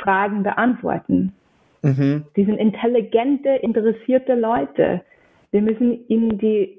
Fragen 0.03 0.43
beantworten. 0.43 1.33
Mhm. 1.81 2.25
Die 2.35 2.45
sind 2.45 2.57
intelligente, 2.57 3.49
interessierte 3.49 4.35
Leute. 4.35 5.01
Wir 5.51 5.61
müssen 5.61 6.07
ihnen 6.07 6.37
die 6.37 6.77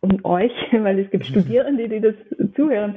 und 0.00 0.24
euch, 0.24 0.52
weil 0.72 1.00
es 1.00 1.10
gibt 1.10 1.26
Studierende, 1.32 1.88
die 1.88 2.00
das 2.00 2.14
zuhören, 2.54 2.96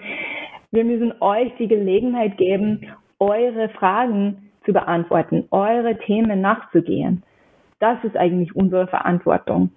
wir 0.72 0.86
müssen 0.86 1.14
euch 1.20 1.52
die 1.58 1.68
Gelegenheit 1.68 2.38
geben, 2.38 2.82
eure 3.18 3.70
Fragen 3.70 4.52
zu 4.66 4.74
beantworten, 4.74 5.46
eure 5.50 5.98
Themen 5.98 6.42
nachzugehen. 6.42 7.24
Das 7.80 7.98
ist 8.04 8.16
eigentlich 8.16 8.56
unsere 8.56 8.86
Verantwortung 8.86 9.72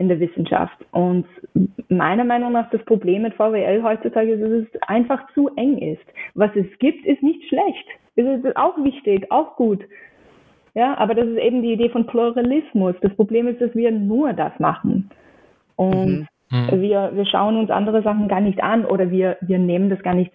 in 0.00 0.08
der 0.08 0.18
Wissenschaft. 0.18 0.78
Und 0.92 1.26
meiner 1.90 2.24
Meinung 2.24 2.52
nach 2.52 2.70
das 2.70 2.82
Problem 2.86 3.20
mit 3.22 3.34
VWL 3.34 3.82
heutzutage 3.82 4.32
ist, 4.32 4.42
dass 4.42 4.50
es 4.50 4.82
einfach 4.88 5.30
zu 5.34 5.50
eng 5.56 5.76
ist. 5.76 6.02
Was 6.34 6.50
es 6.56 6.66
gibt, 6.78 7.04
ist 7.04 7.22
nicht 7.22 7.46
schlecht. 7.48 7.86
Es 8.16 8.24
ist 8.24 8.56
auch 8.56 8.82
wichtig, 8.82 9.30
auch 9.30 9.56
gut. 9.56 9.84
Ja, 10.74 10.96
aber 10.96 11.14
das 11.14 11.26
ist 11.26 11.38
eben 11.38 11.60
die 11.60 11.74
Idee 11.74 11.90
von 11.90 12.06
Pluralismus. 12.06 12.94
Das 13.02 13.14
Problem 13.14 13.46
ist, 13.46 13.60
dass 13.60 13.74
wir 13.74 13.90
nur 13.90 14.32
das 14.32 14.58
machen. 14.58 15.10
Und 15.76 16.26
mhm. 16.50 16.68
mhm. 16.70 16.80
wir, 16.80 17.10
wir 17.12 17.26
schauen 17.26 17.58
uns 17.58 17.70
andere 17.70 18.02
Sachen 18.02 18.26
gar 18.26 18.40
nicht 18.40 18.62
an 18.62 18.86
oder 18.86 19.10
wir, 19.10 19.36
wir 19.42 19.58
nehmen 19.58 19.90
das 19.90 20.02
gar 20.02 20.14
nicht 20.14 20.32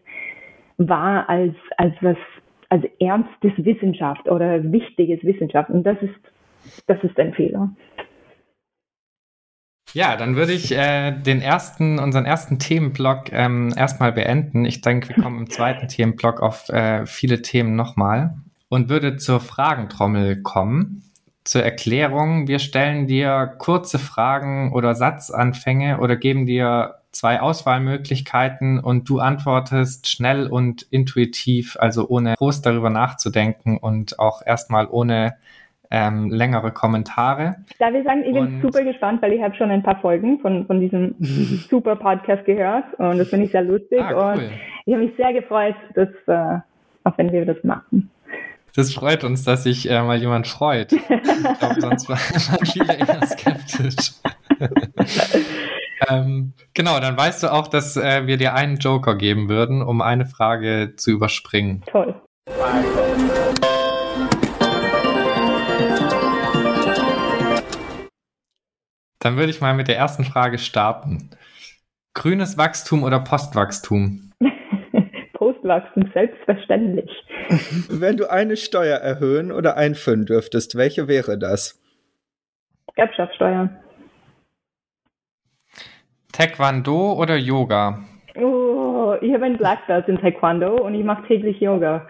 wahr 0.77 1.27
als, 1.27 1.55
als 1.77 1.95
was, 2.01 2.17
als 2.69 2.83
ernstes 2.99 3.53
Wissenschaft 3.57 4.29
oder 4.29 4.71
wichtiges 4.71 5.23
Wissenschaft. 5.23 5.71
Und 5.71 5.87
das 5.87 5.97
ist, 6.03 6.83
das 6.85 7.03
ist 7.03 7.19
ein 7.19 7.33
Fehler. 7.33 7.69
Ja, 9.95 10.17
dann 10.17 10.35
würde 10.35 10.51
ich 10.51 10.73
äh, 10.73 11.13
den 11.13 11.41
ersten, 11.41 11.99
unseren 11.99 12.25
ersten 12.25 12.59
Themenblock 12.59 13.31
ähm, 13.31 13.73
erstmal 13.77 14.11
beenden. 14.11 14.65
Ich 14.65 14.81
denke, 14.81 15.07
wir 15.07 15.23
kommen 15.23 15.39
im 15.39 15.49
zweiten 15.49 15.87
Themenblock 15.87 16.41
auf 16.41 16.67
äh, 16.67 17.05
viele 17.05 17.41
Themen 17.41 17.77
nochmal 17.77 18.35
und 18.67 18.89
würde 18.89 19.15
zur 19.15 19.39
Fragentrommel 19.39 20.41
kommen. 20.41 21.09
Zur 21.45 21.63
Erklärung, 21.63 22.49
wir 22.49 22.59
stellen 22.59 23.07
dir 23.07 23.55
kurze 23.57 23.97
Fragen 23.97 24.73
oder 24.73 24.95
Satzanfänge 24.95 26.01
oder 26.01 26.17
geben 26.17 26.45
dir 26.45 26.95
zwei 27.13 27.39
Auswahlmöglichkeiten 27.39 28.81
und 28.81 29.07
du 29.07 29.19
antwortest 29.19 30.09
schnell 30.09 30.47
und 30.47 30.81
intuitiv, 30.89 31.77
also 31.79 32.09
ohne 32.09 32.35
groß 32.35 32.61
darüber 32.61 32.89
nachzudenken 32.89 33.77
und 33.77 34.19
auch 34.19 34.41
erstmal 34.45 34.87
ohne 34.87 35.37
ähm, 35.95 36.29
längere 36.29 36.71
Kommentare. 36.71 37.55
Darf 37.79 37.93
ich 37.93 38.03
sagen, 38.03 38.23
ich 38.25 38.33
bin 38.33 38.55
und, 38.55 38.61
super 38.61 38.83
gespannt, 38.83 39.21
weil 39.21 39.31
ich 39.31 39.41
habe 39.41 39.55
schon 39.55 39.71
ein 39.71 39.81
paar 39.81 39.97
Folgen 40.01 40.39
von, 40.39 40.67
von 40.67 40.81
diesem 40.81 41.15
super 41.69 41.95
Podcast 41.95 42.43
gehört 42.43 42.93
und 42.97 43.17
das 43.17 43.29
finde 43.29 43.45
ich 43.45 43.53
sehr 43.53 43.63
lustig 43.63 44.01
ah, 44.01 44.11
cool. 44.13 44.41
und 44.41 44.49
ich 44.85 44.93
habe 44.93 45.05
mich 45.05 45.15
sehr 45.15 45.31
gefreut, 45.31 45.75
dass, 45.93 46.09
äh, 46.27 46.59
auch 47.05 47.17
wenn 47.17 47.31
wir 47.31 47.45
das 47.45 47.63
machen. 47.63 48.11
Das 48.75 48.93
freut 48.93 49.23
uns, 49.23 49.45
dass 49.45 49.63
sich 49.63 49.89
äh, 49.89 50.01
mal 50.01 50.17
jemand 50.17 50.47
freut. 50.47 50.91
Ich 50.91 51.07
glaube, 51.07 51.79
sonst 51.79 52.09
waren 52.49 52.65
viele 52.65 52.93
eher 52.93 53.25
skeptisch. 53.25 54.15
ähm, 56.09 56.51
genau, 56.73 56.99
dann 56.99 57.15
weißt 57.15 57.43
du 57.43 57.53
auch, 57.53 57.69
dass 57.69 57.95
äh, 57.95 58.27
wir 58.27 58.35
dir 58.35 58.53
einen 58.53 58.75
Joker 58.75 59.15
geben 59.15 59.47
würden, 59.47 59.81
um 59.81 60.01
eine 60.01 60.25
Frage 60.25 60.95
zu 60.97 61.11
überspringen. 61.11 61.83
Toll. 61.85 62.15
Dann 69.25 69.37
würde 69.37 69.49
ich 69.49 69.59
mal 69.59 69.73
mit 69.73 69.87
der 69.87 69.97
ersten 69.97 70.23
Frage 70.23 70.59
starten. 70.59 71.31
Grünes 72.13 72.59
Wachstum 72.59 73.01
oder 73.01 73.19
Postwachstum? 73.19 74.31
Postwachstum, 75.33 76.11
selbstverständlich. 76.13 77.09
Wenn 77.89 78.17
du 78.17 78.29
eine 78.29 78.55
Steuer 78.55 78.99
erhöhen 78.99 79.51
oder 79.51 79.77
einführen 79.77 80.27
dürftest, 80.27 80.77
welche 80.77 81.07
wäre 81.07 81.39
das? 81.39 81.81
Erbschaftssteuer. 82.93 83.67
Taekwondo 86.31 87.13
oder 87.13 87.35
Yoga? 87.35 88.03
Oh, 88.35 89.15
ich 89.21 89.33
habe 89.33 89.45
ein 89.45 89.57
Black 89.57 89.87
Belt 89.87 90.07
in 90.07 90.19
Taekwondo 90.19 90.85
und 90.85 90.93
ich 90.93 91.03
mache 91.03 91.25
täglich 91.25 91.59
Yoga. 91.59 92.07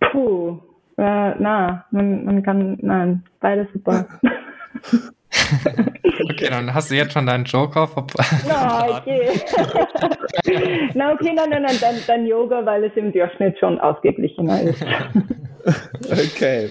Puh, 0.00 0.60
äh, 0.98 1.34
na, 1.38 1.86
man, 1.92 2.26
man 2.26 2.42
kann, 2.42 2.76
nein, 2.82 3.24
beides 3.40 3.68
super. 3.72 4.06
okay, 6.30 6.48
dann 6.50 6.72
hast 6.72 6.90
du 6.90 6.94
jetzt 6.94 7.12
schon 7.12 7.26
deinen 7.26 7.44
Joker 7.44 7.86
verbraten. 7.88 8.40
Na, 8.48 8.98
okay. 8.98 9.40
Na, 10.94 11.12
okay, 11.12 11.32
nein, 11.34 11.50
nein, 11.50 11.62
nein, 11.62 11.76
dann, 11.80 11.96
dann 12.06 12.26
Yoga, 12.26 12.64
weil 12.64 12.84
es 12.84 12.92
im 12.96 13.12
Durchschnitt 13.12 13.58
schon 13.58 13.78
ausgeglichener 13.80 14.62
ist. 14.62 14.84
okay. 16.10 16.70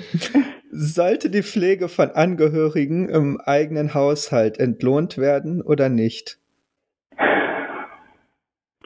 Sollte 0.72 1.30
die 1.30 1.44
Pflege 1.44 1.88
von 1.88 2.12
Angehörigen 2.12 3.10
im 3.10 3.40
eigenen 3.42 3.94
Haushalt 3.94 4.60
entlohnt 4.60 5.18
werden 5.18 5.62
oder 5.62 5.90
nicht? 5.90 6.40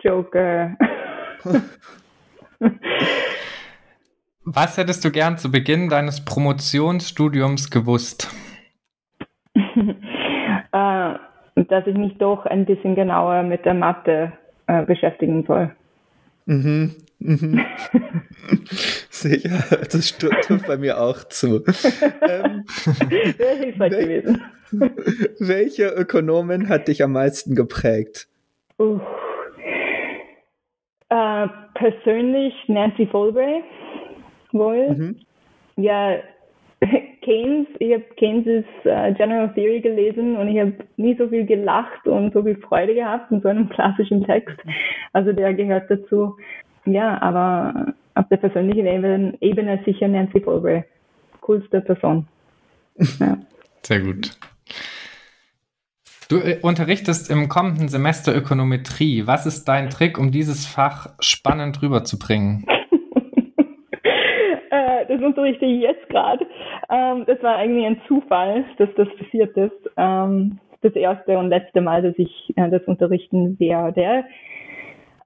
Joker. 0.04 0.76
Was 4.44 4.78
hättest 4.78 5.06
du 5.06 5.12
gern 5.12 5.38
zu 5.38 5.52
Beginn 5.52 5.90
deines 5.90 6.24
Promotionsstudiums 6.24 7.70
gewusst? 7.70 8.30
Äh, 10.72 11.14
dass 11.56 11.88
ich 11.88 11.96
mich 11.96 12.18
doch 12.18 12.46
ein 12.46 12.66
bisschen 12.66 12.96
genauer 12.96 13.44
mit 13.44 13.66
der 13.66 13.74
Mathe 13.74 14.32
äh, 14.68 14.84
beschäftigen 14.84 15.44
soll. 15.46 15.72
Mhm. 16.46 16.96
mhm. 17.20 17.66
Sicher, 19.10 19.64
das 19.92 20.18
trifft 20.18 20.68
bei 20.68 20.78
mir 20.78 21.00
auch 21.00 21.24
zu. 21.26 21.64
ähm, 22.22 22.66
Wäre 23.38 23.56
hilfreich 23.58 23.92
gewesen. 23.92 24.42
Welche 25.40 25.88
Ökonomin 25.90 26.70
hat 26.70 26.88
dich 26.88 27.04
am 27.04 27.12
meisten 27.12 27.56
geprägt? 27.56 28.28
Uh, 28.80 29.00
äh, 31.10 31.48
persönlich 31.76 32.54
Nancy 32.68 33.06
Folbray 33.08 33.64
wohl. 34.52 34.90
Mhm. 34.90 35.20
Ja, 35.76 36.18
Keynes, 37.22 37.68
ich 37.80 37.94
habe 37.94 38.04
Keynes' 38.18 38.66
uh, 38.86 39.14
General 39.16 39.54
Theory 39.54 39.82
gelesen 39.82 40.38
und 40.38 40.48
ich 40.48 40.60
habe 40.60 40.74
nie 40.98 41.16
so 41.18 41.28
viel 41.30 41.46
gelacht 41.46 42.08
und 42.08 42.34
so 42.34 42.44
viel 42.44 42.58
Freude 42.58 42.96
gehabt 42.96 43.32
in 43.32 43.42
so 43.42 43.50
einem 43.50 43.70
klassischen 43.70 44.26
Text. 44.26 44.58
Also 45.14 45.32
der 45.32 45.54
gehört 45.54 45.90
dazu. 45.90 46.36
Ja, 46.86 47.22
aber 47.22 47.94
auf 48.16 48.28
der 48.30 48.38
persönlichen 48.38 48.86
Ebene, 49.40 49.80
sicher 49.86 50.08
Nancy 50.08 50.42
Folbray. 50.42 50.84
Coolste 51.42 51.82
Person. 51.82 52.28
Ja. 53.20 53.38
Sehr 53.84 54.00
gut. 54.00 54.38
Du 56.30 56.38
äh, 56.38 56.60
unterrichtest 56.62 57.30
im 57.30 57.50
kommenden 57.50 57.90
Semester 57.90 58.36
Ökonometrie. 58.36 59.28
Was 59.28 59.46
ist 59.46 59.66
dein 59.66 59.90
Trick, 59.90 60.18
um 60.18 60.32
dieses 60.32 60.66
Fach 60.66 61.10
spannend 61.20 61.82
rüberzubringen? 61.82 62.66
Das 65.12 65.22
unterrichte 65.22 65.66
ich 65.66 65.82
jetzt 65.82 66.08
gerade. 66.10 66.46
Ähm, 66.90 67.26
das 67.28 67.42
war 67.44 67.58
eigentlich 67.58 67.86
ein 67.86 68.02
Zufall, 68.08 68.66
dass 68.78 68.90
das 68.96 69.08
passiert 69.18 69.56
ist. 69.58 69.90
Ähm, 69.98 70.60
das 70.82 70.94
erste 70.94 71.38
und 71.38 71.50
letzte 71.50 71.82
Mal, 71.82 72.02
dass 72.02 72.18
ich 72.18 72.54
äh, 72.56 72.70
das 72.70 72.84
unterrichten 72.86 73.60
werde. 73.60 74.26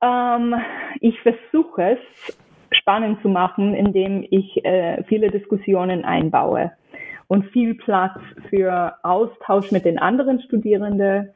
Ähm, 0.02 0.56
ich 1.00 1.20
versuche 1.22 1.98
es 1.98 2.38
spannend 2.72 3.22
zu 3.22 3.30
machen, 3.30 3.74
indem 3.74 4.26
ich 4.30 4.64
äh, 4.66 5.04
viele 5.04 5.30
Diskussionen 5.30 6.04
einbaue 6.04 6.72
und 7.28 7.46
viel 7.52 7.76
Platz 7.76 8.20
für 8.50 8.96
Austausch 9.04 9.72
mit 9.72 9.86
den 9.86 9.98
anderen 9.98 10.42
Studierenden. 10.42 11.30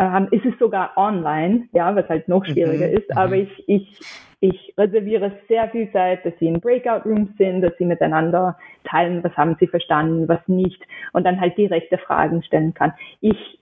Ähm, 0.00 0.28
ist 0.30 0.46
es 0.46 0.58
sogar 0.58 0.96
online, 0.96 1.68
ja, 1.72 1.94
was 1.94 2.08
halt 2.08 2.26
noch 2.26 2.42
schwieriger 2.46 2.88
mhm. 2.88 2.96
ist, 2.96 3.14
aber 3.14 3.36
mhm. 3.36 3.42
ich, 3.42 3.68
ich, 3.68 4.00
ich 4.40 4.74
reserviere 4.78 5.30
sehr 5.46 5.68
viel 5.68 5.92
Zeit, 5.92 6.24
dass 6.24 6.32
sie 6.40 6.46
in 6.46 6.58
Breakout 6.58 7.06
Rooms 7.06 7.28
sind, 7.36 7.60
dass 7.60 7.76
sie 7.76 7.84
miteinander 7.84 8.56
teilen, 8.84 9.22
was 9.22 9.36
haben 9.36 9.58
sie 9.60 9.66
verstanden, 9.66 10.26
was 10.26 10.40
nicht 10.46 10.80
und 11.12 11.24
dann 11.24 11.38
halt 11.38 11.58
direkte 11.58 11.98
Fragen 11.98 12.42
stellen 12.42 12.72
kann. 12.72 12.94
Ich 13.20 13.58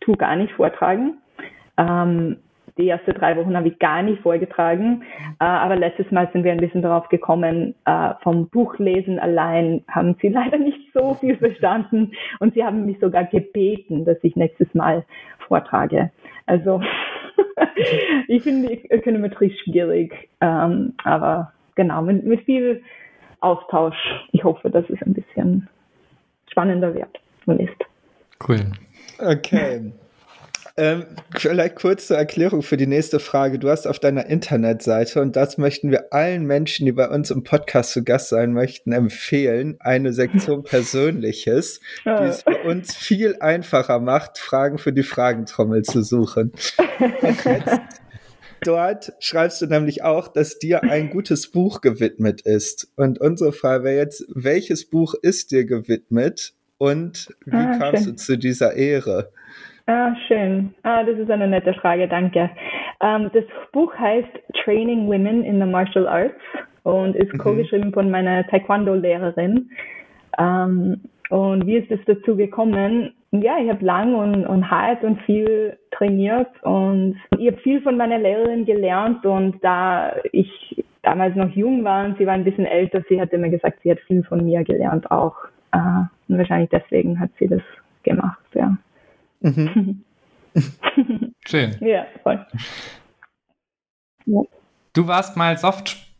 tu 0.00 0.16
gar 0.16 0.34
nicht 0.34 0.54
vortragen. 0.54 1.18
Ähm, 1.76 2.38
die 2.78 2.88
ersten 2.88 3.12
drei 3.14 3.36
Wochen 3.36 3.56
habe 3.56 3.68
ich 3.68 3.78
gar 3.78 4.02
nicht 4.02 4.22
vorgetragen, 4.22 5.02
äh, 5.40 5.44
aber 5.44 5.76
letztes 5.76 6.10
Mal 6.10 6.28
sind 6.32 6.44
wir 6.44 6.52
ein 6.52 6.60
bisschen 6.60 6.82
darauf 6.82 7.08
gekommen, 7.08 7.74
äh, 7.84 8.14
vom 8.22 8.48
Buchlesen 8.48 9.18
allein 9.18 9.82
haben 9.88 10.16
sie 10.20 10.28
leider 10.30 10.58
nicht 10.58 10.92
so 10.92 11.14
viel 11.14 11.36
verstanden 11.36 12.12
und 12.38 12.54
sie 12.54 12.64
haben 12.64 12.86
mich 12.86 12.98
sogar 13.00 13.24
gebeten, 13.24 14.04
dass 14.04 14.18
ich 14.22 14.36
nächstes 14.36 14.72
Mal 14.74 15.04
vortrage. 15.48 16.10
Also 16.46 16.82
ich 18.28 18.42
finde 18.42 18.78
Ökonometrie 18.90 19.56
schwierig, 19.64 20.28
ähm, 20.40 20.94
aber 21.04 21.52
genau, 21.74 22.02
mit, 22.02 22.24
mit 22.24 22.42
viel 22.42 22.82
Austausch. 23.40 23.96
Ich 24.32 24.44
hoffe, 24.44 24.70
dass 24.70 24.84
es 24.90 25.00
ein 25.02 25.14
bisschen 25.14 25.68
spannender 26.50 26.94
wird 26.94 27.18
und 27.46 27.60
ist. 27.60 27.76
Cool. 28.46 28.72
Okay. 29.18 29.92
Ähm, 30.76 31.04
vielleicht 31.36 31.76
kurz 31.76 32.06
zur 32.06 32.16
Erklärung 32.16 32.62
für 32.62 32.76
die 32.76 32.86
nächste 32.86 33.20
Frage. 33.20 33.58
Du 33.58 33.68
hast 33.68 33.86
auf 33.86 33.98
deiner 33.98 34.26
Internetseite, 34.26 35.20
und 35.20 35.36
das 35.36 35.58
möchten 35.58 35.90
wir 35.90 36.12
allen 36.12 36.46
Menschen, 36.46 36.86
die 36.86 36.92
bei 36.92 37.08
uns 37.08 37.30
im 37.30 37.42
Podcast 37.42 37.92
zu 37.92 38.04
Gast 38.04 38.28
sein 38.28 38.52
möchten, 38.52 38.92
empfehlen, 38.92 39.76
eine 39.80 40.12
Sektion 40.12 40.62
Persönliches, 40.64 41.80
die 42.04 42.10
es 42.10 42.42
für 42.42 42.62
uns 42.68 42.94
viel 42.94 43.36
einfacher 43.40 43.98
macht, 44.00 44.38
Fragen 44.38 44.78
für 44.78 44.92
die 44.92 45.02
Fragentrommel 45.02 45.82
zu 45.82 46.02
suchen. 46.02 46.52
Und 46.98 47.44
jetzt 47.44 47.80
dort 48.62 49.12
schreibst 49.20 49.62
du 49.62 49.66
nämlich 49.66 50.02
auch, 50.02 50.28
dass 50.28 50.58
dir 50.58 50.82
ein 50.82 51.10
gutes 51.10 51.50
Buch 51.50 51.80
gewidmet 51.80 52.42
ist. 52.42 52.88
Und 52.96 53.20
unsere 53.20 53.52
Frage 53.52 53.84
wäre 53.84 53.96
jetzt, 53.96 54.24
welches 54.28 54.84
Buch 54.84 55.14
ist 55.14 55.50
dir 55.50 55.64
gewidmet 55.64 56.54
und 56.78 57.34
wie 57.44 57.56
ah, 57.56 57.78
kamst 57.78 58.04
schön. 58.04 58.16
du 58.16 58.22
zu 58.22 58.38
dieser 58.38 58.74
Ehre? 58.74 59.32
Ah, 59.90 60.14
schön. 60.28 60.72
Ah, 60.84 61.02
das 61.02 61.18
ist 61.18 61.32
eine 61.32 61.48
nette 61.48 61.74
Frage, 61.74 62.06
danke. 62.06 62.48
Ähm, 63.00 63.28
das 63.32 63.42
Buch 63.72 63.92
heißt 63.92 64.28
Training 64.62 65.08
Women 65.08 65.42
in 65.42 65.58
the 65.58 65.66
Martial 65.66 66.06
Arts 66.06 66.40
und 66.84 67.16
ist 67.16 67.32
mhm. 67.32 67.38
co-geschrieben 67.38 67.92
von 67.92 68.08
meiner 68.08 68.46
Taekwondo-Lehrerin. 68.46 69.68
Ähm, 70.38 71.00
und 71.30 71.66
wie 71.66 71.78
ist 71.78 71.90
es 71.90 71.98
dazu 72.06 72.36
gekommen? 72.36 73.14
Ja, 73.32 73.58
ich 73.58 73.68
habe 73.68 73.84
lang 73.84 74.14
und, 74.14 74.46
und 74.46 74.70
hart 74.70 75.02
und 75.02 75.20
viel 75.22 75.76
trainiert 75.90 76.50
und 76.62 77.16
ich 77.38 77.48
habe 77.48 77.56
viel 77.56 77.82
von 77.82 77.96
meiner 77.96 78.18
Lehrerin 78.18 78.66
gelernt 78.66 79.26
und 79.26 79.56
da 79.64 80.12
ich 80.30 80.84
damals 81.02 81.34
noch 81.34 81.50
jung 81.50 81.82
war 81.82 82.04
und 82.04 82.16
sie 82.16 82.26
war 82.26 82.34
ein 82.34 82.44
bisschen 82.44 82.66
älter, 82.66 83.02
sie 83.08 83.20
hat 83.20 83.32
immer 83.32 83.48
gesagt, 83.48 83.80
sie 83.82 83.90
hat 83.90 83.98
viel 84.06 84.22
von 84.22 84.44
mir 84.44 84.62
gelernt 84.62 85.10
auch. 85.10 85.34
Äh, 85.72 86.04
und 86.28 86.38
wahrscheinlich 86.38 86.70
deswegen 86.70 87.18
hat 87.18 87.30
sie 87.40 87.48
das 87.48 87.62
gemacht, 88.04 88.38
ja. 88.54 88.76
Mhm. 89.40 90.04
Schön. 91.46 91.76
Ja, 91.80 92.06
voll. 92.22 92.46
Du 94.92 95.06
warst 95.06 95.36
mal 95.36 95.56
Soft 95.56 96.10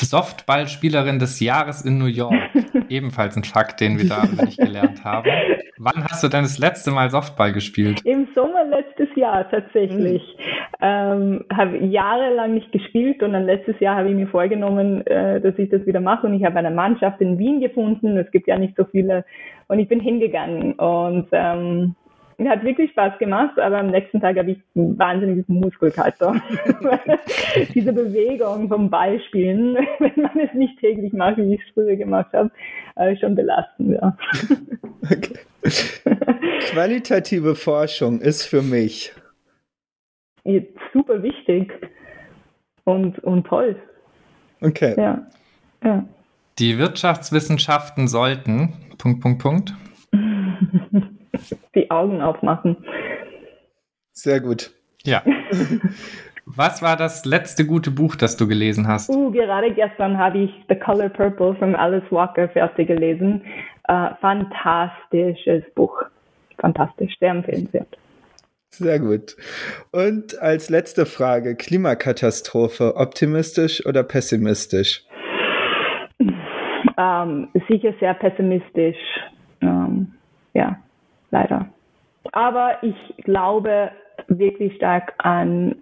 Softballspielerin 0.00 1.18
des 1.18 1.40
Jahres 1.40 1.82
in 1.82 1.98
New 1.98 2.06
York. 2.06 2.34
Ebenfalls 2.88 3.36
ein 3.36 3.44
Fakt, 3.44 3.80
den 3.80 3.98
wir 3.98 4.08
da 4.08 4.24
nicht 4.44 4.58
gelernt 4.58 5.04
haben. 5.04 5.30
Wann 5.78 6.04
hast 6.04 6.22
du 6.22 6.28
denn 6.28 6.42
das 6.42 6.58
letzte 6.58 6.90
Mal 6.90 7.10
Softball 7.10 7.52
gespielt? 7.52 8.02
Im 8.04 8.28
Sommer 8.34 8.64
letztes 8.64 9.08
Jahr 9.16 9.48
tatsächlich. 9.50 10.22
Mhm. 10.22 10.64
Ähm, 10.82 11.44
habe 11.52 11.78
jahrelang 11.78 12.54
nicht 12.54 12.72
gespielt 12.72 13.22
und 13.22 13.32
dann 13.32 13.44
letztes 13.44 13.78
Jahr 13.80 13.96
habe 13.96 14.10
ich 14.10 14.14
mir 14.14 14.26
vorgenommen, 14.26 15.06
äh, 15.06 15.40
dass 15.40 15.56
ich 15.58 15.70
das 15.70 15.86
wieder 15.86 16.00
mache 16.00 16.26
und 16.26 16.34
ich 16.34 16.44
habe 16.44 16.56
eine 16.56 16.70
Mannschaft 16.70 17.20
in 17.20 17.38
Wien 17.38 17.60
gefunden. 17.60 18.18
Es 18.18 18.30
gibt 18.32 18.48
ja 18.48 18.58
nicht 18.58 18.76
so 18.76 18.84
viele 18.84 19.24
und 19.68 19.78
ich 19.78 19.88
bin 19.88 20.00
hingegangen 20.00 20.74
und 20.74 21.28
ähm, 21.32 21.94
hat 22.40 22.64
wirklich 22.64 22.90
Spaß 22.90 23.18
gemacht, 23.18 23.58
aber 23.58 23.78
am 23.78 23.88
nächsten 23.88 24.20
Tag 24.20 24.36
habe 24.36 24.52
ich 24.52 24.58
einen 24.74 24.98
wahnsinnigen 24.98 25.44
Muskelkater. 25.48 26.34
Diese 27.74 27.92
Bewegung 27.92 28.68
vom 28.68 28.90
Ballspielen, 28.90 29.74
wenn 29.98 30.22
man 30.22 30.38
es 30.40 30.52
nicht 30.54 30.78
täglich 30.80 31.12
macht, 31.12 31.36
wie 31.38 31.54
ich 31.54 31.60
es 31.60 31.74
früher 31.74 31.96
gemacht 31.96 32.32
habe, 32.32 32.50
ist 33.12 33.20
schon 33.20 33.34
belastend, 33.34 33.92
ja. 34.00 34.16
Okay. 35.02 35.38
Qualitative 36.70 37.54
Forschung 37.54 38.20
ist 38.20 38.46
für 38.46 38.62
mich 38.62 39.12
super 40.92 41.22
wichtig 41.22 41.72
und, 42.84 43.18
und 43.20 43.46
toll. 43.46 43.76
Okay. 44.60 44.94
Ja. 44.96 45.26
ja. 45.82 46.04
Die 46.58 46.78
Wirtschaftswissenschaften 46.78 48.08
sollten. 48.08 48.74
Punkt, 48.98 49.20
Punkt, 49.20 49.42
Punkt. 49.42 49.74
die 51.74 51.90
Augen 51.90 52.20
aufmachen. 52.20 52.76
Sehr 54.12 54.40
gut. 54.40 54.70
Ja. 55.02 55.22
Was 56.46 56.82
war 56.82 56.96
das 56.96 57.24
letzte 57.24 57.64
gute 57.64 57.90
Buch, 57.90 58.16
das 58.16 58.36
du 58.36 58.46
gelesen 58.46 58.86
hast? 58.86 59.08
Uh, 59.08 59.30
gerade 59.30 59.72
gestern 59.72 60.18
habe 60.18 60.38
ich 60.38 60.50
The 60.68 60.74
Color 60.74 61.08
Purple 61.08 61.54
von 61.56 61.74
Alice 61.74 62.04
Walker 62.10 62.48
fertig 62.48 62.88
gelesen. 62.88 63.42
Uh, 63.90 64.08
fantastisches 64.20 65.64
Buch. 65.74 66.02
Fantastisch, 66.58 67.14
sehr 67.18 67.30
empfehlenswert. 67.30 67.98
Sehr 68.70 68.98
gut. 68.98 69.36
Und 69.92 70.40
als 70.40 70.68
letzte 70.68 71.06
Frage, 71.06 71.54
Klimakatastrophe, 71.54 72.96
optimistisch 72.96 73.86
oder 73.86 74.02
pessimistisch? 74.02 75.04
Um, 76.18 76.34
ähm, 76.98 77.48
sicher 77.68 77.94
sehr 78.00 78.14
pessimistisch. 78.14 78.96
Um, 79.62 79.68
ähm, 79.68 80.12
ja, 80.54 80.76
leider. 81.34 81.66
Aber 82.32 82.78
ich 82.82 82.96
glaube 83.24 83.90
wirklich 84.28 84.74
stark 84.76 85.12
an 85.18 85.76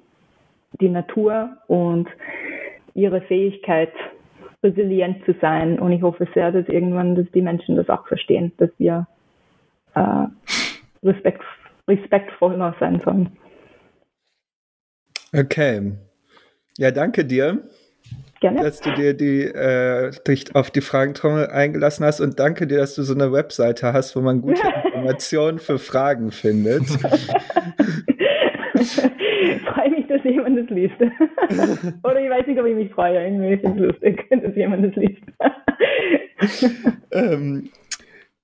die 0.81 0.89
Natur 0.89 1.57
und 1.69 2.09
ihre 2.95 3.21
Fähigkeit, 3.23 3.93
resilient 4.65 5.25
zu 5.25 5.35
sein. 5.41 5.79
Und 5.79 5.93
ich 5.93 6.03
hoffe 6.03 6.27
sehr, 6.35 6.53
dass 6.53 6.69
irgendwann 6.69 7.15
dass 7.15 7.27
die 7.35 7.43
Menschen 7.43 7.77
das 7.77 7.89
auch 7.89 8.07
verstehen, 8.07 8.53
dass 8.59 8.71
wir 8.79 9.07
äh, 9.95 10.27
respekt, 11.03 11.43
respektvoller 11.89 12.75
sein 12.81 13.01
sollen. 13.01 13.37
Okay. 15.35 15.93
Ja, 16.79 16.91
danke 16.91 17.25
dir. 17.25 17.65
Gerne. 18.43 18.61
dass 18.61 18.81
du 18.81 18.93
dir 18.95 19.15
die, 19.15 19.45
äh, 19.45 20.11
dich 20.27 20.55
auf 20.57 20.73
die 20.73 20.81
Fragentrommel 20.81 21.47
eingelassen 21.47 22.05
hast 22.05 22.21
und 22.21 22.41
danke 22.41 22.67
dir, 22.67 22.79
dass 22.79 22.97
du 22.97 23.03
so 23.05 23.15
eine 23.15 23.33
Webseite 23.33 23.93
hast, 23.93 24.17
wo 24.17 24.21
man 24.21 24.43
gute 24.43 24.61
Informationen 24.85 25.61
für 25.61 25.79
Fragen 25.79 26.33
findet. 26.33 26.83
freue 29.75 29.91
mich, 29.91 30.07
dass 30.09 30.25
jemand 30.25 30.59
das 30.59 30.69
liest. 30.71 30.97
Oder 32.05 32.21
ich 32.21 32.31
weiß 32.31 32.47
nicht, 32.49 32.59
ob 32.59 32.67
ich 32.67 32.75
mich 32.75 32.91
freue. 32.93 33.25
Irgendwie 33.25 33.53
ist 33.53 33.65
es 33.65 33.77
lustig, 33.77 34.27
dass 34.31 34.57
jemand 34.57 34.85
das 34.87 34.97
liest. 34.97 35.23
ähm, 37.13 37.71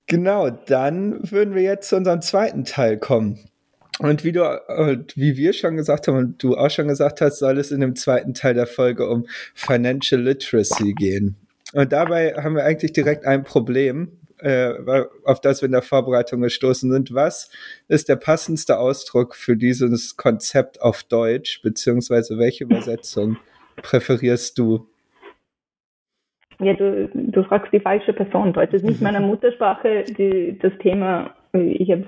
genau, 0.06 0.50
dann 0.50 1.18
würden 1.28 1.56
wir 1.56 1.62
jetzt 1.62 1.88
zu 1.88 1.96
unserem 1.96 2.20
zweiten 2.20 2.64
Teil 2.64 2.98
kommen. 2.98 3.38
Und 3.98 4.24
wie 4.24 4.32
du, 4.32 4.40
wie 5.16 5.36
wir 5.36 5.52
schon 5.52 5.76
gesagt 5.76 6.06
haben 6.06 6.16
und 6.16 6.42
du 6.42 6.56
auch 6.56 6.70
schon 6.70 6.88
gesagt 6.88 7.20
hast, 7.20 7.38
soll 7.38 7.58
es 7.58 7.72
in 7.72 7.80
dem 7.80 7.96
zweiten 7.96 8.32
Teil 8.32 8.54
der 8.54 8.66
Folge 8.66 9.08
um 9.08 9.26
Financial 9.54 10.20
Literacy 10.20 10.94
gehen. 10.94 11.36
Und 11.72 11.92
dabei 11.92 12.34
haben 12.34 12.54
wir 12.54 12.64
eigentlich 12.64 12.92
direkt 12.92 13.26
ein 13.26 13.42
Problem, 13.42 14.12
äh, 14.38 14.72
auf 15.24 15.40
das 15.40 15.60
wir 15.62 15.66
in 15.66 15.72
der 15.72 15.82
Vorbereitung 15.82 16.40
gestoßen 16.40 16.90
sind. 16.90 17.12
Was 17.12 17.50
ist 17.88 18.08
der 18.08 18.16
passendste 18.16 18.78
Ausdruck 18.78 19.34
für 19.34 19.56
dieses 19.56 20.16
Konzept 20.16 20.80
auf 20.80 21.02
Deutsch, 21.02 21.60
beziehungsweise 21.62 22.38
welche 22.38 22.64
Übersetzung 22.64 23.36
präferierst 23.82 24.56
du? 24.58 24.86
Ja, 26.60 26.74
du, 26.74 27.08
du 27.12 27.42
fragst 27.44 27.72
die 27.72 27.80
falsche 27.80 28.12
Person. 28.12 28.52
Deutsch 28.52 28.74
ist 28.74 28.84
nicht 28.84 29.00
meine 29.00 29.20
Muttersprache. 29.20 30.04
Die, 30.04 30.58
das 30.60 30.72
Thema, 30.78 31.34
ich 31.52 31.90
habe 31.90 32.04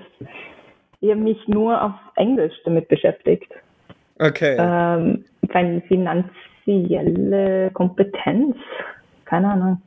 habe 1.09 1.21
mich 1.21 1.47
nur 1.47 1.81
auf 1.81 1.93
Englisch 2.15 2.53
damit 2.63 2.87
beschäftigt. 2.87 3.51
Okay. 4.19 4.55
Ähm, 4.59 5.25
finanzielle 5.87 7.71
Kompetenz, 7.71 8.55
keine 9.25 9.49
Ahnung. 9.49 9.81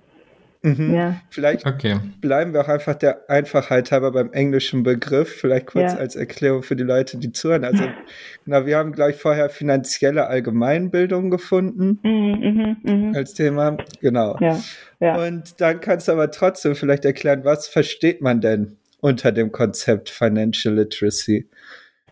Mhm. 0.65 0.95
Ja. 0.95 1.17
Vielleicht 1.29 1.67
okay. 1.67 1.97
bleiben 2.23 2.55
wir 2.55 2.63
auch 2.63 2.69
einfach 2.69 2.95
der 2.95 3.29
Einfachheit 3.29 3.93
halber 3.93 4.13
beim 4.13 4.33
englischen 4.33 4.83
Begriff. 4.83 5.29
Vielleicht 5.29 5.67
kurz 5.67 5.93
ja. 5.93 5.99
als 5.99 6.17
Erklärung 6.17 6.63
für 6.63 6.75
die 6.75 6.85
Leute, 6.85 7.19
die 7.19 7.33
zuhören. 7.33 7.65
Also, 7.65 7.85
genau, 8.47 8.65
wir 8.65 8.79
haben 8.79 8.93
gleich 8.93 9.17
vorher 9.17 9.51
finanzielle 9.51 10.27
Allgemeinbildung 10.27 11.31
gefunden 11.31 12.01
mhm, 12.03 12.77
mh, 12.83 12.93
mh. 13.11 13.17
als 13.17 13.35
Thema. 13.35 13.77
Genau. 14.01 14.39
Ja. 14.41 14.59
Ja. 15.01 15.23
Und 15.23 15.61
dann 15.61 15.81
kannst 15.81 16.09
du 16.09 16.13
aber 16.13 16.31
trotzdem 16.31 16.75
vielleicht 16.75 17.05
erklären, 17.05 17.45
was 17.45 17.69
versteht 17.69 18.23
man 18.23 18.41
denn 18.41 18.79
unter 19.05 19.33
dem 19.33 19.53
Konzept 19.53 20.09
Financial 20.09 20.75
Literacy? 20.75 21.47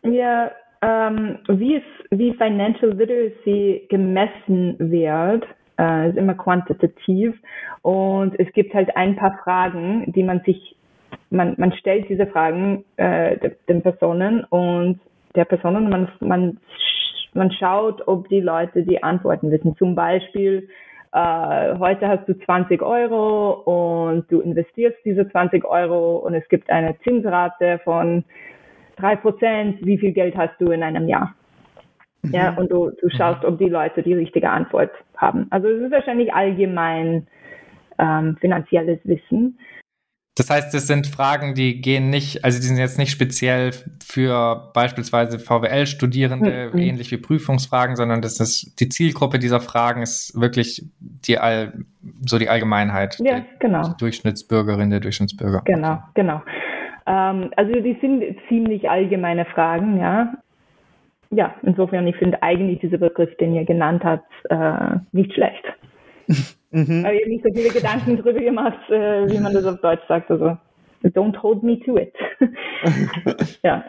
Ja, 0.02 0.50
ähm, 0.82 1.38
wie, 1.48 1.76
es, 1.76 1.82
wie 2.10 2.34
Financial 2.34 2.92
Literacy 2.92 3.86
gemessen 3.88 4.76
wird, 4.78 5.44
äh, 5.78 6.10
ist 6.10 6.18
immer 6.18 6.34
quantitativ 6.34 7.34
und 7.80 8.38
es 8.38 8.52
gibt 8.52 8.74
halt 8.74 8.94
ein 8.94 9.16
paar 9.16 9.38
Fragen, 9.42 10.12
die 10.12 10.22
man 10.22 10.42
sich, 10.44 10.76
man, 11.30 11.54
man 11.56 11.72
stellt 11.72 12.10
diese 12.10 12.26
Fragen 12.26 12.84
äh, 12.98 13.50
den 13.68 13.80
Personen 13.80 14.44
und 14.44 15.00
der 15.34 15.46
Personen, 15.46 15.88
man, 15.88 16.08
man, 16.20 16.58
man 17.32 17.50
schaut, 17.52 18.06
ob 18.06 18.28
die 18.28 18.40
Leute 18.40 18.82
die 18.82 19.02
Antworten 19.02 19.50
wissen. 19.50 19.74
Zum 19.78 19.94
Beispiel, 19.94 20.68
äh, 21.12 21.78
heute 21.78 22.08
hast 22.08 22.26
du 22.26 22.38
20 22.38 22.82
Euro 22.82 23.52
und 23.64 24.30
du 24.30 24.40
investierst 24.40 24.96
diese 25.04 25.28
20 25.28 25.64
Euro 25.64 26.16
und 26.16 26.34
es 26.34 26.48
gibt 26.48 26.70
eine 26.70 26.98
Zinsrate 27.00 27.80
von 27.84 28.24
drei 28.96 29.16
Prozent. 29.16 29.84
Wie 29.84 29.98
viel 29.98 30.12
Geld 30.12 30.36
hast 30.36 30.58
du 30.58 30.70
in 30.70 30.82
einem 30.82 31.08
Jahr? 31.08 31.34
Mhm. 32.22 32.30
Ja, 32.32 32.54
und 32.56 32.72
du, 32.72 32.90
du 32.90 33.10
schaust, 33.10 33.44
ob 33.44 33.58
die 33.58 33.68
Leute 33.68 34.02
die 34.02 34.14
richtige 34.14 34.48
Antwort 34.48 34.90
haben. 35.16 35.46
Also 35.50 35.68
es 35.68 35.82
ist 35.82 35.92
wahrscheinlich 35.92 36.32
allgemein 36.32 37.26
ähm, 37.98 38.36
finanzielles 38.40 39.00
Wissen. 39.04 39.58
Das 40.34 40.48
heißt, 40.48 40.74
es 40.74 40.86
sind 40.86 41.06
Fragen, 41.06 41.54
die 41.54 41.82
gehen 41.82 42.08
nicht, 42.08 42.42
also 42.42 42.58
die 42.58 42.64
sind 42.64 42.78
jetzt 42.78 42.98
nicht 42.98 43.10
speziell 43.10 43.72
für 44.02 44.70
beispielsweise 44.72 45.38
VWL-Studierende, 45.38 46.70
mhm. 46.72 46.78
ähnlich 46.78 47.10
wie 47.10 47.18
Prüfungsfragen, 47.18 47.96
sondern 47.96 48.22
das 48.22 48.40
ist 48.40 48.80
die 48.80 48.88
Zielgruppe 48.88 49.38
dieser 49.38 49.60
Fragen 49.60 50.00
ist 50.00 50.40
wirklich 50.40 50.86
die 51.00 51.38
all, 51.38 51.74
so 52.26 52.38
die 52.38 52.48
Allgemeinheit. 52.48 53.18
Ja, 53.18 53.40
der, 53.40 53.44
genau. 53.58 53.82
Die 53.82 53.96
Durchschnittsbürgerin, 53.98 54.88
der 54.88 55.00
Durchschnittsbürger. 55.00 55.62
Genau, 55.66 55.98
genau. 56.14 56.40
Ähm, 57.06 57.50
also 57.56 57.72
die 57.80 57.98
sind 58.00 58.24
ziemlich 58.48 58.88
allgemeine 58.88 59.44
Fragen, 59.44 60.00
ja. 60.00 60.32
Ja, 61.30 61.54
insofern, 61.62 62.06
ich 62.06 62.16
finde 62.16 62.42
eigentlich 62.42 62.80
dieser 62.80 62.98
Begriff, 62.98 63.34
den 63.36 63.54
ihr 63.54 63.66
genannt 63.66 64.02
habt, 64.02 64.30
äh, 64.48 64.98
nicht 65.12 65.34
schlecht. 65.34 65.64
Mhm. 66.72 67.04
Aber 67.04 67.14
ich 67.14 67.20
habe 67.20 67.30
nicht 67.30 67.44
so 67.44 67.52
viele 67.54 67.68
Gedanken 67.70 68.16
drüber 68.16 68.40
gemacht, 68.40 68.90
äh, 68.90 69.30
wie 69.30 69.38
man 69.38 69.52
das 69.52 69.64
auf 69.64 69.80
Deutsch 69.80 70.06
sagt. 70.08 70.30
Also, 70.30 70.56
don't 71.04 71.40
hold 71.42 71.62
me 71.62 71.78
to 71.80 71.96
it. 71.96 72.14
ja. 73.62 73.84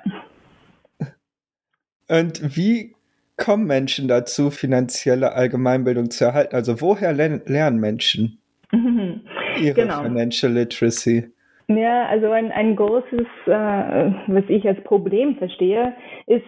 Und 2.09 2.55
wie 2.55 2.93
kommen 3.37 3.65
Menschen 3.65 4.07
dazu, 4.07 4.51
finanzielle 4.51 5.33
Allgemeinbildung 5.33 6.11
zu 6.11 6.25
erhalten? 6.25 6.55
Also 6.55 6.81
woher 6.81 7.13
lernen 7.13 7.79
Menschen 7.79 8.39
ihre 9.59 9.73
genau. 9.73 10.03
Financial 10.03 10.51
Literacy? 10.51 11.31
Ja, 11.67 12.07
also 12.07 12.29
ein, 12.31 12.51
ein 12.51 12.75
großes, 12.75 13.25
äh, 13.45 14.11
was 14.27 14.43
ich 14.49 14.67
als 14.67 14.83
Problem 14.83 15.37
verstehe, 15.37 15.95
ist, 16.27 16.43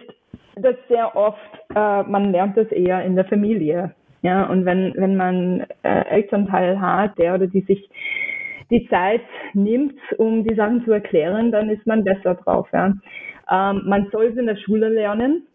dass 0.56 0.76
sehr 0.88 1.16
oft 1.16 1.38
äh, 1.74 2.02
man 2.02 2.32
lernt 2.32 2.56
das 2.56 2.68
eher 2.68 3.04
in 3.04 3.16
der 3.16 3.24
Familie. 3.24 3.94
Ja, 4.22 4.46
und 4.46 4.64
wenn, 4.64 4.94
wenn 4.96 5.16
man 5.16 5.66
äh, 5.82 6.04
Elternteil 6.08 6.80
hat, 6.80 7.18
der 7.18 7.34
oder 7.34 7.46
die 7.46 7.60
sich 7.62 7.88
die 8.70 8.88
Zeit 8.88 9.22
nimmt, 9.54 9.94
um 10.18 10.44
die 10.44 10.54
Sachen 10.54 10.84
zu 10.84 10.92
erklären, 10.92 11.52
dann 11.52 11.70
ist 11.70 11.86
man 11.86 12.04
besser 12.04 12.34
drauf. 12.34 12.68
Ja. 12.72 12.92
Ähm, 13.50 13.82
man 13.86 14.08
soll 14.10 14.26
es 14.26 14.36
in 14.36 14.46
der 14.46 14.56
Schule 14.56 14.88
lernen. 14.88 15.46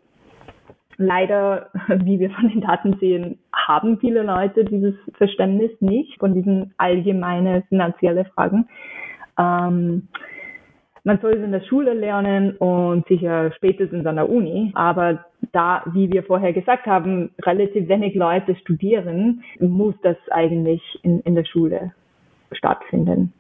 Leider, 0.97 1.69
wie 1.87 2.19
wir 2.19 2.29
von 2.31 2.49
den 2.49 2.61
Daten 2.61 2.97
sehen, 2.99 3.39
haben 3.53 3.99
viele 3.99 4.23
Leute 4.23 4.63
dieses 4.63 4.95
Verständnis 5.15 5.71
nicht 5.81 6.17
von 6.19 6.33
diesen 6.33 6.73
allgemeinen 6.77 7.63
finanziellen 7.63 8.25
Fragen. 8.25 8.67
Ähm, 9.37 10.07
man 11.03 11.19
soll 11.19 11.33
es 11.33 11.43
in 11.43 11.51
der 11.51 11.61
Schule 11.61 11.93
lernen 11.93 12.55
und 12.57 13.07
sicher 13.07 13.51
spätestens 13.53 14.05
an 14.05 14.17
der 14.17 14.29
Uni. 14.29 14.71
Aber 14.75 15.25
da, 15.51 15.83
wie 15.93 16.11
wir 16.11 16.23
vorher 16.23 16.53
gesagt 16.53 16.85
haben, 16.85 17.31
relativ 17.43 17.87
wenig 17.87 18.15
Leute 18.15 18.55
studieren, 18.55 19.43
muss 19.59 19.95
das 20.03 20.17
eigentlich 20.29 20.81
in, 21.03 21.19
in 21.21 21.35
der 21.35 21.45
Schule 21.45 21.91
stattfinden. 22.51 23.33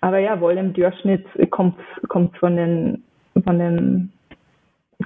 Aber 0.00 0.18
ja, 0.18 0.40
wohl 0.40 0.52
im 0.52 0.72
Durchschnitt 0.72 1.24
kommt 1.50 1.76
kommt 2.08 2.36
von 2.38 2.56
den 2.56 3.04
von 3.44 3.58
dem 3.58 4.12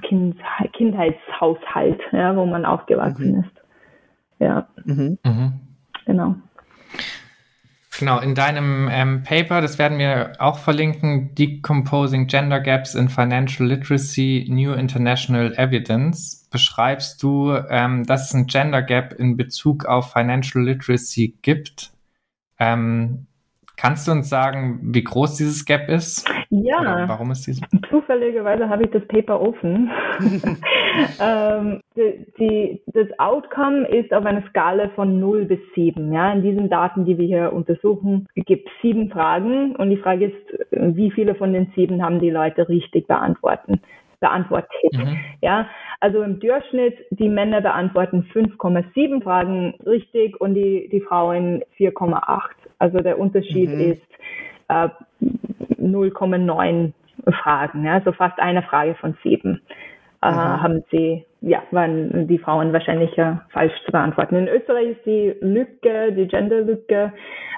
kind, 0.01 0.37
Kindheitshaushalt, 0.73 2.01
ja, 2.11 2.35
wo 2.35 2.45
man 2.45 2.65
aufgewachsen 2.65 3.33
mhm. 3.33 3.39
ist. 3.39 3.61
Ja. 4.39 4.67
Mhm. 4.85 5.17
Mhm. 5.23 5.53
Genau. 6.05 6.35
Genau, 7.97 8.19
in 8.19 8.35
deinem 8.35 8.87
ähm, 8.91 9.23
Paper, 9.23 9.59
das 9.59 9.79
werden 9.79 9.97
wir 9.97 10.33
auch 10.37 10.59
verlinken, 10.59 11.33
Decomposing 11.33 12.27
Gender 12.27 12.59
Gaps 12.59 12.93
in 12.93 13.09
Financial 13.09 13.67
Literacy, 13.67 14.45
New 14.49 14.73
International 14.73 15.51
Evidence, 15.55 16.47
beschreibst 16.51 17.23
du, 17.23 17.55
ähm, 17.69 18.05
dass 18.05 18.27
es 18.27 18.33
ein 18.35 18.45
Gender 18.45 18.83
Gap 18.83 19.13
in 19.13 19.35
Bezug 19.35 19.85
auf 19.85 20.13
Financial 20.13 20.63
Literacy 20.63 21.39
gibt. 21.41 21.91
Ähm, 22.59 23.25
kannst 23.77 24.07
du 24.07 24.11
uns 24.11 24.29
sagen, 24.29 24.79
wie 24.81 25.03
groß 25.03 25.37
dieses 25.37 25.65
Gap 25.65 25.87
ist? 25.87 26.27
Ja. 26.49 26.81
Oder 26.81 27.07
warum 27.07 27.31
ist 27.31 27.45
dieses? 27.45 27.61
Zufälligerweise 27.89 28.67
habe 28.67 28.83
ich 28.83 28.91
das 28.91 29.07
Paper 29.07 29.39
offen. 29.39 29.89
ähm, 31.21 31.81
die, 31.95 32.25
die, 32.39 32.81
das 32.87 33.07
Outcome 33.19 33.87
ist 33.87 34.11
auf 34.13 34.25
einer 34.25 34.43
Skala 34.49 34.89
von 34.95 35.19
0 35.19 35.45
bis 35.45 35.59
7. 35.75 36.11
Ja, 36.11 36.33
in 36.33 36.41
diesen 36.41 36.69
Daten, 36.69 37.05
die 37.05 37.17
wir 37.17 37.27
hier 37.27 37.53
untersuchen, 37.53 38.27
gibt 38.35 38.67
es 38.67 38.73
sieben 38.81 39.09
Fragen 39.09 39.75
und 39.75 39.89
die 39.89 39.97
Frage 39.97 40.25
ist, 40.25 40.59
wie 40.71 41.11
viele 41.11 41.35
von 41.35 41.53
den 41.53 41.71
sieben 41.75 42.03
haben 42.03 42.19
die 42.19 42.31
Leute 42.31 42.67
richtig 42.67 43.07
beantworten, 43.07 43.81
beantwortet. 44.19 44.69
Mhm. 44.93 45.19
Ja, 45.41 45.69
also 45.99 46.21
im 46.21 46.39
Durchschnitt 46.39 46.97
die 47.11 47.29
Männer 47.29 47.61
beantworten 47.61 48.27
5,7 48.33 49.23
Fragen 49.23 49.75
richtig 49.85 50.39
und 50.41 50.55
die, 50.55 50.89
die 50.91 51.01
Frauen 51.01 51.63
4,8. 51.77 52.39
Also 52.79 52.99
der 52.99 53.19
Unterschied 53.19 53.69
mhm. 53.69 53.91
ist 53.91 54.07
äh, 54.69 54.89
0,9 55.81 56.93
Fragen, 57.41 57.83
ja, 57.83 57.93
also 57.95 58.11
fast 58.11 58.39
eine 58.39 58.61
Frage 58.61 58.95
von 58.95 59.17
sieben. 59.23 59.61
Äh, 60.21 60.31
mhm. 60.31 60.61
haben 60.61 60.83
sie, 60.91 61.25
ja, 61.41 61.61
waren 61.71 62.27
die 62.27 62.39
Frauen 62.39 62.73
wahrscheinlich 62.73 63.15
ja 63.15 63.45
falsch 63.49 63.73
zu 63.85 63.91
beantworten. 63.91 64.35
In 64.35 64.47
Österreich 64.47 64.89
ist 64.89 65.05
die 65.05 65.35
Lücke, 65.41 66.11
die 66.13 66.27
Genderlücke, 66.27 67.13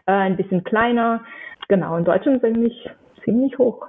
äh, 0.06 0.12
ein 0.12 0.36
bisschen 0.36 0.64
kleiner. 0.64 1.22
Genau, 1.68 1.96
in 1.96 2.04
Deutschland 2.04 2.38
ist 2.38 2.44
eigentlich 2.44 2.90
ziemlich 3.24 3.58
hoch. 3.58 3.88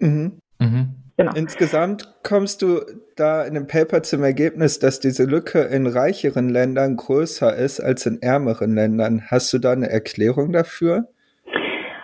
Mhm. 0.00 0.38
Mhm. 0.58 1.03
Genau. 1.16 1.32
Insgesamt 1.36 2.12
kommst 2.24 2.62
du 2.62 2.80
da 3.16 3.44
in 3.44 3.54
dem 3.54 3.68
Paper 3.68 4.02
zum 4.02 4.24
Ergebnis, 4.24 4.80
dass 4.80 4.98
diese 4.98 5.24
Lücke 5.24 5.60
in 5.60 5.86
reicheren 5.86 6.48
Ländern 6.48 6.96
größer 6.96 7.54
ist 7.54 7.80
als 7.80 8.06
in 8.06 8.20
ärmeren 8.20 8.74
Ländern. 8.74 9.22
Hast 9.30 9.52
du 9.52 9.58
da 9.58 9.72
eine 9.72 9.88
Erklärung 9.88 10.52
dafür? 10.52 11.06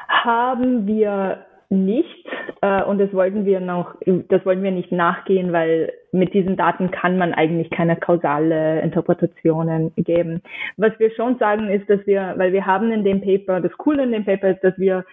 Haben 0.09 0.87
wir 0.87 1.45
nicht 1.71 2.27
äh, 2.63 2.83
und 2.83 2.99
das 2.99 3.13
wollten 3.13 3.45
wir 3.45 3.61
noch, 3.61 3.95
das 4.29 4.45
wollten 4.45 4.63
wir 4.63 4.71
nicht 4.71 4.93
nachgehen, 4.93 5.53
weil 5.53 5.93
mit 6.13 6.35
diesen 6.35 6.57
Daten 6.57 6.91
kann 6.91 7.17
man 7.17 7.33
eigentlich 7.33 7.71
keine 7.71 7.97
kausale 7.97 8.81
Interpretationen 8.83 9.93
geben. 9.97 10.43
Was 10.77 10.93
wir 10.99 11.11
schon 11.13 11.39
sagen 11.39 11.69
ist, 11.71 11.89
dass 11.89 12.07
wir, 12.07 12.35
weil 12.37 12.53
wir 12.53 12.67
haben 12.67 12.93
in 12.93 13.05
dem 13.05 13.23
Paper, 13.23 13.61
das 13.61 13.73
Coole 13.79 14.03
in 14.03 14.13
dem 14.13 14.25
Paper 14.25 14.51
ist, 14.51 14.63
dass 14.63 14.79
wir 14.79 15.05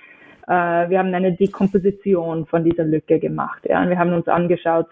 wir 0.48 1.00
haben 1.00 1.14
eine 1.14 1.34
Dekomposition 1.34 2.46
von 2.46 2.64
dieser 2.64 2.86
Lücke 2.86 3.20
gemacht. 3.20 3.64
Ja? 3.68 3.82
Und 3.82 3.90
wir 3.90 4.00
haben 4.00 4.14
uns 4.14 4.28
angeschaut, 4.28 4.88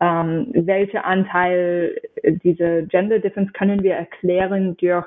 ähm, 0.00 0.46
welcher 0.54 1.04
Anteil 1.04 2.00
dieser 2.44 2.82
Gender 2.82 3.18
Difference 3.18 3.52
können 3.52 3.82
wir 3.82 3.94
erklären 3.94 4.76
durch 4.78 5.06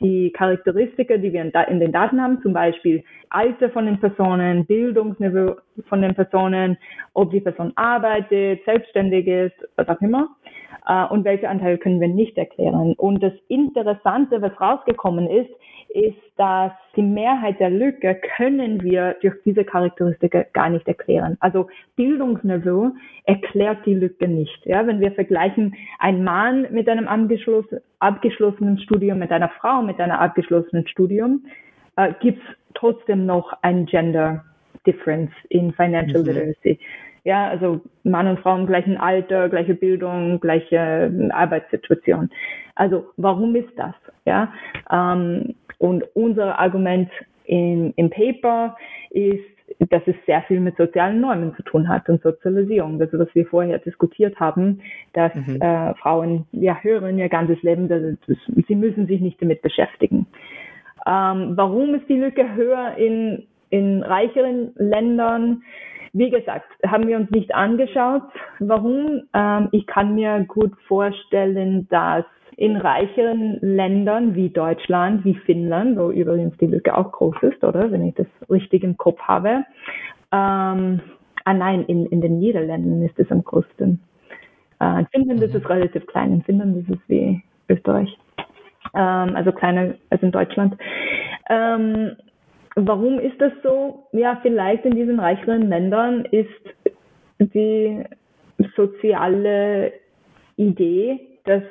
die 0.00 0.30
Charakteristika, 0.30 1.16
die 1.16 1.32
wir 1.32 1.42
in, 1.42 1.52
in, 1.68 1.80
den 1.80 1.92
Daten 1.92 2.20
haben, 2.20 2.40
zum 2.42 2.52
Beispiel 2.52 3.02
Alter 3.30 3.70
von 3.70 3.86
den 3.86 3.98
Personen, 3.98 4.64
Bildungsniveau 4.64 5.56
von 5.88 6.02
den 6.02 6.14
Personen, 6.14 6.78
ob 7.14 7.30
die 7.30 7.40
Person 7.40 7.72
arbeitet, 7.76 8.64
selbstständig 8.64 9.26
ist, 9.26 9.56
was 9.76 9.88
auch 9.88 10.00
immer. 10.00 10.28
Äh, 10.86 11.04
und 11.06 11.24
welche 11.24 11.48
Anteile 11.48 11.78
können 11.78 12.00
wir 12.00 12.08
nicht 12.08 12.36
erklären. 12.38 12.94
Und 12.94 13.22
das 13.22 13.34
Interessante, 13.48 14.40
was 14.40 14.58
rausgekommen 14.60 15.28
ist, 15.28 15.50
ist, 15.88 16.18
dass 16.36 16.72
die 16.96 17.02
Mehrheit 17.02 17.58
der 17.60 17.70
Lücke 17.70 18.20
können 18.36 18.82
wir 18.82 19.16
durch 19.20 19.34
diese 19.44 19.64
Charakteristika 19.64 20.44
gar 20.52 20.68
nicht 20.68 20.86
erklären. 20.86 21.36
Also 21.40 21.68
Bildungsniveau 21.96 22.92
erklärt 23.24 23.84
die 23.86 23.94
Lücke 23.94 24.28
nicht. 24.28 24.64
Ja, 24.64 24.86
wenn 24.86 25.00
wir 25.00 25.12
vergleichen 25.12 25.74
ein 25.98 26.22
Mann 26.24 26.66
mit 26.70 26.88
einem 26.88 27.08
abgeschlossenen 27.08 28.78
Studium 28.78 29.18
mit 29.18 29.32
einer 29.32 29.48
Frau 29.48 29.82
mit 29.82 30.00
einem 30.00 30.16
abgeschlossenen 30.16 30.86
Studium, 30.86 31.44
äh, 31.96 32.12
gibt 32.20 32.38
es 32.38 32.56
trotzdem 32.74 33.26
noch 33.26 33.52
ein 33.62 33.86
Gender 33.86 34.44
Difference 34.86 35.32
in 35.48 35.72
Financial 35.72 36.22
mhm. 36.22 36.28
Literacy. 36.28 36.78
Ja, 37.24 37.48
also 37.48 37.80
Mann 38.04 38.26
und 38.26 38.40
Frau 38.40 38.56
im 38.56 38.66
gleichen 38.66 38.96
Alter, 38.96 39.48
gleiche 39.48 39.74
Bildung, 39.74 40.40
gleiche 40.40 41.12
Arbeitssituation. 41.30 42.30
Also 42.74 43.10
warum 43.16 43.54
ist 43.56 43.76
das? 43.76 43.94
Ja, 44.24 44.52
ähm, 44.90 45.54
und 45.78 46.04
unser 46.14 46.58
Argument 46.58 47.10
in, 47.44 47.92
im 47.96 48.10
Paper 48.10 48.76
ist, 49.10 49.44
dass 49.90 50.02
es 50.06 50.14
sehr 50.26 50.42
viel 50.42 50.60
mit 50.60 50.76
sozialen 50.76 51.20
Normen 51.20 51.54
zu 51.56 51.62
tun 51.62 51.88
hat 51.88 52.08
und 52.08 52.22
Sozialisierung. 52.22 52.98
Das, 52.98 53.10
was 53.12 53.28
wir 53.34 53.46
vorher 53.46 53.78
diskutiert 53.78 54.38
haben, 54.40 54.80
dass 55.12 55.34
mhm. 55.34 55.60
äh, 55.60 55.94
Frauen 55.94 56.46
ja 56.52 56.78
hören 56.82 57.18
ihr 57.18 57.28
ganzes 57.28 57.62
Leben, 57.62 57.88
dass 57.88 58.02
es, 58.02 58.38
sie 58.66 58.74
müssen 58.74 59.06
sich 59.06 59.20
nicht 59.20 59.40
damit 59.40 59.62
beschäftigen. 59.62 60.26
Ähm, 61.06 61.52
warum 61.56 61.94
ist 61.94 62.08
die 62.08 62.18
Lücke 62.18 62.54
höher 62.54 62.96
in, 62.96 63.46
in 63.70 64.02
reicheren 64.02 64.72
Ländern? 64.76 65.62
Wie 66.12 66.30
gesagt, 66.30 66.66
haben 66.86 67.06
wir 67.06 67.16
uns 67.16 67.30
nicht 67.30 67.54
angeschaut. 67.54 68.22
Warum? 68.58 69.22
Ähm, 69.34 69.68
ich 69.72 69.86
kann 69.86 70.14
mir 70.14 70.44
gut 70.48 70.72
vorstellen, 70.86 71.86
dass 71.90 72.24
in 72.58 72.76
reicheren 72.76 73.58
Ländern 73.60 74.34
wie 74.34 74.48
Deutschland, 74.48 75.24
wie 75.24 75.34
Finnland, 75.34 75.96
wo 75.96 76.10
übrigens 76.10 76.56
die 76.58 76.66
Lücke 76.66 76.96
auch 76.96 77.12
groß 77.12 77.36
ist, 77.42 77.62
oder 77.62 77.92
wenn 77.92 78.04
ich 78.04 78.16
das 78.16 78.26
richtig 78.50 78.82
im 78.82 78.96
Kopf 78.96 79.20
habe. 79.20 79.64
Ähm, 80.32 81.00
ah 81.44 81.54
nein, 81.54 81.84
in, 81.84 82.06
in 82.06 82.20
den 82.20 82.40
Niederlanden 82.40 83.00
ist 83.04 83.16
es 83.16 83.30
am 83.30 83.44
größten. 83.44 84.00
Äh, 84.80 84.98
in 84.98 85.06
Finnland 85.06 85.40
ist 85.40 85.54
es 85.54 85.62
mhm. 85.62 85.68
relativ 85.68 86.04
klein, 86.08 86.32
in 86.32 86.42
Finnland 86.42 86.76
ist 86.78 86.90
es 86.90 86.98
wie 87.06 87.40
Österreich. 87.68 88.18
Ähm, 88.92 89.36
also 89.36 89.52
kleiner 89.52 89.94
als 90.10 90.22
in 90.24 90.32
Deutschland. 90.32 90.76
Ähm, 91.48 92.16
warum 92.74 93.20
ist 93.20 93.40
das 93.40 93.52
so? 93.62 94.08
Ja, 94.10 94.36
vielleicht 94.42 94.84
in 94.84 94.96
diesen 94.96 95.20
reicheren 95.20 95.68
Ländern 95.68 96.24
ist 96.24 96.48
die 97.38 98.02
soziale 98.74 99.92
Idee, 100.56 101.20
dass 101.44 101.62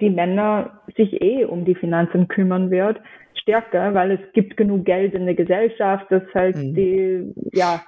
die 0.00 0.10
Männer 0.10 0.80
sich 0.96 1.22
eh 1.22 1.44
um 1.44 1.64
die 1.64 1.74
Finanzen 1.74 2.28
kümmern 2.28 2.70
wird, 2.70 3.00
stärker, 3.34 3.94
weil 3.94 4.12
es 4.12 4.32
gibt 4.32 4.56
genug 4.56 4.84
Geld 4.84 5.14
in 5.14 5.26
der 5.26 5.34
Gesellschaft, 5.34 6.06
dass 6.10 6.22
halt 6.34 6.56
mhm. 6.56 6.74
die, 6.74 7.34
ja, 7.52 7.80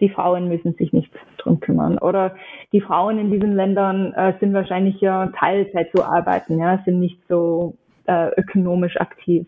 die 0.00 0.08
Frauen 0.08 0.48
müssen 0.48 0.74
sich 0.74 0.92
nicht 0.92 1.10
drum 1.38 1.60
kümmern. 1.60 1.98
Oder 1.98 2.34
die 2.72 2.80
Frauen 2.80 3.18
in 3.18 3.30
diesen 3.30 3.54
Ländern 3.54 4.12
äh, 4.14 4.34
sind 4.40 4.52
wahrscheinlich 4.52 5.00
ja 5.00 5.32
Teilzeit 5.38 5.90
zu 5.94 6.04
arbeiten, 6.04 6.58
ja, 6.58 6.82
sind 6.84 6.98
nicht 6.98 7.18
so 7.28 7.76
äh, 8.06 8.28
ökonomisch 8.36 9.00
aktiv. 9.00 9.46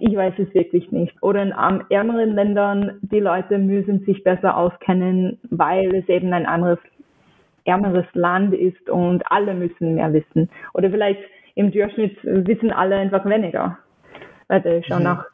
Ich 0.00 0.16
weiß 0.16 0.34
es 0.38 0.54
wirklich 0.54 0.90
nicht. 0.90 1.14
Oder 1.20 1.42
in 1.42 1.52
ärmeren 1.90 2.34
Ländern, 2.34 2.98
die 3.02 3.20
Leute 3.20 3.58
müssen 3.58 4.04
sich 4.04 4.22
besser 4.24 4.56
auskennen, 4.56 5.38
weil 5.50 5.94
es 5.94 6.08
eben 6.08 6.32
ein 6.32 6.46
anderes 6.46 6.78
ärmeres 7.64 8.06
Land 8.14 8.54
ist 8.54 8.88
und 8.90 9.22
alle 9.30 9.54
müssen 9.54 9.94
mehr 9.94 10.12
wissen. 10.12 10.50
Oder 10.74 10.90
vielleicht 10.90 11.20
im 11.54 11.70
Durchschnitt 11.70 12.16
wissen 12.22 12.70
alle 12.70 12.96
einfach 12.96 13.24
weniger. 13.24 13.78
Also 14.48 14.68
ich 14.68 14.86
schaue 14.86 14.98
mhm. 14.98 15.04
nach, 15.04 15.24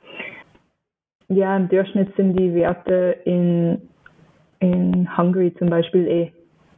ja, 1.29 1.57
im 1.57 1.69
Durchschnitt 1.69 2.15
sind 2.17 2.37
die 2.39 2.55
Werte 2.55 3.17
in, 3.25 3.89
in 4.61 5.17
Hungary 5.17 5.55
zum 5.55 5.71
Beispiel 5.71 6.07
eh 6.07 6.33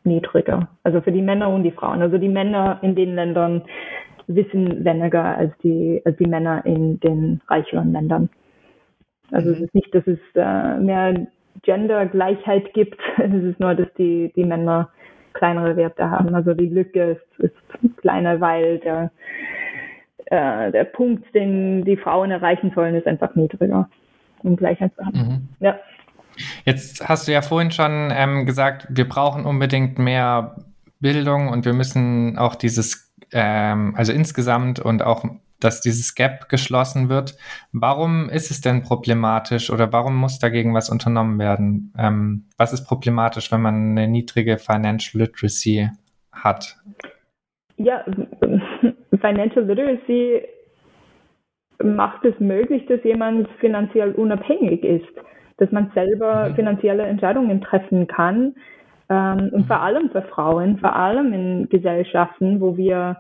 niedriger. 0.04 0.68
Also 0.82 1.00
für 1.00 1.12
die 1.12 1.22
Männer 1.22 1.48
und 1.50 1.62
die 1.62 1.70
Frauen. 1.70 2.02
Also 2.02 2.18
die 2.18 2.28
Männer 2.28 2.78
in 2.82 2.94
den 2.94 3.14
Ländern 3.14 3.62
wissen 4.26 4.84
weniger 4.84 5.36
als 5.36 5.52
die, 5.62 6.00
als 6.04 6.16
die 6.16 6.26
Männer 6.26 6.64
in 6.64 7.00
den 7.00 7.40
reicheren 7.48 7.92
Ländern. 7.92 8.28
Also 9.30 9.48
mhm. 9.48 9.54
es 9.54 9.60
ist 9.62 9.74
nicht, 9.74 9.94
dass 9.94 10.06
es 10.06 10.18
äh, 10.34 10.78
mehr 10.78 11.26
Gendergleichheit 11.62 12.72
gibt, 12.74 13.00
es 13.18 13.42
ist 13.42 13.60
nur, 13.60 13.74
dass 13.74 13.92
die, 13.94 14.32
die 14.34 14.44
Männer 14.44 14.90
kleinere 15.32 15.76
Werte 15.76 16.10
haben. 16.10 16.34
Also 16.34 16.54
die 16.54 16.68
Lücke 16.68 17.12
ist, 17.12 17.44
ist 17.44 17.96
kleiner, 17.98 18.40
weil 18.40 18.78
der, 18.78 19.10
äh, 20.26 20.70
der 20.72 20.84
Punkt, 20.84 21.34
den 21.34 21.84
die 21.84 21.96
Frauen 21.96 22.30
erreichen 22.30 22.72
sollen, 22.74 22.94
ist 22.94 23.06
einfach 23.06 23.34
niedriger, 23.34 23.88
um 24.42 24.56
Gleichheit 24.56 24.92
zu 24.96 25.04
haben. 25.04 25.18
Mhm. 25.18 25.48
Ja. 25.60 25.78
Jetzt 26.64 27.08
hast 27.08 27.28
du 27.28 27.32
ja 27.32 27.42
vorhin 27.42 27.70
schon 27.70 28.10
ähm, 28.12 28.46
gesagt, 28.46 28.86
wir 28.90 29.08
brauchen 29.08 29.44
unbedingt 29.44 29.98
mehr 29.98 30.56
Bildung 31.00 31.48
und 31.48 31.64
wir 31.64 31.72
müssen 31.72 32.38
auch 32.38 32.54
dieses, 32.54 33.12
ähm, 33.32 33.94
also 33.96 34.12
insgesamt 34.12 34.80
und 34.80 35.02
auch 35.02 35.24
dass 35.60 35.80
dieses 35.80 36.14
Gap 36.14 36.48
geschlossen 36.48 37.08
wird. 37.08 37.36
Warum 37.72 38.28
ist 38.28 38.50
es 38.50 38.60
denn 38.60 38.82
problematisch 38.82 39.70
oder 39.70 39.92
warum 39.92 40.16
muss 40.16 40.38
dagegen 40.38 40.74
was 40.74 40.90
unternommen 40.90 41.38
werden? 41.38 41.92
Ähm, 41.98 42.46
was 42.56 42.72
ist 42.72 42.86
problematisch, 42.86 43.50
wenn 43.52 43.62
man 43.62 43.90
eine 43.90 44.08
niedrige 44.08 44.58
Financial 44.58 45.22
Literacy 45.22 45.90
hat? 46.32 46.76
Ja, 47.76 48.04
Financial 49.20 49.64
Literacy 49.64 50.42
macht 51.82 52.24
es 52.24 52.38
möglich, 52.40 52.84
dass 52.86 53.02
jemand 53.04 53.48
finanziell 53.58 54.12
unabhängig 54.12 54.84
ist, 54.84 55.08
dass 55.58 55.70
man 55.72 55.90
selber 55.94 56.50
mhm. 56.50 56.54
finanzielle 56.54 57.04
Entscheidungen 57.04 57.60
treffen 57.60 58.06
kann. 58.06 58.54
Ähm, 59.08 59.50
und 59.52 59.66
vor 59.66 59.76
mhm. 59.76 59.82
allem 59.82 60.10
für 60.10 60.22
Frauen, 60.22 60.78
vor 60.78 60.94
allem 60.94 61.32
in 61.32 61.68
Gesellschaften, 61.68 62.60
wo 62.60 62.76
wir 62.76 63.16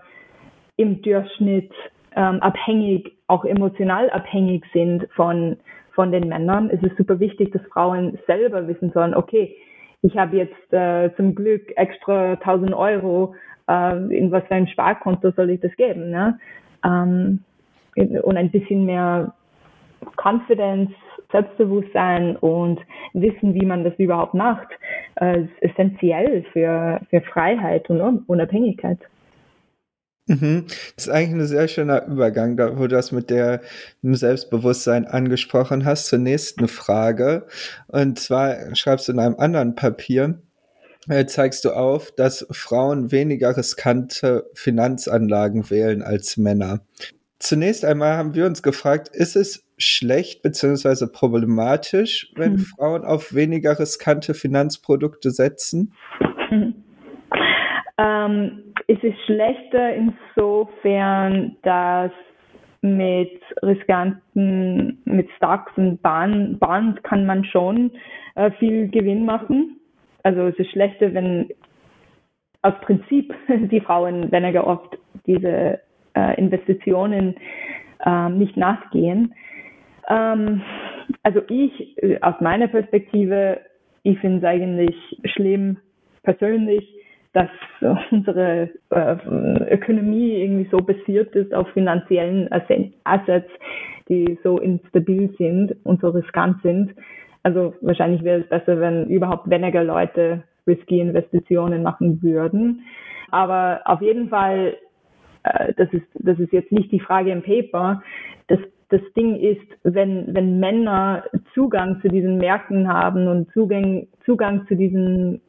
im 0.76 1.02
Durchschnitt 1.02 1.72
ähm, 2.16 2.40
abhängig, 2.40 3.12
auch 3.26 3.44
emotional 3.44 4.10
abhängig 4.10 4.64
sind 4.72 5.06
von, 5.14 5.56
von 5.92 6.12
den 6.12 6.28
Männern, 6.28 6.70
ist 6.70 6.82
es 6.82 6.96
super 6.96 7.20
wichtig, 7.20 7.52
dass 7.52 7.62
Frauen 7.72 8.18
selber 8.26 8.66
wissen 8.66 8.90
sollen, 8.92 9.14
okay, 9.14 9.56
ich 10.02 10.16
habe 10.16 10.36
jetzt 10.36 10.72
äh, 10.72 11.10
zum 11.16 11.34
Glück 11.34 11.72
extra 11.76 12.32
1000 12.32 12.72
Euro, 12.74 13.34
äh, 13.68 14.16
in 14.16 14.30
was 14.32 14.44
für 14.44 14.54
ein 14.54 14.68
Sparkonto 14.68 15.30
soll 15.32 15.50
ich 15.50 15.60
das 15.60 15.74
geben? 15.76 16.10
Ne? 16.10 16.38
Ähm, 16.84 17.44
und 18.22 18.36
ein 18.36 18.50
bisschen 18.50 18.86
mehr 18.86 19.34
Confidence, 20.16 20.90
Selbstbewusstsein 21.32 22.36
und 22.36 22.80
Wissen, 23.12 23.54
wie 23.54 23.66
man 23.66 23.84
das 23.84 23.94
überhaupt 23.98 24.34
macht, 24.34 24.68
äh, 25.20 25.42
ist 25.42 25.62
essentiell 25.62 26.44
für, 26.52 27.00
für 27.10 27.20
Freiheit 27.20 27.88
und 27.90 28.24
Unabhängigkeit. 28.26 28.98
Mhm. 30.30 30.66
Das 30.94 31.06
ist 31.06 31.12
eigentlich 31.12 31.42
ein 31.42 31.46
sehr 31.46 31.66
schöner 31.66 32.06
Übergang, 32.06 32.56
da, 32.56 32.78
wo 32.78 32.82
du 32.82 32.88
das 32.88 33.10
mit 33.10 33.30
der, 33.30 33.62
dem 34.02 34.14
Selbstbewusstsein 34.14 35.04
angesprochen 35.06 35.84
hast, 35.84 36.06
zur 36.06 36.20
nächsten 36.20 36.68
Frage. 36.68 37.46
Und 37.88 38.20
zwar 38.20 38.76
schreibst 38.76 39.08
du 39.08 39.12
in 39.12 39.18
einem 39.18 39.34
anderen 39.36 39.74
Papier, 39.74 40.40
äh, 41.08 41.26
zeigst 41.26 41.64
du 41.64 41.70
auf, 41.70 42.12
dass 42.12 42.46
Frauen 42.52 43.10
weniger 43.10 43.56
riskante 43.56 44.48
Finanzanlagen 44.54 45.68
wählen 45.68 46.00
als 46.00 46.36
Männer. 46.36 46.80
Zunächst 47.40 47.84
einmal 47.84 48.16
haben 48.16 48.36
wir 48.36 48.46
uns 48.46 48.62
gefragt, 48.62 49.08
ist 49.08 49.34
es 49.34 49.64
schlecht 49.78 50.42
bzw. 50.42 51.06
problematisch, 51.08 52.32
wenn 52.36 52.52
mhm. 52.52 52.58
Frauen 52.58 53.04
auf 53.04 53.34
weniger 53.34 53.80
riskante 53.80 54.34
Finanzprodukte 54.34 55.32
setzen? 55.32 55.92
Mhm. 56.52 56.74
Ähm, 58.02 58.69
es 58.90 59.00
ist 59.04 59.20
schlechter 59.24 59.94
insofern, 59.94 61.56
dass 61.62 62.10
mit 62.82 63.40
riskanten, 63.62 65.00
mit 65.04 65.28
Stocks 65.36 65.70
und 65.76 66.02
Bonds 66.02 67.02
kann 67.04 67.24
man 67.24 67.44
schon 67.44 67.92
äh, 68.34 68.50
viel 68.52 68.88
Gewinn 68.88 69.24
machen. 69.24 69.76
Also 70.24 70.46
es 70.48 70.58
ist 70.58 70.72
schlechter, 70.72 71.14
wenn 71.14 71.50
aus 72.62 72.74
Prinzip 72.80 73.32
die 73.48 73.80
Frauen 73.80 74.32
weniger 74.32 74.66
oft 74.66 74.98
diese 75.24 75.78
äh, 76.16 76.38
Investitionen 76.38 77.36
äh, 78.04 78.28
nicht 78.30 78.56
nachgehen. 78.56 79.34
Ähm, 80.08 80.62
also 81.22 81.42
ich, 81.48 81.96
äh, 82.02 82.18
aus 82.22 82.40
meiner 82.40 82.66
Perspektive, 82.66 83.60
ich 84.02 84.18
finde 84.18 84.38
es 84.38 84.44
eigentlich 84.44 84.96
schlimm 85.26 85.76
persönlich, 86.24 86.99
dass 87.32 87.48
unsere 88.10 88.70
äh, 88.90 89.16
Ökonomie 89.70 90.42
irgendwie 90.42 90.68
so 90.70 90.78
basiert 90.78 91.34
ist 91.34 91.54
auf 91.54 91.68
finanziellen 91.68 92.48
Assets, 93.04 93.50
die 94.08 94.38
so 94.42 94.58
instabil 94.58 95.32
sind 95.38 95.76
und 95.84 96.00
so 96.00 96.08
riskant 96.10 96.60
sind. 96.62 96.94
Also 97.42 97.74
wahrscheinlich 97.80 98.22
wäre 98.22 98.40
es 98.40 98.48
besser, 98.48 98.80
wenn 98.80 99.06
überhaupt 99.06 99.48
weniger 99.48 99.84
Leute 99.84 100.42
risky 100.66 101.00
Investitionen 101.00 101.82
machen 101.82 102.22
würden. 102.22 102.82
Aber 103.30 103.80
auf 103.84 104.02
jeden 104.02 104.28
Fall, 104.28 104.76
äh, 105.44 105.72
das 105.76 105.88
ist, 105.92 106.06
das 106.14 106.38
ist 106.38 106.52
jetzt 106.52 106.72
nicht 106.72 106.90
die 106.92 107.00
Frage 107.00 107.30
im 107.30 107.42
Paper. 107.42 108.02
Das, 108.48 108.58
das 108.88 109.00
Ding 109.16 109.36
ist, 109.36 109.62
wenn, 109.84 110.34
wenn 110.34 110.58
Männer 110.58 111.24
Zugang 111.54 112.00
zu 112.02 112.08
diesen 112.08 112.38
Märkten 112.38 112.92
haben 112.92 113.28
und 113.28 113.50
Zugang, 113.52 114.08
Zugang 114.24 114.66
zu 114.66 114.74
diesen 114.74 115.40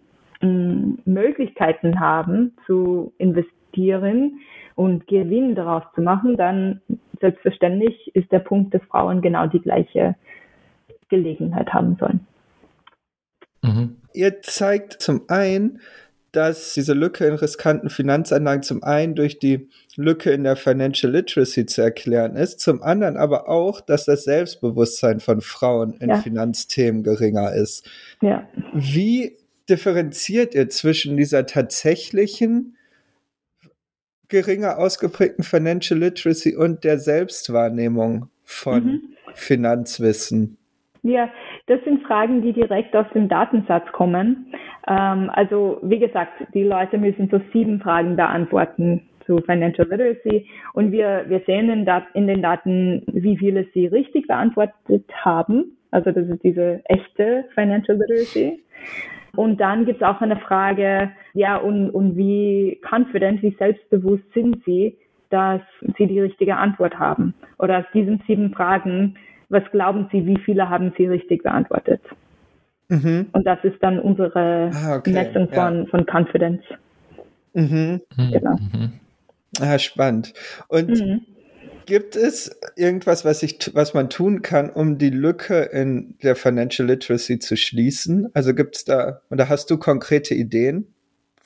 Möglichkeiten 0.42 2.00
haben 2.00 2.56
zu 2.66 3.14
investieren 3.18 4.40
und 4.76 5.08
Gewinn 5.08 5.56
daraus 5.56 5.84
zu 5.96 6.02
machen, 6.02 6.38
dann 6.38 6.82
selbstverständlich 7.20 8.16
ist 8.16 8.32
der 8.32 8.40
Punkt, 8.40 8.74
dass 8.74 8.82
Frauen 8.90 9.22
genau 9.22 9.48
die 9.48 9.62
gleiche 9.62 10.16
Gelegenheit 11.10 11.72
haben 11.74 11.98
sollen. 12.00 12.26
Mhm. 13.62 13.98
Ihr 14.14 14.42
zeigt 14.42 15.02
zum 15.02 15.22
einen, 15.28 15.80
dass 16.32 16.74
diese 16.74 16.94
Lücke 16.94 17.26
in 17.26 17.34
riskanten 17.36 17.90
Finanzanlagen 17.90 18.64
zum 18.64 18.84
einen 18.84 19.16
durch 19.16 19.38
die 19.40 19.70
Lücke 19.98 20.32
in 20.32 20.46
der 20.46 20.56
Financial 20.56 21.12
Literacy 21.12 21.66
zu 21.66 21.82
erklären 21.82 22.38
ist, 22.38 22.62
zum 22.62 22.82
anderen 22.82 23.18
aber 23.18 23.50
auch, 23.50 23.82
dass 23.82 24.06
das 24.06 24.24
Selbstbewusstsein 24.24 25.20
von 25.20 25.42
Frauen 25.42 25.94
in 26.00 26.10
ja. 26.10 26.16
Finanzthemen 26.16 27.04
geringer 27.04 27.52
ist. 27.54 27.90
Ja. 28.22 28.48
Wie 28.74 29.38
differenziert 29.70 30.56
ihr 30.56 30.70
zwischen 30.70 31.18
dieser 31.18 31.46
tatsächlichen 31.46 32.78
geringer 34.30 34.78
ausgeprägten 34.78 35.44
Financial 35.44 36.00
Literacy 36.00 36.56
und 36.56 36.84
der 36.84 36.98
Selbstwahrnehmung 36.98 38.30
von 38.44 38.84
mhm. 38.84 39.02
Finanzwissen? 39.34 40.58
Ja, 41.04 41.30
das 41.68 41.80
sind 41.84 42.04
Fragen, 42.04 42.42
die 42.42 42.54
direkt 42.54 42.96
aus 42.96 43.08
dem 43.14 43.28
Datensatz 43.28 43.92
kommen. 43.92 44.54
Ähm, 44.88 45.30
also 45.34 45.80
wie 45.82 46.00
gesagt, 46.00 46.34
die 46.54 46.64
Leute 46.64 46.98
müssen 46.98 47.30
so 47.30 47.42
sieben 47.52 47.80
Fragen 47.80 48.16
beantworten 48.16 49.02
zu 49.26 49.38
Financial 49.40 49.88
Literacy 49.88 50.48
und 50.74 50.92
wir, 50.92 51.26
wir 51.28 51.42
sehen 51.46 51.70
in, 51.70 51.88
in 52.14 52.28
den 52.28 52.42
Daten, 52.42 53.04
wie 53.08 53.38
viele 53.38 53.68
sie 53.74 53.88
richtig 53.88 54.28
beantwortet 54.28 55.06
haben. 55.14 55.78
Also 55.92 56.12
das 56.12 56.28
ist 56.28 56.44
diese 56.44 56.82
echte 56.86 57.46
Financial 57.56 57.98
Literacy. 57.98 58.64
Und 59.36 59.62
dann 59.62 59.86
gibt 59.86 60.02
es 60.02 60.08
auch 60.08 60.22
eine 60.22 60.38
Frage, 60.38 61.12
ja, 61.34 61.58
und, 61.58 61.90
und 61.90 62.18
wie 62.18 62.80
confident, 62.88 63.42
wie 63.42 63.56
selbstbewusst 63.58 64.24
sind 64.34 64.62
Sie, 64.66 64.98
dass 65.30 65.62
Sie 65.98 66.08
die 66.08 66.20
richtige 66.20 66.58
Antwort 66.58 67.00
haben? 67.00 67.34
Oder 67.58 67.80
aus 67.80 67.86
diesen 67.94 68.22
sieben 68.28 68.54
Fragen, 68.54 69.16
was 69.50 69.64
glauben 69.72 70.08
Sie, 70.12 70.26
wie 70.26 70.38
viele 70.40 70.70
haben 70.70 70.94
Sie 70.98 71.08
richtig 71.08 71.44
beantwortet? 71.44 72.02
Mhm. 72.90 73.28
Und 73.32 73.48
das 73.48 73.60
ist 73.64 73.82
dann 73.82 74.00
unsere 74.00 74.70
ah, 74.74 74.98
okay. 74.98 75.12
Messung 75.12 75.48
von, 75.50 75.84
ja. 75.84 75.86
von 75.86 76.06
Confidence. 76.06 76.64
Mhm. 77.54 78.02
Genau. 78.18 78.56
Mhm. 78.56 78.92
Ah, 79.62 79.80
spannend. 79.80 80.34
Und 80.68 80.90
mhm. 80.90 81.22
Gibt 81.86 82.16
es 82.16 82.60
irgendwas, 82.76 83.26
was, 83.26 83.44
ich, 83.44 83.72
was 83.74 83.94
man 83.94 84.10
tun 84.10 84.42
kann, 84.42 84.70
um 84.70 84.98
die 84.98 85.10
Lücke 85.10 85.70
in 85.72 86.16
der 86.24 86.36
Financial 86.36 86.88
Literacy 86.88 87.40
zu 87.40 87.56
schließen? 87.56 88.30
Also 88.34 88.54
gibt 88.54 88.76
es 88.76 88.86
da, 88.86 89.22
oder 89.30 89.50
hast 89.50 89.70
du 89.72 89.78
konkrete 89.78 90.36
Ideen, 90.36 90.94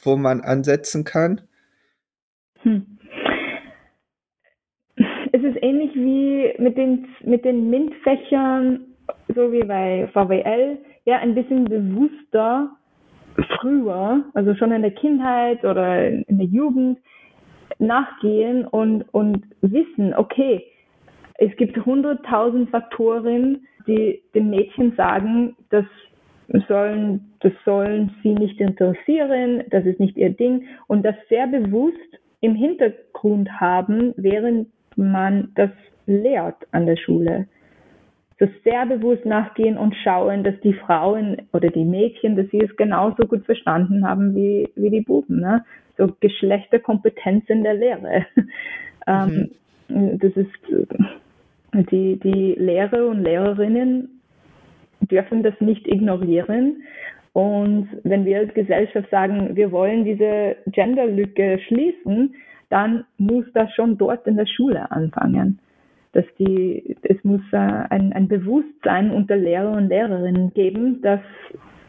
wo 0.01 0.15
man 0.15 0.41
ansetzen 0.41 1.03
kann? 1.03 1.41
Hm. 2.61 2.97
Es 5.31 5.43
ist 5.43 5.57
ähnlich 5.61 5.93
wie 5.95 6.53
mit 6.61 6.77
den, 6.77 7.07
mit 7.23 7.43
den 7.43 7.69
MINT-Fächern, 7.69 8.85
so 9.35 9.51
wie 9.51 9.63
bei 9.63 10.09
VWL, 10.13 10.77
ja, 11.05 11.19
ein 11.19 11.35
bisschen 11.35 11.65
bewusster 11.65 12.71
früher, 13.59 14.23
also 14.33 14.55
schon 14.55 14.71
in 14.71 14.81
der 14.81 14.91
Kindheit 14.91 15.63
oder 15.65 16.07
in 16.07 16.37
der 16.37 16.47
Jugend, 16.47 16.99
nachgehen 17.79 18.65
und, 18.65 19.03
und 19.13 19.43
wissen, 19.61 20.13
okay, 20.15 20.65
es 21.37 21.55
gibt 21.57 21.85
hunderttausend 21.85 22.69
Faktoren, 22.69 23.67
die 23.87 24.21
dem 24.33 24.49
Mädchen 24.49 24.95
sagen, 24.95 25.55
das 25.69 25.85
sollen, 26.67 27.33
das 27.41 27.53
sollen 27.65 28.15
sie 28.23 28.33
nicht 28.33 28.59
interessieren, 28.59 29.63
das 29.71 29.85
ist 29.85 29.99
nicht 29.99 30.17
ihr 30.17 30.29
Ding 30.29 30.65
und 30.87 31.03
das 31.03 31.15
sehr 31.29 31.47
bewusst 31.47 31.97
im 32.41 32.55
Hintergrund 32.55 33.49
haben, 33.59 34.13
während 34.17 34.69
man 34.95 35.51
das 35.55 35.71
lehrt 36.05 36.57
an 36.71 36.85
der 36.85 36.97
Schule. 36.97 37.47
So 38.39 38.47
sehr 38.63 38.85
bewusst 38.85 39.25
nachgehen 39.25 39.77
und 39.77 39.95
schauen, 40.03 40.43
dass 40.43 40.59
die 40.61 40.73
Frauen 40.73 41.43
oder 41.53 41.69
die 41.69 41.85
Mädchen, 41.85 42.35
dass 42.35 42.47
sie 42.51 42.59
es 42.59 42.75
genauso 42.75 43.27
gut 43.27 43.45
verstanden 43.45 44.07
haben 44.07 44.35
wie, 44.35 44.67
wie 44.75 44.89
die 44.89 45.01
Buben. 45.01 45.39
Ne? 45.39 45.63
So 45.97 46.09
Geschlechterkompetenz 46.19 47.45
in 47.49 47.63
der 47.63 47.75
Lehre. 47.75 48.25
Ähm, 49.07 49.51
mhm. 49.87 49.95
ähm, 49.95 50.17
das 50.17 50.31
ist, 50.31 50.49
die, 51.91 52.19
die 52.19 52.55
Lehrer 52.57 53.05
und 53.05 53.21
Lehrerinnen 53.21 54.19
dürfen 54.99 55.43
das 55.43 55.53
nicht 55.59 55.87
ignorieren. 55.87 56.81
Und 57.31 57.89
wenn 58.01 58.25
wir 58.25 58.39
als 58.39 58.53
Gesellschaft 58.55 59.11
sagen, 59.11 59.55
wir 59.55 59.71
wollen 59.71 60.03
diese 60.03 60.55
Genderlücke 60.65 61.59
schließen, 61.67 62.33
dann 62.71 63.05
muss 63.19 63.45
das 63.53 63.71
schon 63.75 63.99
dort 63.99 64.25
in 64.25 64.37
der 64.37 64.47
Schule 64.47 64.89
anfangen 64.89 65.59
dass 66.15 66.25
die, 66.39 66.95
es 67.01 67.21
muss 67.25 67.41
äh, 67.51 67.57
ein, 67.57 68.13
ein 68.13 68.29
Bewusstsein 68.29 69.11
unter 69.11 69.35
Lehrer 69.35 69.73
und 69.73 69.89
Lehrerinnen 69.89 70.53
geben, 70.53 71.01
dass, 71.01 71.19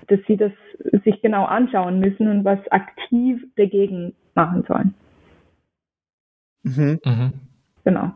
dass 0.08 0.18
sie 0.26 0.36
das 0.36 0.50
sich 1.04 1.22
genau 1.22 1.44
anschauen 1.44 2.00
müssen 2.00 2.28
und 2.28 2.44
was 2.44 2.58
aktiv 2.70 3.40
dagegen 3.56 4.14
machen 4.34 4.64
sollen. 4.66 4.94
Mhm. 6.64 6.98
Mhm. 7.04 7.32
Genau. 7.84 8.10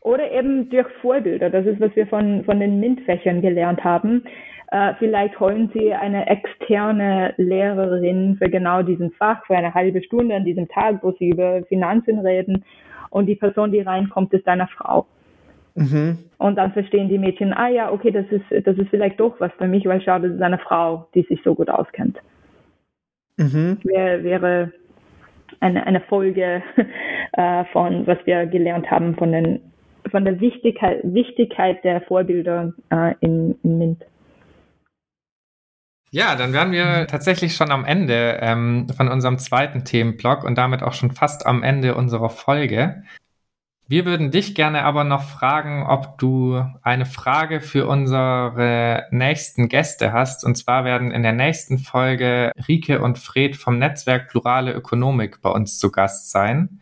Oder 0.00 0.32
eben 0.32 0.70
durch 0.70 0.88
Vorbilder. 1.02 1.50
Das 1.50 1.66
ist, 1.66 1.80
was 1.80 1.94
wir 1.94 2.06
von, 2.06 2.44
von 2.44 2.58
den 2.58 2.80
MINT-Fächern 2.80 3.42
gelernt 3.42 3.84
haben. 3.84 4.24
Äh, 4.68 4.94
vielleicht 4.98 5.38
holen 5.38 5.70
Sie 5.74 5.92
eine 5.92 6.28
externe 6.28 7.34
Lehrerin 7.36 8.36
für 8.38 8.48
genau 8.48 8.82
diesen 8.82 9.10
Fach, 9.12 9.44
für 9.46 9.54
eine 9.54 9.74
halbe 9.74 10.02
Stunde 10.02 10.34
an 10.34 10.46
diesem 10.46 10.66
Tag, 10.68 11.02
wo 11.02 11.12
Sie 11.12 11.28
über 11.28 11.62
Finanzen 11.64 12.20
reden. 12.20 12.64
Und 13.10 13.26
die 13.26 13.36
Person, 13.36 13.70
die 13.70 13.80
reinkommt, 13.80 14.32
ist 14.32 14.48
eine 14.48 14.66
Frau. 14.66 15.06
Mhm. 15.74 16.18
Und 16.38 16.56
dann 16.56 16.72
verstehen 16.72 17.08
die 17.08 17.18
Mädchen, 17.18 17.52
ah 17.52 17.68
ja, 17.68 17.90
okay, 17.90 18.10
das 18.10 18.26
ist, 18.30 18.66
das 18.66 18.76
ist 18.76 18.90
vielleicht 18.90 19.18
doch 19.20 19.40
was 19.40 19.52
für 19.58 19.68
mich, 19.68 19.86
weil 19.86 20.02
schau, 20.02 20.18
das 20.18 20.32
ist 20.32 20.42
eine 20.42 20.58
Frau, 20.58 21.08
die 21.14 21.22
sich 21.22 21.40
so 21.44 21.54
gut 21.54 21.70
auskennt. 21.70 22.18
Mhm. 23.36 23.78
Wäre, 23.84 24.24
wäre 24.24 24.72
eine, 25.60 25.86
eine 25.86 26.00
Folge 26.00 26.62
äh, 27.32 27.64
von, 27.72 28.06
was 28.06 28.18
wir 28.24 28.46
gelernt 28.46 28.90
haben 28.90 29.14
von, 29.14 29.32
den, 29.32 29.60
von 30.10 30.24
der 30.24 30.40
Wichtigkeit, 30.40 31.00
Wichtigkeit 31.04 31.82
der 31.84 32.02
Vorbilder 32.02 32.72
äh, 32.90 33.14
in, 33.20 33.56
in 33.62 33.78
MINT. 33.78 34.04
Ja, 36.14 36.36
dann 36.36 36.52
wären 36.52 36.72
wir 36.72 37.06
tatsächlich 37.06 37.54
schon 37.56 37.70
am 37.70 37.86
Ende 37.86 38.38
ähm, 38.42 38.86
von 38.94 39.08
unserem 39.08 39.38
zweiten 39.38 39.84
Themenblock 39.84 40.44
und 40.44 40.58
damit 40.58 40.82
auch 40.82 40.92
schon 40.92 41.10
fast 41.10 41.46
am 41.46 41.62
Ende 41.62 41.94
unserer 41.94 42.28
Folge. 42.28 43.02
Wir 43.92 44.06
würden 44.06 44.30
dich 44.30 44.54
gerne 44.54 44.84
aber 44.84 45.04
noch 45.04 45.20
fragen, 45.20 45.84
ob 45.86 46.16
du 46.16 46.64
eine 46.82 47.04
Frage 47.04 47.60
für 47.60 47.86
unsere 47.86 49.04
nächsten 49.10 49.68
Gäste 49.68 50.14
hast. 50.14 50.46
Und 50.46 50.54
zwar 50.54 50.86
werden 50.86 51.10
in 51.10 51.22
der 51.22 51.34
nächsten 51.34 51.76
Folge 51.76 52.52
Rike 52.66 53.02
und 53.02 53.18
Fred 53.18 53.54
vom 53.54 53.78
Netzwerk 53.78 54.30
Plurale 54.30 54.72
Ökonomik 54.72 55.42
bei 55.42 55.50
uns 55.50 55.78
zu 55.78 55.92
Gast 55.92 56.30
sein. 56.30 56.80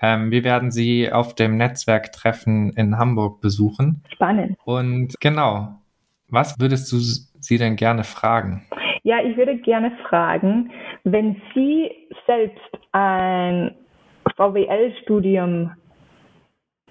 Ähm, 0.00 0.30
wir 0.30 0.44
werden 0.44 0.70
sie 0.70 1.10
auf 1.10 1.34
dem 1.34 1.56
Netzwerktreffen 1.56 2.72
in 2.74 2.98
Hamburg 2.98 3.40
besuchen. 3.40 4.04
Spannend. 4.12 4.56
Und 4.64 5.16
genau, 5.18 5.80
was 6.28 6.60
würdest 6.60 6.92
du 6.92 6.98
sie 6.98 7.58
denn 7.58 7.74
gerne 7.74 8.04
fragen? 8.04 8.64
Ja, 9.02 9.16
ich 9.20 9.36
würde 9.36 9.56
gerne 9.56 9.90
fragen, 10.08 10.70
wenn 11.02 11.34
Sie 11.52 11.90
selbst 12.28 12.78
ein 12.92 13.74
VWL-Studium 14.36 15.72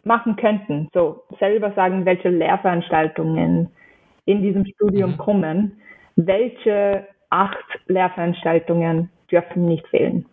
machen 0.04 0.36
könnten, 0.36 0.90
so 0.94 1.24
selber 1.40 1.72
sagen, 1.74 2.06
welche 2.06 2.30
Lehrveranstaltungen 2.30 3.70
in 4.26 4.42
diesem 4.42 4.66
Studium 4.66 5.12
mhm. 5.12 5.18
kommen, 5.18 5.82
welche 6.16 7.08
acht 7.30 7.58
Lehrveranstaltungen 7.88 9.10
dürfen 9.32 9.66
nicht 9.66 9.88
fehlen? 9.88 10.26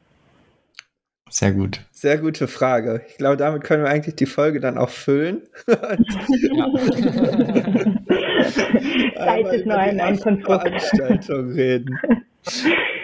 Sehr 1.28 1.52
gut. 1.52 1.80
Sehr 1.92 2.18
gute 2.18 2.48
Frage. 2.48 3.02
Ich 3.08 3.16
glaube, 3.16 3.36
damit 3.36 3.62
können 3.62 3.84
wir 3.84 3.90
eigentlich 3.90 4.16
die 4.16 4.26
Folge 4.26 4.58
dann 4.58 4.76
auch 4.76 4.88
füllen. 4.88 5.42
Zeit 9.14 9.46
ist 9.52 9.66
nur 9.66 9.78
ein, 9.78 10.00
ein 10.00 10.18
Konstrukt. 10.18 10.62
Veranstaltung 10.62 11.52
reden. 11.52 11.98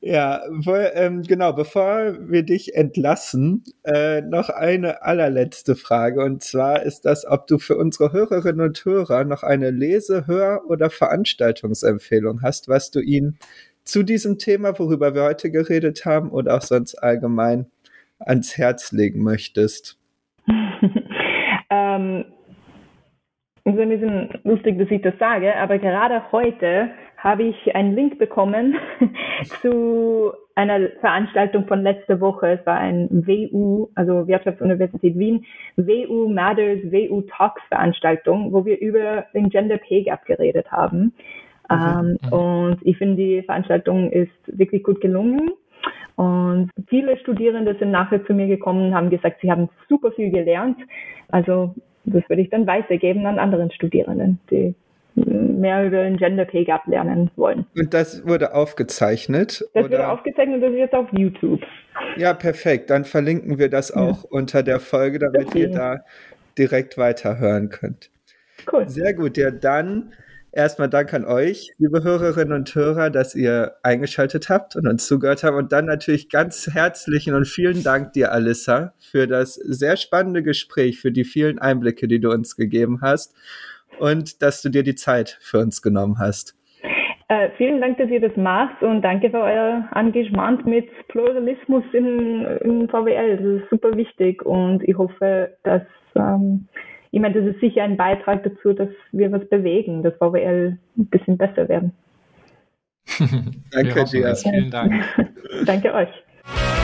Ja, 0.00 0.42
wohl, 0.48 0.90
ähm, 0.94 1.22
genau, 1.22 1.52
bevor 1.52 2.16
wir 2.20 2.42
dich 2.42 2.74
entlassen, 2.74 3.64
äh, 3.84 4.20
noch 4.22 4.48
eine 4.48 5.02
allerletzte 5.02 5.76
Frage. 5.76 6.22
Und 6.24 6.42
zwar 6.42 6.82
ist 6.82 7.02
das, 7.02 7.26
ob 7.26 7.46
du 7.46 7.58
für 7.58 7.76
unsere 7.76 8.12
Hörerinnen 8.12 8.66
und 8.66 8.84
Hörer 8.84 9.24
noch 9.24 9.42
eine 9.42 9.70
Lese-, 9.70 10.26
Hör- 10.26 10.62
oder 10.68 10.90
Veranstaltungsempfehlung 10.90 12.42
hast, 12.42 12.68
was 12.68 12.90
du 12.90 13.00
ihnen 13.00 13.38
zu 13.84 14.02
diesem 14.02 14.38
Thema, 14.38 14.78
worüber 14.78 15.14
wir 15.14 15.24
heute 15.24 15.50
geredet 15.50 16.04
haben, 16.04 16.30
oder 16.30 16.56
auch 16.56 16.62
sonst 16.62 16.94
allgemein 16.96 17.66
ans 18.18 18.56
Herz 18.56 18.92
legen 18.92 19.22
möchtest. 19.22 19.98
ähm, 21.70 22.24
ist 23.64 23.78
ein 23.78 23.88
bisschen 23.88 24.40
lustig, 24.44 24.78
dass 24.78 24.90
ich 24.90 25.02
das 25.02 25.14
sage, 25.18 25.54
aber 25.56 25.78
gerade 25.78 26.32
heute 26.32 26.90
habe 27.22 27.44
ich 27.44 27.74
einen 27.74 27.94
Link 27.94 28.18
bekommen 28.18 28.74
zu 29.62 30.32
einer 30.56 30.88
Veranstaltung 31.00 31.66
von 31.66 31.82
letzter 31.82 32.20
Woche. 32.20 32.58
Es 32.60 32.66
war 32.66 32.78
ein 32.78 33.08
WU, 33.26 33.88
also 33.94 34.26
Wirtschaftsuniversität 34.26 35.16
Wien, 35.16 35.44
WU 35.76 36.28
Matters, 36.28 36.80
WU 36.90 37.22
Talks 37.22 37.62
Veranstaltung, 37.68 38.52
wo 38.52 38.64
wir 38.64 38.80
über 38.80 39.26
den 39.34 39.50
Gender 39.50 39.78
Pay 39.78 40.02
Gap 40.04 40.24
geredet 40.26 40.70
haben. 40.72 41.12
Mhm. 41.70 41.76
Ähm, 41.78 42.18
mhm. 42.22 42.32
und 42.32 42.78
ich 42.82 42.98
finde, 42.98 43.16
die 43.16 43.42
Veranstaltung 43.42 44.10
ist 44.10 44.32
wirklich 44.46 44.82
gut 44.82 45.00
gelungen. 45.00 45.52
Und 46.16 46.70
viele 46.88 47.16
Studierende 47.18 47.76
sind 47.78 47.92
nachher 47.92 48.24
zu 48.26 48.34
mir 48.34 48.48
gekommen 48.48 48.88
und 48.88 48.94
haben 48.94 49.10
gesagt, 49.10 49.40
sie 49.40 49.50
haben 49.50 49.68
super 49.88 50.10
viel 50.12 50.30
gelernt. 50.30 50.76
Also 51.28 51.74
das 52.04 52.28
würde 52.28 52.42
ich 52.42 52.50
dann 52.50 52.66
weitergeben 52.66 53.26
an 53.26 53.38
anderen 53.38 53.70
Studierenden, 53.70 54.40
die 54.50 54.74
mehr 55.14 55.86
über 55.86 56.02
den 56.02 56.16
Gender 56.16 56.44
Pay 56.44 56.64
Gap 56.64 56.86
lernen 56.86 57.30
wollen. 57.36 57.66
Und 57.76 57.94
das 57.94 58.26
wurde 58.26 58.54
aufgezeichnet? 58.54 59.64
Das 59.74 59.84
oder? 59.84 59.98
wurde 59.98 60.08
aufgezeichnet 60.08 60.56
und 60.56 60.60
das 60.62 60.70
ist 60.72 60.78
jetzt 60.78 60.94
auf 60.94 61.06
YouTube. 61.12 61.60
Ja, 62.16 62.34
perfekt. 62.34 62.90
Dann 62.90 63.04
verlinken 63.04 63.58
wir 63.58 63.68
das 63.68 63.92
auch 63.92 64.24
ja. 64.24 64.30
unter 64.30 64.62
der 64.62 64.80
Folge, 64.80 65.18
damit 65.18 65.48
okay. 65.48 65.60
ihr 65.60 65.70
da 65.70 66.00
direkt 66.58 66.98
weiterhören 66.98 67.68
könnt. 67.68 68.10
Cool. 68.70 68.88
Sehr 68.88 69.14
gut. 69.14 69.36
Ja, 69.36 69.50
dann 69.50 70.12
erstmal 70.52 70.88
Dank 70.88 71.12
an 71.14 71.24
euch, 71.24 71.70
liebe 71.78 72.02
Hörerinnen 72.02 72.52
und 72.52 72.74
Hörer, 72.74 73.10
dass 73.10 73.34
ihr 73.34 73.76
eingeschaltet 73.82 74.48
habt 74.48 74.76
und 74.76 74.86
uns 74.86 75.06
zugehört 75.06 75.42
habt. 75.42 75.56
Und 75.56 75.72
dann 75.72 75.86
natürlich 75.86 76.28
ganz 76.28 76.68
herzlichen 76.72 77.34
und 77.34 77.46
vielen 77.46 77.82
Dank 77.82 78.12
dir, 78.12 78.32
Alissa, 78.32 78.94
für 78.98 79.26
das 79.26 79.54
sehr 79.54 79.96
spannende 79.96 80.42
Gespräch, 80.42 81.00
für 81.00 81.12
die 81.12 81.24
vielen 81.24 81.58
Einblicke, 81.58 82.06
die 82.08 82.20
du 82.20 82.30
uns 82.30 82.56
gegeben 82.56 83.00
hast 83.00 83.34
und 84.02 84.42
dass 84.42 84.62
du 84.62 84.68
dir 84.68 84.82
die 84.82 84.96
Zeit 84.96 85.38
für 85.40 85.58
uns 85.58 85.80
genommen 85.80 86.18
hast. 86.18 86.56
Äh, 87.28 87.50
vielen 87.56 87.80
Dank, 87.80 87.98
dass 87.98 88.10
ihr 88.10 88.20
das 88.20 88.36
macht 88.36 88.82
und 88.82 89.00
danke 89.02 89.30
für 89.30 89.38
euer 89.38 89.88
Engagement 89.94 90.66
mit 90.66 90.88
Pluralismus 91.08 91.84
in, 91.92 92.44
in 92.62 92.88
VWL. 92.88 93.36
Das 93.36 93.62
ist 93.62 93.70
super 93.70 93.96
wichtig 93.96 94.44
und 94.44 94.82
ich 94.86 94.98
hoffe, 94.98 95.56
dass, 95.62 95.82
ähm, 96.16 96.66
ich 97.12 97.20
meine, 97.20 97.40
das 97.40 97.54
ist 97.54 97.60
sicher 97.60 97.84
ein 97.84 97.96
Beitrag 97.96 98.42
dazu, 98.42 98.72
dass 98.72 98.88
wir 99.12 99.30
was 99.30 99.48
bewegen, 99.48 100.02
dass 100.02 100.14
VWL 100.16 100.76
ein 100.98 101.06
bisschen 101.06 101.38
besser 101.38 101.68
werden. 101.68 101.92
danke 103.70 104.04
dir. 104.04 104.34
Vielen 104.34 104.70
Dank. 104.70 104.92
danke 105.64 105.94
euch. 105.94 106.81